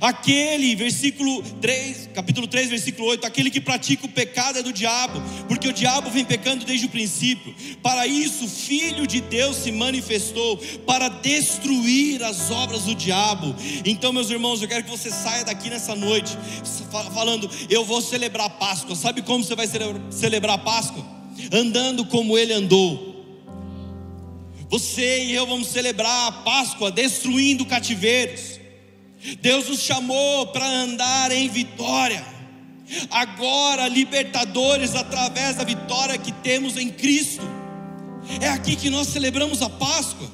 Aquele, 0.00 0.74
versículo 0.74 1.42
3, 1.60 2.10
capítulo 2.14 2.46
3, 2.46 2.68
versículo 2.68 3.08
8, 3.08 3.26
aquele 3.26 3.50
que 3.50 3.60
pratica 3.60 4.06
o 4.06 4.08
pecado 4.08 4.58
é 4.58 4.62
do 4.62 4.72
diabo, 4.72 5.22
porque 5.48 5.68
o 5.68 5.72
diabo 5.72 6.10
vem 6.10 6.24
pecando 6.24 6.64
desde 6.64 6.86
o 6.86 6.88
princípio. 6.88 7.54
Para 7.82 8.06
isso, 8.06 8.44
o 8.44 8.48
filho 8.48 9.06
de 9.06 9.20
Deus 9.20 9.56
se 9.56 9.72
manifestou 9.72 10.58
para 10.86 11.08
destruir 11.08 12.22
as 12.22 12.50
obras 12.50 12.82
do 12.82 12.94
diabo. 12.94 13.54
Então, 13.84 14.12
meus 14.12 14.30
irmãos, 14.30 14.60
eu 14.60 14.68
quero 14.68 14.84
que 14.84 14.90
você 14.90 15.10
saia 15.10 15.44
daqui 15.44 15.70
nessa 15.70 15.94
noite 15.94 16.36
falando: 17.14 17.50
"Eu 17.68 17.84
vou 17.84 18.02
celebrar 18.02 18.46
a 18.46 18.50
Páscoa". 18.50 18.94
Sabe 18.94 19.22
como 19.22 19.42
você 19.42 19.54
vai 19.54 19.66
celebrar 20.10 20.56
a 20.56 20.58
Páscoa? 20.58 21.04
Andando 21.52 22.04
como 22.04 22.36
ele 22.36 22.52
andou. 22.52 23.08
Você 24.68 25.24
e 25.24 25.34
eu 25.34 25.46
vamos 25.46 25.68
celebrar 25.68 26.28
a 26.28 26.32
Páscoa 26.32 26.92
destruindo 26.92 27.66
cativeiros 27.66 28.59
Deus 29.40 29.68
nos 29.68 29.80
chamou 29.80 30.46
para 30.48 30.66
andar 30.66 31.30
em 31.30 31.48
vitória. 31.48 32.24
Agora, 33.10 33.86
libertadores 33.88 34.94
através 34.94 35.56
da 35.56 35.64
vitória 35.64 36.18
que 36.18 36.32
temos 36.32 36.76
em 36.76 36.88
Cristo. 36.90 37.42
É 38.40 38.48
aqui 38.48 38.76
que 38.76 38.90
nós 38.90 39.08
celebramos 39.08 39.62
a 39.62 39.68
Páscoa. 39.68 40.28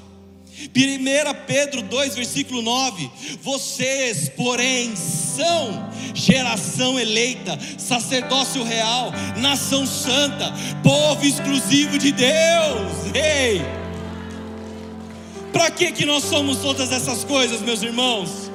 1 0.74 1.46
Pedro 1.46 1.82
2, 1.82 2.14
versículo 2.14 2.62
9: 2.62 3.10
Vocês, 3.42 4.28
porém, 4.30 4.94
são 4.96 5.90
geração 6.14 6.98
eleita, 6.98 7.58
sacerdócio 7.76 8.62
real, 8.62 9.12
nação 9.36 9.86
santa, 9.86 10.52
povo 10.82 11.24
exclusivo 11.24 11.98
de 11.98 12.10
Deus. 12.12 13.14
Ei! 13.14 13.60
Para 15.52 15.70
que, 15.70 15.92
que 15.92 16.06
nós 16.06 16.24
somos 16.24 16.58
todas 16.58 16.90
essas 16.90 17.22
coisas, 17.22 17.60
meus 17.60 17.82
irmãos? 17.82 18.45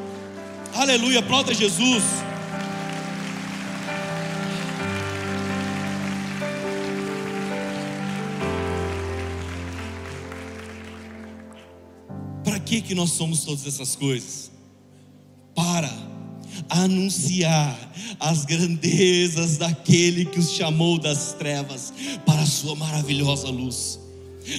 Aleluia, 0.73 1.19
aplauda 1.19 1.53
Jesus. 1.53 2.03
Para 12.43 12.59
que 12.59 12.81
que 12.81 12.95
nós 12.95 13.11
somos 13.11 13.43
todas 13.43 13.67
essas 13.67 13.95
coisas? 13.95 14.49
Para 15.53 15.91
anunciar 16.69 17.77
as 18.17 18.45
grandezas 18.45 19.57
daquele 19.57 20.25
que 20.25 20.39
os 20.39 20.51
chamou 20.51 20.97
das 20.97 21.33
trevas 21.33 21.93
para 22.25 22.41
a 22.41 22.45
sua 22.45 22.75
maravilhosa 22.75 23.49
luz. 23.49 23.99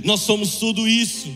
Nós 0.04 0.20
somos 0.20 0.56
tudo 0.56 0.86
isso 0.86 1.32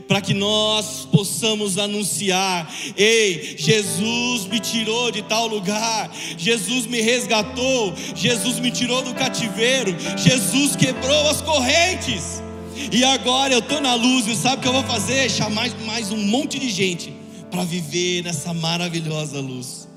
para 0.00 0.20
que 0.20 0.34
nós 0.34 1.06
possamos 1.10 1.78
anunciar: 1.78 2.72
ei, 2.96 3.56
Jesus 3.58 4.46
me 4.46 4.60
tirou 4.60 5.10
de 5.10 5.22
tal 5.22 5.46
lugar, 5.46 6.10
Jesus 6.36 6.86
me 6.86 7.00
resgatou, 7.00 7.94
Jesus 8.14 8.58
me 8.58 8.70
tirou 8.70 9.02
do 9.02 9.14
cativeiro, 9.14 9.94
Jesus 10.16 10.76
quebrou 10.76 11.30
as 11.30 11.40
correntes, 11.40 12.42
e 12.90 13.04
agora 13.04 13.54
eu 13.54 13.60
estou 13.60 13.80
na 13.80 13.94
luz, 13.94 14.26
e 14.26 14.36
sabe 14.36 14.56
o 14.56 14.60
que 14.60 14.68
eu 14.68 14.72
vou 14.72 14.84
fazer? 14.84 15.30
Chamar 15.30 15.70
mais 15.84 16.10
um 16.10 16.18
monte 16.18 16.58
de 16.58 16.70
gente 16.70 17.12
para 17.50 17.64
viver 17.64 18.22
nessa 18.22 18.52
maravilhosa 18.54 19.40
luz. 19.40 19.88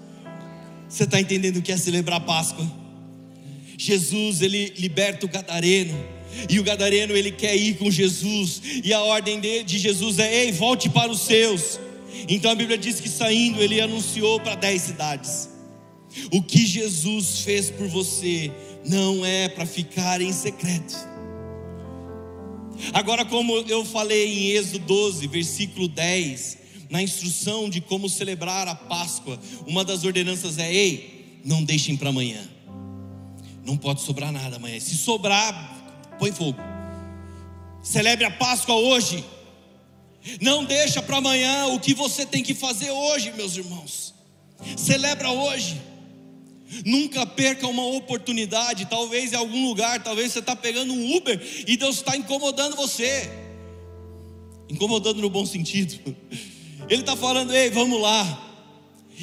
Você 0.88 1.04
está 1.04 1.20
entendendo 1.20 1.58
o 1.58 1.62
que 1.62 1.72
é 1.72 1.78
celebrar 1.78 2.22
Páscoa? 2.22 2.66
Jesus, 3.78 4.42
ele 4.42 4.74
liberta 4.78 5.26
o 5.26 5.30
gadareno 5.30 6.15
e 6.50 6.60
o 6.60 6.64
gadareno 6.64 7.16
ele 7.16 7.32
quer 7.32 7.56
ir 7.56 7.78
com 7.78 7.90
Jesus, 7.90 8.62
e 8.84 8.94
a 8.94 9.02
ordem 9.02 9.40
de 9.40 9.78
Jesus 9.78 10.20
é: 10.20 10.46
ei, 10.46 10.52
volte 10.52 10.90
para 10.90 11.12
os 11.12 11.22
seus. 11.22 11.80
Então 12.28 12.52
a 12.52 12.56
Bíblia 12.56 12.78
diz 12.78 13.00
que 13.00 13.10
saindo 13.10 13.62
ele 13.62 13.82
anunciou 13.82 14.40
para 14.40 14.56
dez 14.56 14.82
cidades. 14.82 15.50
O 16.32 16.42
que 16.42 16.66
Jesus 16.66 17.40
fez 17.40 17.70
por 17.70 17.88
você 17.88 18.52
não 18.86 19.26
é 19.26 19.50
para 19.50 19.66
ficar 19.66 20.22
em 20.22 20.32
secreto. 20.32 20.96
Agora, 22.94 23.26
como 23.26 23.58
eu 23.68 23.84
falei 23.86 24.28
em 24.28 24.52
Êxodo 24.52 24.80
12, 24.80 25.28
versículo 25.28 25.88
10, 25.88 26.58
na 26.90 27.02
instrução 27.02 27.70
de 27.70 27.82
como 27.82 28.10
celebrar 28.10 28.68
a 28.68 28.76
Páscoa, 28.76 29.40
uma 29.66 29.84
das 29.84 30.04
ordenanças 30.04 30.58
é: 30.58 30.74
ei, 30.74 31.42
não 31.44 31.64
deixem 31.64 31.96
para 31.96 32.10
amanhã. 32.10 32.42
Não 33.66 33.76
pode 33.76 34.02
sobrar 34.02 34.32
nada 34.32 34.58
amanhã. 34.58 34.80
Se 34.80 34.96
sobrar, 34.96 35.75
põe 36.18 36.32
fogo. 36.32 36.60
Celebre 37.82 38.26
a 38.26 38.32
Páscoa 38.32 38.76
hoje. 38.76 39.24
Não 40.42 40.66
deixa 40.66 41.02
para 41.02 41.18
amanhã 41.18 41.68
o 41.68 41.80
que 41.80 41.94
você 41.94 42.26
tem 42.26 42.42
que 42.42 42.54
fazer 42.54 42.90
hoje, 42.90 43.32
meus 43.34 43.56
irmãos. 43.56 44.14
Celebra 44.76 45.30
hoje. 45.30 45.80
Nunca 46.84 47.26
perca 47.26 47.68
uma 47.68 47.86
oportunidade. 47.86 48.88
Talvez 48.88 49.34
em 49.34 49.36
algum 49.36 49.68
lugar, 49.68 50.04
talvez 50.04 50.32
você 50.32 50.40
está 50.40 50.56
pegando 50.56 50.94
um 50.94 51.16
Uber 51.16 51.40
e 51.68 51.78
Deus 51.78 51.98
está 51.98 52.18
incomodando 52.18 52.76
você. 52.76 53.30
incomodando 54.68 55.22
no 55.22 55.30
bom 55.30 55.46
sentido. 55.46 56.16
Ele 56.90 57.02
está 57.02 57.16
falando: 57.16 57.54
ei, 57.54 57.70
vamos 57.70 58.02
lá. 58.02 58.42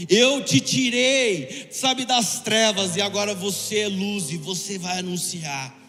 Eu 0.09 0.43
te 0.43 0.59
tirei, 0.61 1.69
sabe, 1.71 2.07
das 2.07 2.41
trevas, 2.41 2.97
e 2.97 3.03
agora 3.03 3.35
você 3.35 3.81
é 3.81 3.89
luz 3.89 4.31
e 4.31 4.39
você 4.39 4.79
vai 4.79 5.01
anunciar. 5.01 5.82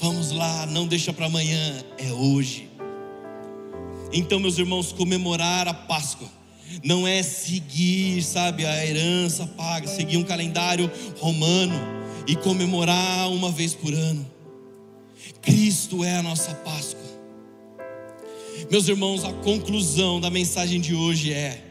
Vamos 0.00 0.30
lá, 0.30 0.64
não 0.64 0.86
deixa 0.86 1.12
para 1.12 1.26
amanhã, 1.26 1.84
é 1.98 2.10
hoje. 2.10 2.70
Então, 4.10 4.40
meus 4.40 4.56
irmãos, 4.56 4.92
comemorar 4.92 5.68
a 5.68 5.74
Páscoa 5.74 6.26
não 6.82 7.06
é 7.06 7.22
seguir, 7.22 8.22
sabe, 8.22 8.64
a 8.64 8.86
herança 8.86 9.46
paga, 9.46 9.86
seguir 9.86 10.16
um 10.16 10.24
calendário 10.24 10.90
romano 11.18 11.78
e 12.26 12.34
comemorar 12.34 13.28
uma 13.28 13.50
vez 13.50 13.74
por 13.74 13.92
ano. 13.92 14.24
Cristo 15.42 16.02
é 16.02 16.16
a 16.16 16.22
nossa 16.22 16.54
Páscoa. 16.54 17.10
Meus 18.70 18.88
irmãos, 18.88 19.22
a 19.22 19.34
conclusão 19.34 20.18
da 20.18 20.30
mensagem 20.30 20.80
de 20.80 20.94
hoje 20.94 21.30
é: 21.30 21.62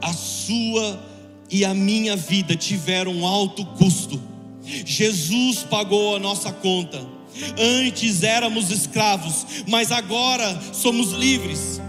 a 0.00 0.12
sua 0.12 1.02
e 1.50 1.64
a 1.64 1.74
minha 1.74 2.14
vida 2.14 2.54
tiveram 2.54 3.12
um 3.12 3.26
alto 3.26 3.66
custo. 3.66 4.29
Jesus 4.84 5.62
pagou 5.62 6.16
a 6.16 6.18
nossa 6.18 6.52
conta. 6.52 7.04
Antes 7.58 8.22
éramos 8.22 8.70
escravos, 8.70 9.64
mas 9.66 9.92
agora 9.92 10.60
somos 10.72 11.12
livres. 11.12 11.80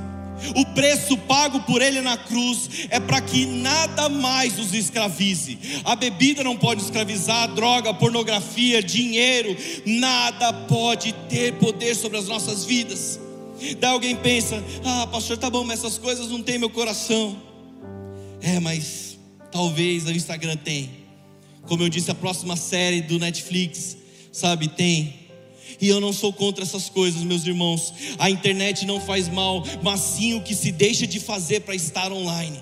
O 0.55 0.65
preço 0.73 1.15
pago 1.17 1.61
por 1.61 1.81
ele 1.81 2.01
na 2.01 2.17
cruz 2.17 2.87
é 2.89 2.99
para 2.99 3.21
que 3.21 3.45
nada 3.45 4.09
mais 4.09 4.57
nos 4.57 4.73
escravize. 4.73 5.57
A 5.83 5.95
bebida 5.95 6.43
não 6.43 6.57
pode 6.57 6.81
escravizar, 6.81 7.43
a 7.43 7.47
droga, 7.47 7.91
a 7.91 7.93
pornografia, 7.93 8.81
dinheiro, 8.81 9.55
nada 9.85 10.51
pode 10.51 11.13
ter 11.29 11.53
poder 11.53 11.95
sobre 11.95 12.17
as 12.17 12.27
nossas 12.27 12.65
vidas. 12.65 13.19
Daí 13.79 13.91
alguém 13.91 14.15
pensa: 14.15 14.63
ah, 14.83 15.07
pastor, 15.07 15.37
tá 15.37 15.49
bom, 15.49 15.63
mas 15.63 15.79
essas 15.79 15.97
coisas 15.97 16.27
não 16.27 16.41
tem 16.41 16.57
meu 16.57 16.69
coração. 16.69 17.39
É, 18.41 18.59
mas 18.59 19.19
talvez 19.51 20.05
o 20.05 20.11
Instagram 20.11 20.57
tem. 20.57 21.00
Como 21.71 21.83
eu 21.83 21.87
disse, 21.87 22.11
a 22.11 22.13
próxima 22.13 22.57
série 22.57 22.99
do 22.99 23.17
Netflix, 23.17 23.95
sabe, 24.29 24.67
tem. 24.67 25.13
E 25.79 25.87
eu 25.87 26.01
não 26.01 26.11
sou 26.11 26.33
contra 26.33 26.65
essas 26.65 26.89
coisas, 26.89 27.23
meus 27.23 27.47
irmãos. 27.47 27.93
A 28.19 28.29
internet 28.29 28.85
não 28.85 28.99
faz 28.99 29.29
mal, 29.29 29.63
mas 29.81 30.01
sim 30.01 30.33
o 30.33 30.41
que 30.41 30.53
se 30.53 30.69
deixa 30.69 31.07
de 31.07 31.17
fazer 31.17 31.61
para 31.61 31.73
estar 31.73 32.11
online. 32.11 32.59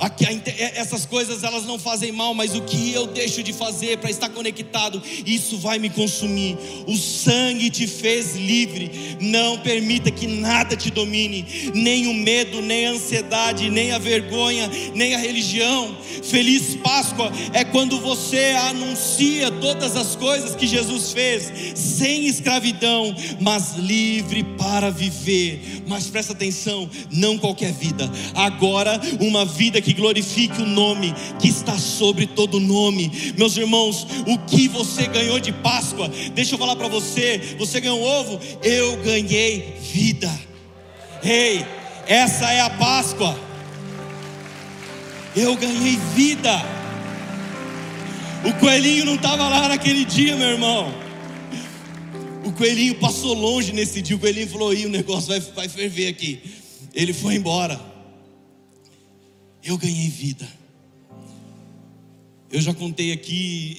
Aqui, 0.00 0.24
é, 0.24 0.78
essas 0.78 1.06
coisas 1.06 1.42
elas 1.42 1.64
não 1.64 1.78
fazem 1.78 2.12
mal, 2.12 2.34
mas 2.34 2.54
o 2.54 2.62
que 2.62 2.92
eu 2.92 3.06
deixo 3.06 3.42
de 3.42 3.52
fazer 3.52 3.98
para 3.98 4.10
estar 4.10 4.28
conectado, 4.28 5.02
isso 5.24 5.58
vai 5.58 5.78
me 5.78 5.90
consumir. 5.90 6.56
O 6.86 6.96
sangue 6.96 7.70
te 7.70 7.86
fez 7.86 8.34
livre. 8.36 9.16
Não 9.20 9.58
permita 9.58 10.10
que 10.10 10.26
nada 10.26 10.76
te 10.76 10.90
domine, 10.90 11.72
nem 11.74 12.06
o 12.06 12.14
medo, 12.14 12.60
nem 12.60 12.86
a 12.86 12.90
ansiedade, 12.90 13.70
nem 13.70 13.92
a 13.92 13.98
vergonha, 13.98 14.70
nem 14.94 15.14
a 15.14 15.18
religião. 15.18 15.96
Feliz 16.22 16.74
Páscoa 16.76 17.32
é 17.52 17.64
quando 17.64 18.00
você 18.00 18.54
anuncia 18.68 19.50
todas 19.50 19.96
as 19.96 20.16
coisas 20.16 20.54
que 20.54 20.66
Jesus 20.66 21.12
fez, 21.12 21.52
sem 21.74 22.26
escravidão, 22.26 23.14
mas 23.40 23.76
livre 23.76 24.42
para 24.56 24.90
viver. 24.90 25.82
Mas 25.86 26.08
presta 26.08 26.32
atenção, 26.32 26.88
não 27.10 27.38
qualquer 27.38 27.72
vida. 27.72 28.10
Agora 28.34 29.00
uma 29.20 29.44
vida 29.44 29.75
que 29.80 29.92
glorifique 29.92 30.60
o 30.60 30.66
nome 30.66 31.14
que 31.40 31.48
está 31.48 31.78
sobre 31.78 32.26
todo 32.26 32.60
nome. 32.60 33.32
Meus 33.36 33.56
irmãos, 33.56 34.06
o 34.26 34.38
que 34.38 34.68
você 34.68 35.06
ganhou 35.06 35.38
de 35.40 35.52
Páscoa? 35.52 36.08
Deixa 36.34 36.54
eu 36.54 36.58
falar 36.58 36.76
para 36.76 36.88
você. 36.88 37.56
Você 37.58 37.80
ganhou 37.80 38.00
um 38.00 38.04
ovo? 38.04 38.40
Eu 38.62 38.96
ganhei 38.98 39.74
vida. 39.92 40.30
Ei, 41.22 41.64
essa 42.06 42.50
é 42.52 42.60
a 42.60 42.70
Páscoa. 42.70 43.38
Eu 45.34 45.56
ganhei 45.56 45.98
vida. 46.14 46.64
O 48.44 48.52
coelhinho 48.60 49.04
não 49.04 49.16
estava 49.16 49.48
lá 49.48 49.68
naquele 49.68 50.04
dia, 50.04 50.36
meu 50.36 50.50
irmão. 50.50 50.94
O 52.44 52.52
coelhinho 52.52 52.94
passou 52.94 53.34
longe 53.34 53.72
nesse 53.72 54.00
dia. 54.00 54.16
O 54.16 54.20
coelhinho 54.20 54.48
falou: 54.48 54.72
Ih, 54.72 54.86
o 54.86 54.88
negócio 54.88 55.28
vai, 55.28 55.40
vai 55.40 55.68
ferver 55.68 56.08
aqui. 56.08 56.40
Ele 56.94 57.12
foi 57.12 57.34
embora 57.34 57.95
eu 59.66 59.76
ganhei 59.76 60.08
vida. 60.08 60.48
Eu 62.50 62.60
já 62.60 62.72
contei 62.72 63.10
aqui 63.10 63.76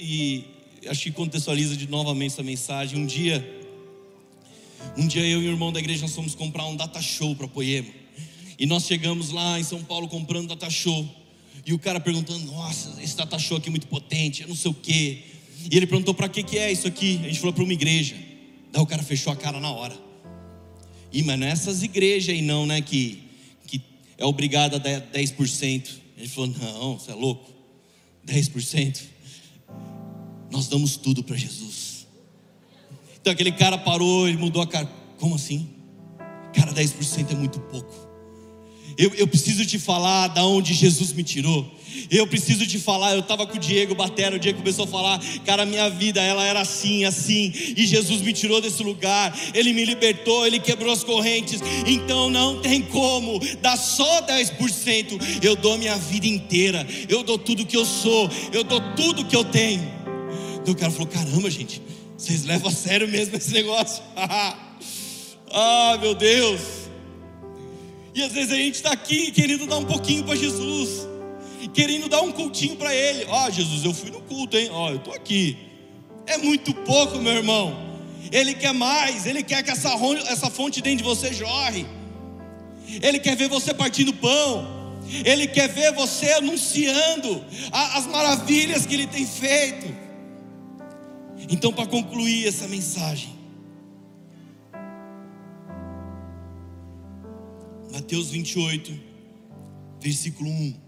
e 0.84 0.90
acho 0.90 1.04
que 1.04 1.12
contextualiza 1.12 1.78
de 1.78 1.88
novamente 1.88 2.34
essa 2.34 2.44
mensagem. 2.44 3.00
Um 3.00 3.06
dia, 3.06 3.66
um 4.98 5.08
dia 5.08 5.26
eu 5.26 5.42
e 5.42 5.48
o 5.48 5.52
irmão 5.52 5.72
da 5.72 5.80
igreja 5.80 6.02
nós 6.02 6.14
fomos 6.14 6.36
comprar 6.36 6.66
um 6.66 6.76
data 6.76 7.02
show 7.02 7.34
para 7.38 7.48
Poema. 7.48 7.88
E 8.60 8.66
nós 8.66 8.86
chegamos 8.86 9.32
lá 9.32 9.58
em 9.58 9.64
São 9.64 9.82
Paulo 9.82 10.10
comprando 10.10 10.50
data 10.50 10.70
show. 10.70 11.08
E 11.66 11.74
o 11.74 11.80
cara 11.80 12.02
perguntando: 12.02 12.46
Nossa, 12.52 13.02
esse 13.02 13.16
data 13.16 13.40
show 13.40 13.58
aqui 13.58 13.70
é 13.70 13.72
muito 13.72 13.88
potente, 13.88 14.42
eu 14.42 14.50
não 14.50 14.56
sei 14.56 14.72
o 14.72 14.74
quê. 14.74 15.24
E 15.72 15.78
ele 15.78 15.88
perguntou: 15.88 16.14
Para 16.14 16.28
que, 16.28 16.44
que 16.44 16.58
é 16.58 16.70
isso 16.70 16.88
aqui? 16.88 17.22
A 17.24 17.28
gente 17.28 17.40
falou: 17.40 17.54
Para 17.54 17.64
uma 17.64 17.74
igreja. 17.74 18.16
Daí 18.74 18.82
o 18.82 18.86
cara 18.86 19.02
fechou 19.02 19.32
a 19.32 19.36
cara 19.38 19.60
na 19.62 19.72
hora. 19.72 19.98
E 21.14 21.24
mas 21.24 21.40
nessas 21.40 21.82
igrejas 21.82 22.36
aí 22.36 22.42
não, 22.42 22.66
né? 22.66 22.82
Que 22.82 23.27
é 24.18 24.26
obrigado 24.26 24.76
a 24.76 24.78
dar 24.80 25.02
10%. 25.02 25.90
Ele 26.18 26.28
falou: 26.28 26.50
Não, 26.50 27.00
você 27.00 27.12
é 27.12 27.14
louco. 27.14 27.52
10%. 28.26 29.04
Nós 30.52 30.68
damos 30.68 30.98
tudo 30.98 31.24
para 31.24 31.36
Jesus. 31.36 32.08
Então 33.20 33.32
aquele 33.32 33.52
cara 33.52 33.78
parou, 33.78 34.28
ele 34.28 34.38
mudou 34.38 34.62
a 34.62 34.68
cara. 34.68 34.90
Como 35.18 35.36
assim? 35.36 35.70
Cara, 36.54 36.74
10% 36.74 37.32
é 37.32 37.36
muito 37.36 37.60
pouco. 37.60 38.08
Eu, 38.98 39.14
eu 39.14 39.28
preciso 39.28 39.66
te 39.66 39.78
falar 39.78 40.30
da 40.30 40.46
onde 40.46 40.74
Jesus 40.74 41.14
me 41.14 41.24
tirou. 41.24 41.77
Eu 42.10 42.28
preciso 42.28 42.66
te 42.66 42.80
falar, 42.80 43.14
eu 43.14 43.20
estava 43.20 43.46
com 43.46 43.58
o 43.58 43.60
Diego 43.60 43.96
Batera, 43.96 44.36
o 44.36 44.40
Diego 44.40 44.60
começou 44.60 44.86
a 44.86 44.88
falar, 44.88 45.22
cara, 45.46 45.66
minha 45.66 45.90
vida 45.90 46.22
ela 46.22 46.44
era 46.44 46.62
assim, 46.62 47.06
assim, 47.06 47.52
e 47.76 47.86
Jesus 47.86 48.22
me 48.22 48.34
tirou 48.34 48.62
desse 48.62 48.84
lugar, 48.84 49.38
Ele 49.54 49.74
me 49.74 49.86
libertou, 49.86 50.46
Ele 50.46 50.60
quebrou 50.60 50.92
as 50.92 51.04
correntes, 51.04 51.62
então 51.86 52.30
não 52.30 52.62
tem 52.62 52.82
como 52.82 53.40
dar 53.62 53.78
só 53.78 54.22
10%, 54.22 55.44
eu 55.44 55.56
dou 55.56 55.78
minha 55.78 55.98
vida 55.98 56.28
inteira, 56.28 56.86
eu 57.10 57.24
dou 57.24 57.38
tudo 57.38 57.66
que 57.66 57.78
eu 57.78 57.86
sou, 57.86 58.30
eu 58.52 58.64
dou 58.64 58.82
tudo 58.96 59.26
que 59.26 59.36
eu 59.36 59.44
tenho. 59.44 59.98
Então 60.68 60.74
o 60.74 60.78
cara 60.78 60.92
falou: 60.92 61.08
caramba, 61.08 61.50
gente, 61.50 61.82
vocês 62.18 62.44
levam 62.44 62.70
a 62.70 62.74
sério 62.74 63.08
mesmo 63.08 63.38
esse 63.38 63.54
negócio? 63.54 64.04
ah, 64.16 65.98
meu 66.02 66.14
Deus. 66.14 66.60
E 68.14 68.22
às 68.22 68.34
vezes 68.34 68.52
a 68.52 68.56
gente 68.56 68.76
está 68.76 68.92
aqui 68.92 69.32
querendo 69.32 69.66
dar 69.66 69.78
um 69.78 69.86
pouquinho 69.86 70.26
para 70.26 70.36
Jesus, 70.36 71.07
querendo 71.70 72.08
dar 72.08 72.22
um 72.22 72.32
cultinho 72.32 72.76
para 72.76 72.94
Ele. 72.94 73.26
Ó, 73.30 73.48
oh, 73.48 73.52
Jesus, 73.52 73.84
eu 73.84 73.94
fui 73.94 74.12
no 74.12 74.22
culto, 74.22 74.58
hein? 74.58 74.70
Ó, 74.72 74.88
oh, 74.88 74.90
eu 74.92 74.98
estou 74.98 75.14
aqui. 75.14 75.58
É 76.26 76.38
muito 76.38 76.74
pouco, 76.74 77.20
meu 77.20 77.34
irmão. 77.34 77.88
Ele 78.32 78.54
quer 78.54 78.74
mais, 78.74 79.26
Ele 79.26 79.44
quer 79.44 79.64
que 79.64 79.72
essa, 79.72 79.90
essa 80.28 80.50
fonte 80.50 80.82
dentro 80.82 81.00
de 81.00 81.04
você 81.04 81.34
jorre. 81.34 81.86
Ele 83.02 83.20
quer 83.20 83.36
ver 83.36 83.50
você 83.50 83.74
partindo 83.74 84.14
pão. 84.14 84.78
Ele 85.24 85.48
quer 85.48 85.70
ver 85.70 85.94
você 85.94 86.34
anunciando 86.34 87.44
as 87.72 88.06
maravilhas 88.08 88.86
que 88.86 88.94
Ele 88.94 89.08
tem 89.08 89.26
feito. 89.26 89.88
Então, 91.50 91.72
para 91.72 91.86
concluir 91.86 92.48
essa 92.48 92.68
mensagem, 92.68 93.34
Mateus 97.92 98.30
28, 98.30 98.94
versículo 100.02 100.50
1. 100.50 100.87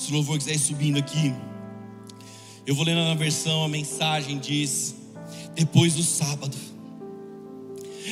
Se 0.00 0.10
o 0.12 0.14
louvor 0.14 0.38
quiser 0.38 0.54
ir 0.54 0.58
subindo 0.58 0.98
aqui, 0.98 1.30
eu 2.66 2.74
vou 2.74 2.86
ler 2.86 2.94
na 2.94 3.12
versão, 3.12 3.64
a 3.64 3.68
mensagem 3.68 4.38
diz: 4.38 4.94
Depois 5.54 5.92
do 5.92 6.02
sábado, 6.02 6.56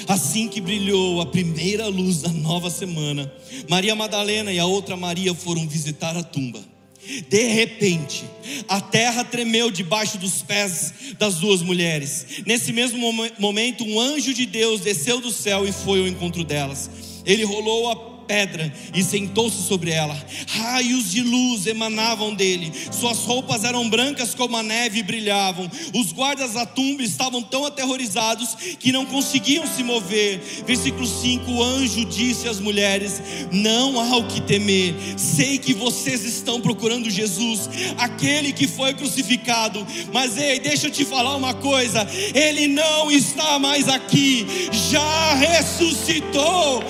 assim 0.07 0.49
que 0.49 0.61
brilhou 0.61 1.19
a 1.23 1.25
primeira 1.25 1.89
luz 1.89 2.21
da 2.21 2.29
nova 2.29 2.69
semana, 2.69 3.33
Maria 3.71 3.95
Madalena 3.95 4.53
e 4.53 4.59
a 4.59 4.67
outra 4.67 4.99
Maria 4.99 5.33
foram 5.33 5.67
visitar 5.67 6.15
a 6.15 6.23
tumba. 6.23 6.63
De 7.27 7.45
repente, 7.45 8.27
a 8.69 8.83
terra 8.83 9.25
tremeu 9.25 9.71
debaixo 9.71 10.19
dos 10.19 10.43
pés 10.43 10.93
das 11.19 11.37
duas 11.37 11.63
mulheres. 11.63 12.43
Nesse 12.45 12.71
mesmo 12.71 13.01
momento, 13.39 13.83
um 13.83 13.99
anjo 13.99 14.35
de 14.35 14.45
Deus 14.45 14.83
desceu 14.83 15.23
do 15.23 15.33
céu 15.33 15.67
e 15.67 15.73
foi 15.73 16.01
ao 16.01 16.07
encontro 16.07 16.45
delas. 16.45 16.91
Ele 17.25 17.45
rolou 17.45 17.91
a 17.91 18.18
pedra 18.29 18.71
e 18.95 19.03
sentou-se 19.03 19.63
sobre 19.63 19.91
ela. 19.91 20.15
Raios 20.49 21.11
de 21.11 21.23
luz 21.23 21.67
emanavam 21.67 22.35
dele, 22.35 22.71
suas 22.93 23.21
roupas 23.21 23.65
eram 23.65 23.89
brancas 23.89 24.35
como 24.35 24.57
a 24.57 24.63
neve 24.63 24.99
e 24.99 25.03
brilhavam. 25.03 25.69
Os 25.95 26.13
guardas 26.13 26.53
da 26.53 26.67
tumba 26.67 27.03
estavam 27.03 27.43
tão 27.43 27.65
aterrorizados 27.65 28.55
que 28.79 28.93
não 28.93 29.07
conseguiam 29.07 29.67
se 29.67 29.83
mover. 29.83 30.41
Versículo 30.67 31.07
5: 31.07 31.51
O 31.51 31.63
anjo 31.63 32.05
disse 32.05 32.47
às 32.47 32.61
mulheres: 32.61 33.23
Não 33.51 33.99
há 33.99 34.17
o 34.19 34.29
que 34.29 34.43
temer, 34.43 34.95
sei 35.17 35.57
que 35.57 35.73
vocês 35.73 36.25
estão 36.25 36.61
procurando 36.61 37.11
Jesus, 37.11 37.71
aquele 37.97 38.53
que 38.53 38.69
foi 38.69 38.93
crucificado. 38.93 39.87
Mas 40.13 40.37
ei, 40.37 40.61
deixa 40.61 40.89
eu 40.89 40.91
te 40.91 41.05
falar 41.05 41.35
uma 41.35 41.55
coisa: 41.55 42.07
ele 42.35 42.69
não 42.69 43.11
está 43.11 43.59
mais 43.59 43.89
aqui, 43.89 44.47
já 44.91 45.35
ressuscitou, 45.35 46.83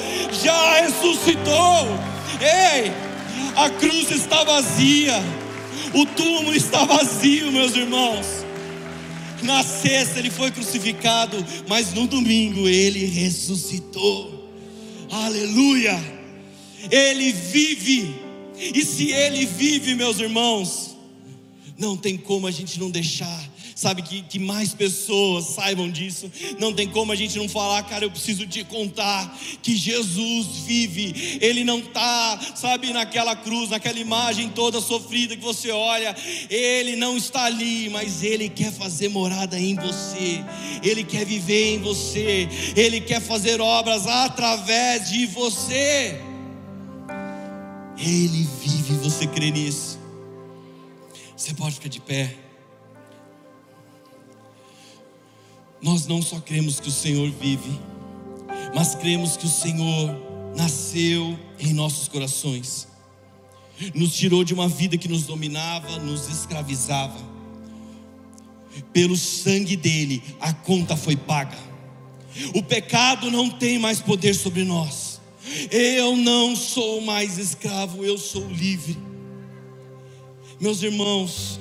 já 0.43 0.80
ressuscitou. 0.80 1.28
Ei, 1.31 2.91
a 3.55 3.68
cruz 3.68 4.11
está 4.11 4.45
vazia, 4.45 5.12
o 5.93 6.07
túmulo 6.07 6.55
está 6.55 6.87
vazio, 6.87 7.53
meus 7.53 7.76
irmãos. 7.76 8.26
Na 9.43 9.62
sexta 9.62 10.18
ele 10.18 10.31
foi 10.31 10.51
crucificado, 10.51 11.37
mas 11.68 11.93
no 11.93 12.07
domingo 12.07 12.66
ele 12.66 13.05
ressuscitou. 13.05 14.51
Aleluia! 15.11 15.99
Ele 16.91 17.33
vive. 17.33 18.14
E 18.59 18.85
se 18.85 19.12
ele 19.12 19.45
vive, 19.45 19.95
meus 19.95 20.18
irmãos, 20.18 20.97
não 21.76 21.97
tem 21.97 22.16
como 22.16 22.47
a 22.47 22.51
gente 22.51 22.81
não 22.81 22.91
deixar 22.91 23.49
sabe, 23.79 24.03
que, 24.03 24.22
que 24.22 24.41
mais 24.41 24.74
pessoas 24.74 25.45
saibam 25.51 25.89
disso. 25.89 26.29
Não 26.59 26.72
tem 26.72 26.89
como 26.89 27.12
a 27.12 27.14
gente 27.14 27.39
não 27.39 27.49
falar, 27.49 27.81
cara, 27.85 28.05
eu 28.05 28.11
preciso 28.11 28.45
te 28.45 28.64
contar 28.64 29.33
que 29.62 29.76
Jesus 29.76 30.47
vive, 30.66 31.39
Ele 31.41 31.62
não 31.62 31.79
está, 31.79 32.41
sabe, 32.57 32.93
naquela 32.93 33.37
cruz, 33.37 33.70
naquela 33.70 34.01
imagem 34.01 34.49
toda 34.49 34.81
sofrida 34.81 35.37
que 35.37 35.45
você 35.45 35.70
olha, 35.70 36.16
Ele 36.51 36.97
não 36.97 37.16
está 37.16 37.45
ali, 37.45 37.89
mas 37.89 38.24
Ele 38.24 38.49
quer 38.49 38.72
fazer 38.72 39.11
morada 39.11 39.57
em 39.57 39.76
você, 39.76 40.43
Ele 40.83 41.05
quer 41.05 41.24
viver 41.24 41.76
em 41.76 41.79
você, 41.79 42.49
Ele 42.74 43.01
quer 43.01 43.20
fazer 43.20 43.61
obras 43.61 44.09
através 44.09 45.09
de 45.09 45.24
você. 45.26 46.20
Ele 47.97 48.49
vive, 48.61 48.95
você 48.95 49.24
crê 49.29 49.53
nisso? 49.53 50.01
Você 51.37 51.55
pode 51.55 51.76
ficar 51.76 51.89
de 51.89 52.01
pé. 52.01 52.47
Nós 55.81 56.07
não 56.07 56.20
só 56.20 56.41
cremos 56.41 56.81
que 56.81 56.89
o 56.89 56.93
Senhor 56.93 57.31
vive, 57.31 57.79
mas 58.74 58.95
cremos 58.95 59.37
que 59.37 59.47
o 59.47 59.51
Senhor 59.51 60.16
nasceu 60.57 61.39
em 61.59 61.72
nossos 61.72 62.09
corações, 62.09 62.89
nos 63.95 64.14
tirou 64.14 64.43
de 64.43 64.53
uma 64.53 64.68
vida 64.68 64.97
que 64.97 65.09
nos 65.09 65.24
dominava, 65.24 65.99
nos 66.01 66.29
escravizava. 66.29 67.18
Pelo 68.93 69.16
sangue 69.16 69.76
dele, 69.76 70.22
a 70.41 70.53
conta 70.53 70.97
foi 70.97 71.16
paga. 71.16 71.59
O 72.55 72.62
pecado 72.62 73.31
não 73.31 73.49
tem 73.49 73.79
mais 73.79 74.01
poder 74.01 74.35
sobre 74.35 74.64
nós. 74.64 75.20
Eu 75.70 76.16
não 76.16 76.55
sou 76.55 77.01
mais 77.01 77.39
escravo, 77.39 78.05
eu 78.05 78.18
sou 78.18 78.47
livre. 78.49 78.97
Meus 80.61 80.83
irmãos, 80.83 81.59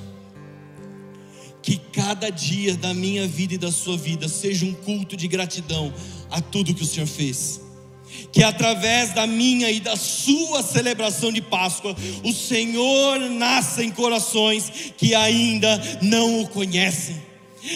que 1.68 1.76
cada 1.92 2.30
dia 2.30 2.74
da 2.78 2.94
minha 2.94 3.28
vida 3.28 3.52
e 3.52 3.58
da 3.58 3.70
sua 3.70 3.94
vida 3.94 4.26
seja 4.26 4.64
um 4.64 4.72
culto 4.72 5.14
de 5.14 5.28
gratidão 5.28 5.92
a 6.30 6.40
tudo 6.40 6.74
que 6.74 6.82
o 6.82 6.86
Senhor 6.86 7.06
fez. 7.06 7.60
Que 8.32 8.42
através 8.42 9.12
da 9.12 9.26
minha 9.26 9.70
e 9.70 9.78
da 9.78 9.94
sua 9.94 10.62
celebração 10.62 11.30
de 11.30 11.42
Páscoa, 11.42 11.94
o 12.24 12.32
Senhor 12.32 13.20
nasça 13.28 13.84
em 13.84 13.90
corações 13.90 14.94
que 14.96 15.14
ainda 15.14 15.78
não 16.00 16.40
o 16.40 16.48
conhecem 16.48 17.27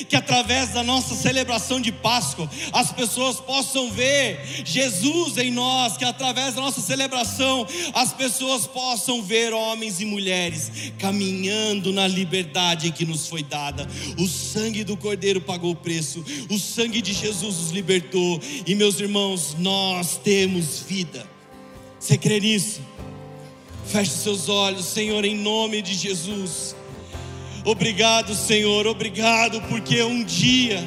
que 0.09 0.17
através 0.17 0.71
da 0.71 0.83
nossa 0.83 1.15
celebração 1.15 1.81
de 1.81 1.93
Páscoa 1.93 2.49
as 2.73 2.93
pessoas 2.93 3.41
possam 3.41 3.91
ver 3.91 4.41
Jesus 4.65 5.37
em 5.39 5.51
nós, 5.51 5.97
que 5.97 6.05
através 6.05 6.55
da 6.55 6.61
nossa 6.61 6.81
celebração 6.81 7.67
as 7.95 8.13
pessoas 8.13 8.67
possam 8.67 9.23
ver 9.23 9.53
homens 9.53 10.01
e 10.01 10.05
mulheres 10.05 10.93
caminhando 10.99 11.93
na 11.93 12.07
liberdade 12.07 12.93
que 12.93 13.05
nos 13.05 13.27
foi 13.27 13.43
dada. 13.43 13.89
O 14.19 14.27
sangue 14.27 14.85
do 14.85 14.97
Cordeiro 14.97 15.41
pagou 15.41 15.73
o 15.73 15.77
preço, 15.77 16.25
o 16.51 16.59
sangue 16.59 17.01
de 17.01 17.13
Jesus 17.13 17.57
nos 17.59 17.71
libertou, 17.71 18.41
e 18.67 18.75
meus 18.75 19.01
irmãos, 19.01 19.57
nós 19.59 20.17
temos 20.17 20.81
vida. 20.89 21.27
Você 21.99 22.19
crê 22.19 22.41
nisso? 22.41 22.81
Feche 23.87 24.11
seus 24.13 24.49
olhos, 24.49 24.87
Senhor, 24.87 25.25
em 25.25 25.37
nome 25.37 25.83
de 25.83 25.95
Jesus. 25.95 26.75
Obrigado, 27.65 28.35
Senhor, 28.35 28.87
obrigado, 28.87 29.61
porque 29.69 30.03
um 30.03 30.25
dia 30.25 30.83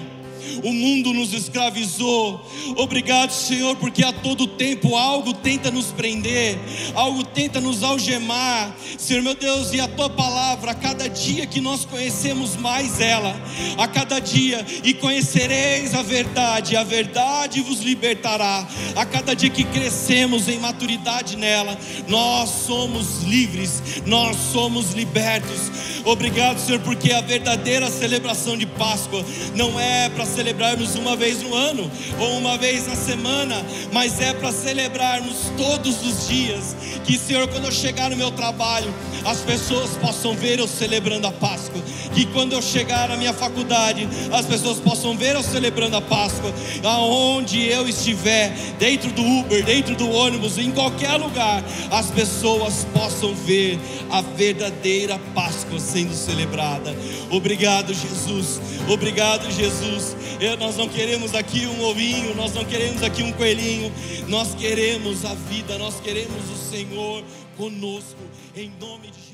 o 0.64 0.74
mundo 0.74 1.14
nos 1.14 1.34
escravizou. 1.34 2.44
Obrigado, 2.76 3.32
Senhor, 3.32 3.76
porque 3.76 4.04
a 4.04 4.12
todo 4.12 4.48
tempo 4.48 4.96
algo 4.96 5.34
tenta 5.34 5.72
nos 5.72 5.88
prender, 5.88 6.58
algo 6.94 7.24
tenta 7.24 7.60
nos 7.60 7.84
algemar. 7.84 8.76
Senhor 8.98 9.22
meu 9.22 9.36
Deus, 9.36 9.74
e 9.74 9.80
a 9.80 9.88
tua 9.88 10.10
palavra, 10.10 10.72
a 10.72 10.76
cada 10.76 11.08
dia 11.08 11.46
que 11.46 11.62
nós 11.62 11.86
conhecemos 11.86 12.56
mais 12.56 13.00
ela, 13.00 13.36
a 13.78 13.88
cada 13.88 14.20
dia, 14.20 14.66
e 14.84 14.94
conhecereis 14.94 15.94
a 15.94 16.02
verdade, 16.02 16.76
a 16.76 16.84
verdade 16.84 17.62
vos 17.62 17.82
libertará. 17.82 18.68
A 18.96 19.06
cada 19.06 19.36
dia 19.36 19.50
que 19.50 19.64
crescemos 19.64 20.48
em 20.48 20.60
maturidade 20.60 21.38
nela, 21.38 21.78
nós 22.08 22.50
somos 22.50 23.24
livres, 23.24 23.82
nós 24.06 24.36
somos 24.52 24.94
libertos. 24.94 25.72
Obrigado, 26.06 26.60
Senhor, 26.60 26.80
porque 26.82 27.12
a 27.12 27.20
verdadeira 27.20 27.90
celebração 27.90 28.56
de 28.56 28.68
Páscoa 28.68 29.26
não 29.56 29.80
é 29.80 30.08
para 30.08 30.24
celebrarmos 30.24 30.94
uma 30.94 31.16
vez 31.16 31.42
no 31.42 31.52
ano 31.56 31.90
ou 32.20 32.38
uma 32.38 32.60
vez 32.60 32.86
na 32.86 32.96
semana, 32.96 33.66
mas 33.92 34.22
é 34.22 34.32
para 34.32 34.52
celebrarmos 34.52 35.52
todos 35.58 36.06
os 36.06 36.28
dias. 36.28 36.76
Que, 37.04 37.18
Senhor, 37.18 37.48
quando 37.48 37.66
eu 37.66 37.72
chegar 37.72 38.12
no 38.12 38.16
meu 38.16 38.30
trabalho, 38.30 38.94
as 39.26 39.40
pessoas 39.40 39.98
possam 39.98 40.36
ver 40.36 40.60
eu 40.60 40.68
celebrando 40.68 41.26
a 41.26 41.32
Páscoa. 41.32 41.82
Que 42.14 42.28
quando 42.28 42.54
eu 42.54 42.62
chegar 42.62 43.10
na 43.10 43.18
minha 43.18 43.34
faculdade, 43.34 44.08
as 44.32 44.46
pessoas 44.46 44.78
possam 44.80 45.18
ver 45.18 45.36
eu 45.36 45.42
celebrando 45.42 45.98
a 45.98 46.02
Páscoa. 46.02 46.54
Aonde 46.84 47.68
eu 47.68 47.90
estiver, 47.90 48.56
dentro 48.78 49.12
do 49.12 49.24
Uber, 49.24 49.66
dentro 49.66 49.96
do 49.96 50.08
ônibus, 50.10 50.60
em 50.60 50.70
qualquer 50.70 51.16
lugar, 51.16 51.64
as 51.90 52.12
pessoas 52.12 52.86
possam 52.94 53.34
ver 53.34 53.80
a 54.12 54.22
verdadeira 54.22 55.20
Páscoa 55.34 55.80
sendo 55.96 56.14
celebrada. 56.14 56.94
Obrigado, 57.32 57.94
Jesus. 57.94 58.60
Obrigado, 58.90 59.50
Jesus. 59.50 60.14
Eu, 60.42 60.58
nós 60.58 60.76
não 60.76 60.90
queremos 60.90 61.34
aqui 61.34 61.66
um 61.66 61.86
ovinho, 61.86 62.36
nós 62.36 62.54
não 62.54 62.66
queremos 62.66 63.02
aqui 63.02 63.24
um 63.24 63.32
coelhinho, 63.32 63.90
nós 64.28 64.54
queremos 64.56 65.24
a 65.24 65.34
vida, 65.34 65.78
nós 65.78 66.02
queremos 66.02 66.52
o 66.52 66.70
Senhor 66.70 67.24
conosco, 67.56 68.20
em 68.54 68.70
nome 68.78 69.08
de 69.08 69.14
Jesus. 69.14 69.25